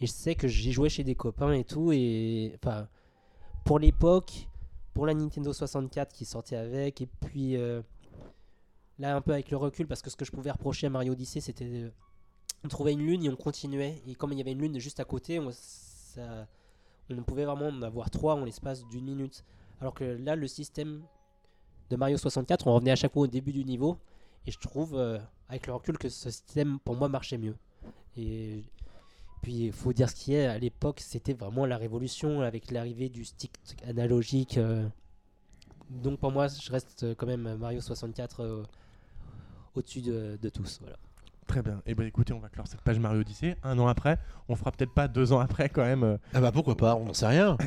[0.01, 1.93] Et je sais que j'y jouais chez des copains et tout.
[1.93, 2.89] Et enfin,
[3.65, 4.49] pour l'époque,
[4.95, 7.83] pour la Nintendo 64 qui sortait avec, et puis euh,
[8.99, 11.13] là, un peu avec le recul, parce que ce que je pouvais reprocher à Mario
[11.13, 11.91] Odyssey, c'était.
[12.65, 14.03] on trouvait une lune et on continuait.
[14.07, 15.51] Et comme il y avait une lune juste à côté, on,
[17.11, 19.45] on pouvait vraiment en avoir trois en l'espace d'une minute.
[19.81, 21.03] Alors que là, le système
[21.91, 23.99] de Mario 64, on revenait à chaque fois au début du niveau.
[24.47, 25.19] Et je trouve, euh,
[25.49, 27.57] avec le recul, que ce système, pour moi, marchait mieux.
[28.17, 28.65] Et
[29.43, 33.09] puis, il faut dire ce qui est, à l'époque, c'était vraiment la révolution avec l'arrivée
[33.09, 33.53] du stick
[33.87, 34.57] analogique.
[34.59, 34.89] euh.
[35.91, 38.63] Donc, pour moi, je reste euh, quand même Mario 64 euh,
[39.75, 40.79] au-dessus de, de tous.
[40.81, 40.97] Voilà.
[41.49, 41.83] Très bien.
[41.87, 43.57] Et ben écoutez, on va clore cette page Mario Odyssey.
[43.65, 44.17] Un an après,
[44.49, 46.05] on fera peut-être pas deux ans après quand même.
[46.05, 47.59] euh, Ah bah pourquoi pas, on n'en sait rien.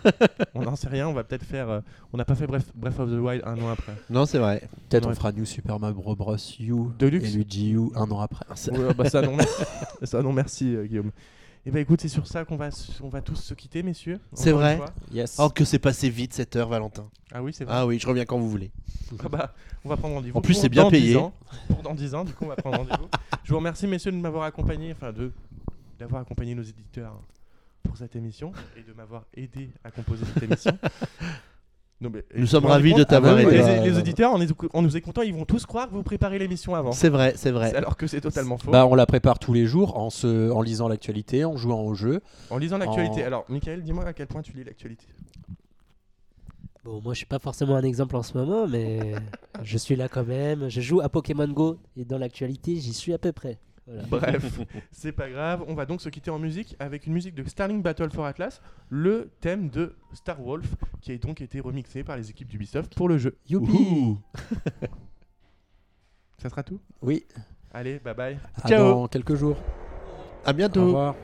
[0.54, 1.08] on n'en sait rien.
[1.08, 1.68] On va peut-être faire.
[1.68, 1.80] euh,
[2.12, 3.92] on n'a pas fait Breath, Breath of the Wild un an après.
[4.08, 4.62] Non, c'est vrai.
[4.88, 6.36] Peut-être on fera New Super Mario Bros.
[6.60, 7.28] U Deluxe.
[7.28, 8.46] et Luigi U un an après.
[8.70, 9.62] Ouais, bah ça non, merci.
[10.04, 11.10] ça non merci euh, Guillaume.
[11.66, 12.68] Et ben écoute, c'est sur ça qu'on va,
[13.02, 14.20] on va tous se quitter, messieurs.
[14.34, 14.78] C'est vrai.
[15.10, 15.36] Yes.
[15.38, 17.08] Oh, que c'est passé vite cette heure, Valentin.
[17.32, 17.74] Ah oui, c'est vrai.
[17.74, 18.70] Ah oui, je reviens quand vous voulez.
[19.22, 19.54] Ah bah,
[19.84, 20.36] on va prendre rendez-vous.
[20.36, 21.16] En plus, c'est bien dans 10 payé.
[21.16, 21.32] ans.
[21.68, 23.08] Pour dans 10 ans, du coup, on va prendre rendez-vous.
[23.44, 25.30] Je vous remercie, messieurs, de m'avoir accompagné, enfin, de
[25.98, 27.20] d'avoir accompagné nos éditeurs
[27.84, 30.76] pour cette émission et de m'avoir aidé à composer cette émission.
[32.00, 33.62] Non, mais- Nous sommes ravis de t'avoir Ah bah aidé.
[33.84, 36.92] Les, les auditeurs, en, nous écoutant, ils vont tous croire que vous préparez l'émission avant.
[36.92, 37.74] C'est vrai, c'est vrai.
[37.74, 38.70] Alors que c'est totalement faux.
[38.72, 41.94] Bah, on la prépare tous les jours en, se, en lisant l'actualité, en jouant au
[41.94, 42.20] jeu.
[42.50, 43.22] en lisant l'actualité.
[43.22, 45.06] en- Alors, Michael, dis-moi à quel point tu lis l'actualité.
[46.84, 49.14] Bon, moi, je suis pas forcément un exemple en ce moment, mais
[49.62, 50.68] je suis là quand même.
[50.68, 53.58] Je joue à Pokémon Go et dans l'actualité, j'y suis à peu près.
[53.86, 54.02] Voilà.
[54.08, 54.60] Bref,
[54.92, 55.64] c'est pas grave.
[55.68, 58.62] On va donc se quitter en musique avec une musique de Starling Battle for Atlas,
[58.88, 63.08] le thème de Star Wolf, qui a donc été remixé par les équipes d'Ubisoft pour
[63.08, 63.36] le jeu.
[63.48, 64.16] Youpi.
[66.38, 66.80] Ça sera tout?
[67.02, 67.24] Oui,
[67.72, 68.38] Allez, bye bye.
[68.62, 68.88] à Ciao.
[68.90, 69.56] dans quelques jours.
[70.44, 70.84] À Au bientôt.
[70.86, 71.14] revoir.